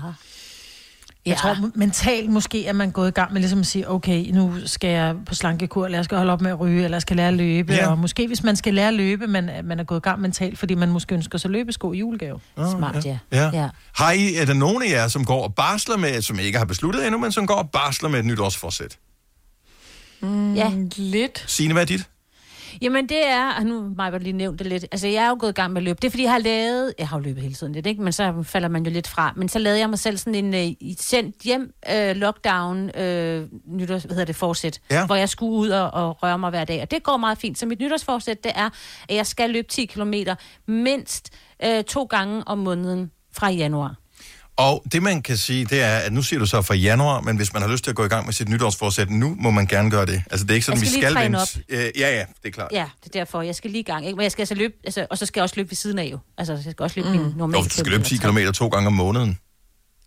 [1.26, 4.26] Jeg tror mentalt måske, at man er gået i gang med ligesom at sige, okay,
[4.32, 7.02] nu skal jeg på slankekur, eller jeg skal holde op med at ryge, eller jeg
[7.02, 7.74] skal lære at løbe.
[7.74, 7.80] Ja.
[7.80, 7.90] Ja.
[7.92, 10.22] Og måske hvis man skal lære at løbe, men at man er gået i gang
[10.22, 12.40] mentalt, fordi man måske ønsker sig løbesko i julegave.
[12.56, 13.18] Smart, ja.
[13.32, 13.50] Ja.
[13.54, 13.70] ja.
[13.96, 16.66] Har I, er der nogen af jer, som går og barsler med, som ikke har
[16.66, 18.98] besluttet endnu, men som går og barsler med et nytårsforsæt?
[20.22, 20.72] Mm, Ja.
[20.98, 21.44] Lidt.
[21.48, 22.10] Signe, hvad er dit?
[22.82, 25.38] Jamen det er, og nu har jeg lige nævnt det lidt, altså jeg er jo
[25.40, 25.98] gået i gang med at løbe.
[26.02, 28.02] Det er fordi, jeg har lavet, jeg har jo løbet hele tiden lidt, ikke?
[28.02, 29.34] men så falder man jo lidt fra.
[29.36, 34.04] Men så lavede jeg mig selv sådan en i- sendt hjem øh, lockdown øh, nytårs,
[34.04, 35.06] hvad hedder det, forsæt, Ja.
[35.06, 36.82] hvor jeg skulle ud og, og røre mig hver dag.
[36.82, 37.60] Og det går meget fint.
[37.60, 38.70] Så mit nytårsforsæt, det er,
[39.10, 40.14] at jeg skal løbe 10 km
[40.68, 41.30] mindst
[41.66, 43.96] øh, to gange om måneden fra januar.
[44.58, 47.38] Og det, man kan sige, det er, at nu siger du så fra januar, men
[47.38, 49.66] hvis man har lyst til at gå i gang med sit nytårsforsæt nu, må man
[49.68, 50.24] gerne gøre det.
[50.32, 51.40] Altså, det er ikke sådan, Jeg vi skal vente.
[51.70, 52.72] Øh, ja, ja, det er klart.
[52.72, 53.42] Ja, det er derfor.
[53.42, 54.06] Jeg skal lige i gang.
[54.06, 54.16] Ikke?
[54.16, 56.04] Men jeg skal altså løbe, altså, og så skal jeg også løbe ved siden af
[56.12, 56.20] jo.
[56.38, 57.24] Altså, jeg skal også løbe mm.
[57.24, 59.38] min normale Jo, du skal løbe 10 km to gange om måneden.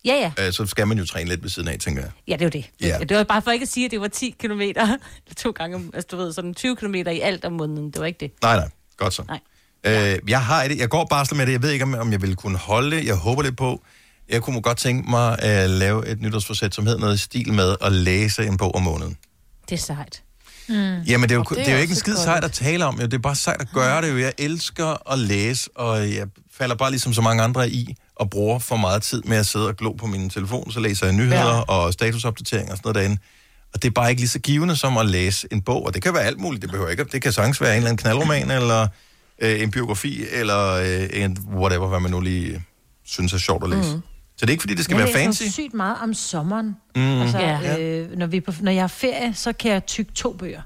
[0.05, 0.47] Ja, ja.
[0.47, 2.11] Øh, så skal man jo træne lidt ved siden af, tænker jeg.
[2.29, 2.70] Ja, det er jo det.
[2.81, 2.99] Ja.
[3.09, 4.61] Det var bare for ikke at sige, at det var 10 km
[5.37, 7.91] to gange, om- altså du ved, sådan 20 km i alt om måneden.
[7.91, 8.31] Det var ikke det.
[8.43, 8.69] Nej, nej.
[8.97, 9.23] Godt så.
[9.29, 9.41] Nej.
[9.85, 10.79] Øh, jeg har det.
[10.79, 11.53] Jeg går bare med det.
[11.53, 13.05] Jeg ved ikke, om, om jeg vil kunne holde det.
[13.07, 13.83] Jeg håber lidt på.
[14.28, 17.76] Jeg kunne godt tænke mig at lave et nytårsforsæt, som hedder noget i stil med
[17.80, 19.16] at læse en bog om måneden.
[19.68, 20.22] Det er sejt.
[20.68, 20.74] Mm.
[20.74, 22.52] Jamen, det er jo, det det det er er jo ikke en skid sejt at
[22.52, 23.00] tale om.
[23.00, 23.06] Jo.
[23.06, 24.12] Det er bare sejt at gøre det.
[24.12, 24.18] Jo.
[24.18, 28.59] Jeg elsker at læse, og jeg falder bare ligesom så mange andre i og bruger
[28.59, 30.70] for meget tid med at sidde og glo på min telefon.
[30.72, 31.60] Så læser jeg nyheder ja.
[31.60, 33.22] og statusopdateringer og sådan noget derinde.
[33.74, 35.86] Og det er bare ikke lige så givende som at læse en bog.
[35.86, 36.62] Og det kan være alt muligt.
[36.62, 37.05] Det behøver ikke.
[37.05, 38.88] Det kan sagtens være en eller anden knaldroman, eller
[39.42, 42.64] øh, en biografi, eller øh, en whatever, hvad man nu lige
[43.05, 43.94] synes er sjovt at læse.
[43.94, 44.02] Mm.
[44.39, 45.43] Så det er ikke, fordi det skal jeg være fancy.
[45.43, 46.77] sygt meget om sommeren.
[46.97, 47.20] Mm.
[47.20, 47.78] Altså, Ja.
[47.81, 50.62] øh, når, vi er på, når jeg har ferie, så kan jeg tykke to bøger.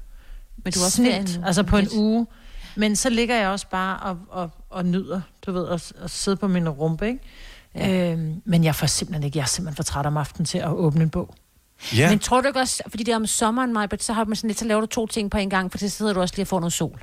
[0.63, 1.39] Men du har også Snilt.
[1.45, 2.27] Altså på en uge.
[2.75, 6.37] Men så ligger jeg også bare og, og, og nyder, du ved, at, at sidde
[6.37, 7.19] på min rumpe, ikke?
[7.75, 8.11] Ja.
[8.11, 10.69] Øhm, men jeg får simpelthen ikke, jeg er simpelthen for træt om aftenen til at
[10.69, 11.35] åbne en bog.
[11.97, 12.09] Ja.
[12.09, 14.47] Men tror du ikke også, fordi det er om sommeren, Majbert, så har man sådan
[14.47, 16.43] lidt, så laver du to ting på en gang, for så sidder du også lige
[16.43, 17.01] og får noget sol.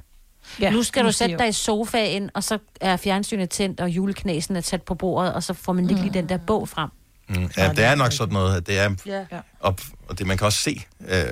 [0.60, 1.38] Ja, nu skal du sætte jo.
[1.38, 5.42] dig i sofaen, og så er fjernsynet tændt, og juleknæsen er tæt på bordet, og
[5.42, 6.90] så får man ikke lige den der bog frem.
[7.28, 7.50] Mm.
[7.56, 8.94] Ja, det er nok sådan noget, at det er...
[9.06, 9.24] Ja.
[9.60, 11.24] Og, og det man kan også se øh,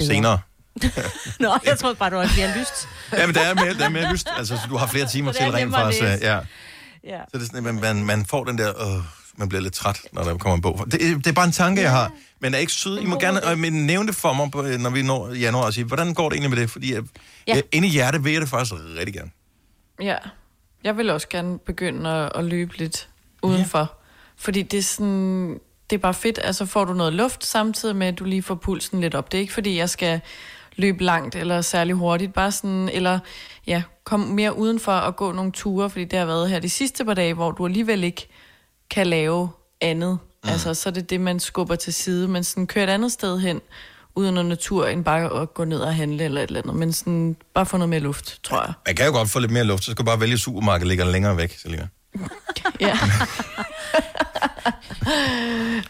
[0.00, 0.38] senere.
[1.40, 2.88] Nå, jeg troede bare, du var mere lyst.
[3.18, 4.28] Ja, men der er mere, der er mere lyst.
[4.36, 6.02] Altså, så du har flere timer til det rent faktisk.
[6.02, 6.40] Ja.
[7.04, 7.20] Ja.
[7.32, 8.96] Så det er sådan, at man, man, man får den der...
[8.96, 9.04] Øh,
[9.36, 10.86] man bliver lidt træt, når der kommer en bog.
[10.92, 12.12] Det, det er bare en tanke, jeg har.
[12.40, 13.00] Men er ikke sød.
[13.00, 15.84] I må gerne øh, men nævne det for mig, når vi når januar, og sige,
[15.84, 16.70] hvordan går det egentlig med det?
[16.70, 17.02] Fordi jeg,
[17.48, 17.54] Ja.
[17.56, 17.60] ja.
[17.72, 19.30] inde i hjertet vil jeg det faktisk rigtig gerne.
[20.02, 20.16] Ja.
[20.84, 23.08] Jeg vil også gerne begynde at, at løbe lidt
[23.42, 23.78] udenfor.
[23.78, 23.84] Ja.
[24.36, 25.60] Fordi det er sådan...
[25.90, 28.54] Det er bare fedt, altså får du noget luft samtidig med, at du lige får
[28.54, 29.32] pulsen lidt op.
[29.32, 30.20] Det er ikke fordi, jeg skal
[30.76, 33.18] løbe langt eller særlig hurtigt, bare sådan, eller
[33.66, 37.04] ja, komme mere udenfor og gå nogle ture, fordi det har været her de sidste
[37.04, 38.28] par dage, hvor du alligevel ikke
[38.90, 39.48] kan lave
[39.80, 40.18] andet.
[40.44, 40.50] Mm.
[40.50, 43.38] Altså, så er det det, man skubber til side, men sådan køre et andet sted
[43.38, 43.60] hen,
[44.14, 46.76] uden noget natur, end bare at gå ned og handle eller et eller andet.
[46.76, 48.72] Men sådan, bare få noget mere luft, tror jeg.
[48.86, 51.04] Man kan jo godt få lidt mere luft, så skal du bare vælge supermarkedet, ligger
[51.04, 51.88] længere væk, Selina.
[52.80, 52.98] Ja.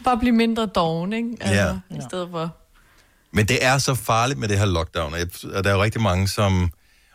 [0.04, 1.28] bare blive mindre doven, ikke?
[1.40, 1.96] Altså, Ja.
[1.96, 2.56] I stedet for...
[3.32, 5.14] Men det er så farligt med det her lockdown,
[5.54, 6.70] og der er jo rigtig mange, som...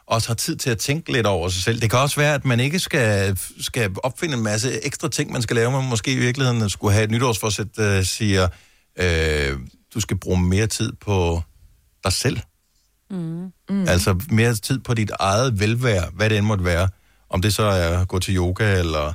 [0.09, 1.81] også har tid til at tænke lidt over sig selv.
[1.81, 5.41] Det kan også være, at man ikke skal, skal opfinde en masse ekstra ting, man
[5.41, 5.71] skal lave.
[5.71, 8.47] Man måske i virkeligheden skulle have et nytårsforsæt, der siger,
[8.95, 9.59] øh,
[9.93, 11.41] du skal bruge mere tid på
[12.03, 12.39] dig selv.
[13.09, 13.51] Mm.
[13.69, 13.87] Mm.
[13.87, 16.89] Altså mere tid på dit eget velvære, hvad det end måtte være.
[17.29, 19.13] Om det så er at gå til yoga, eller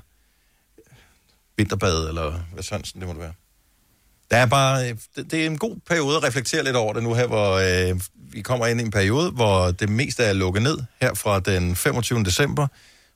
[1.56, 3.32] vinterbad, eller hvad sådan det måtte være.
[4.34, 7.02] Der er bare, øh, det, det er en god periode at reflektere lidt over det
[7.02, 7.52] nu her, hvor
[7.90, 8.00] øh,
[8.32, 11.76] vi kommer ind i en periode, hvor det meste er lukket ned her fra den
[11.76, 12.24] 25.
[12.24, 12.66] december.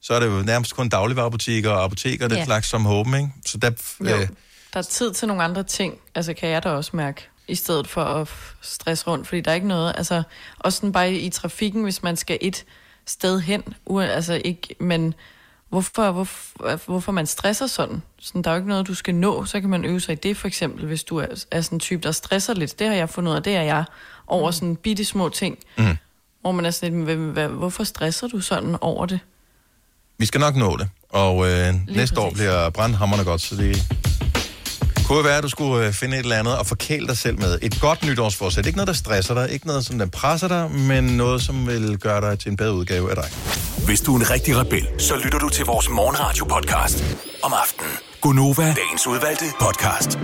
[0.03, 2.45] Så er det jo nærmest kun dagligvarerbutikker og apoteker, og det Ja.
[2.45, 3.29] slags som håben, ikke?
[3.47, 3.71] Så der,
[4.01, 4.07] Jo.
[4.17, 4.29] øh,
[4.73, 7.89] Der er tid til nogle andre ting, altså kan jeg da også mærke, i stedet
[7.89, 8.29] for at
[8.63, 10.23] stresse rundt, fordi der er ikke noget, altså
[10.59, 12.65] også sådan bare i trafikken, hvis man skal et
[13.07, 15.15] sted hen, ua- altså ikke, men
[15.69, 18.03] hvorfor, hvorfor, hvorfor man stresser sådan?
[18.19, 18.43] sådan?
[18.43, 20.37] Der er jo ikke noget, du skal nå, så kan man øve sig i det
[20.37, 22.79] for eksempel, hvis du er, er sådan en type, der stresser lidt.
[22.79, 23.85] Det har jeg fundet ud af, det er jeg,
[24.27, 25.97] over sådan bitte små ting, Mm.
[26.41, 29.21] hvor man er sådan lidt, "Hvad- hvad- hvorfor stresser du sådan over det?
[30.19, 30.89] vi skal nok nå det.
[31.11, 32.39] Og øh, næste år præcis.
[32.39, 33.77] bliver brandhammerne godt, så det
[35.09, 37.59] kunne være, at du skulle øh, finde et eller andet og forkæle dig selv med.
[37.63, 38.67] Et godt nytårsforsæt.
[38.67, 41.99] Ikke noget, der stresser dig, ikke noget, som der presser dig, men noget, som vil
[41.99, 43.25] gøre dig til en bedre udgave af dig.
[43.87, 47.05] Hvis du er en rigtig rebel, så lytter du til vores morgenradio-podcast
[47.43, 47.93] om aftenen.
[48.21, 50.19] Gunova, dagens udvalgte podcast.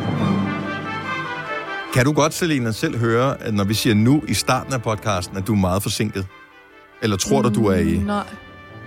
[1.95, 5.37] Kan du godt, Selina, selv høre, at når vi siger nu i starten af podcasten,
[5.37, 6.27] at du er meget forsinket?
[7.03, 7.97] Eller tror du, du er i...
[7.97, 8.25] Nej.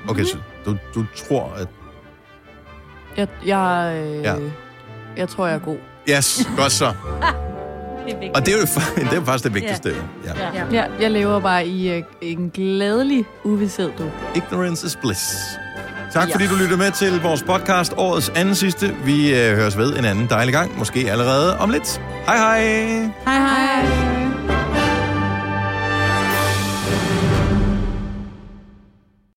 [0.10, 1.68] Okay, så du, du tror, at...
[3.18, 4.36] Jeg, jeg, øh, ja.
[5.18, 5.78] jeg tror, jeg er god.
[6.10, 6.94] Yes, godt så.
[8.08, 8.32] Det.
[8.36, 8.66] Og det er jo,
[9.12, 9.96] det er faktisk det vigtigste.
[10.26, 10.32] Ja.
[10.54, 10.64] Ja.
[10.72, 14.04] Ja, jeg lever bare i øh, en glædelig uvidshed, du.
[14.36, 15.36] Ignorance is bliss.
[16.14, 18.96] Tak fordi du lyttede med til vores podcast, årets anden sidste.
[19.06, 22.02] Vi øh, høres ved en anden dejlig gang, måske allerede om lidt.
[22.26, 22.62] Hej hej!
[23.26, 24.16] Hej hej.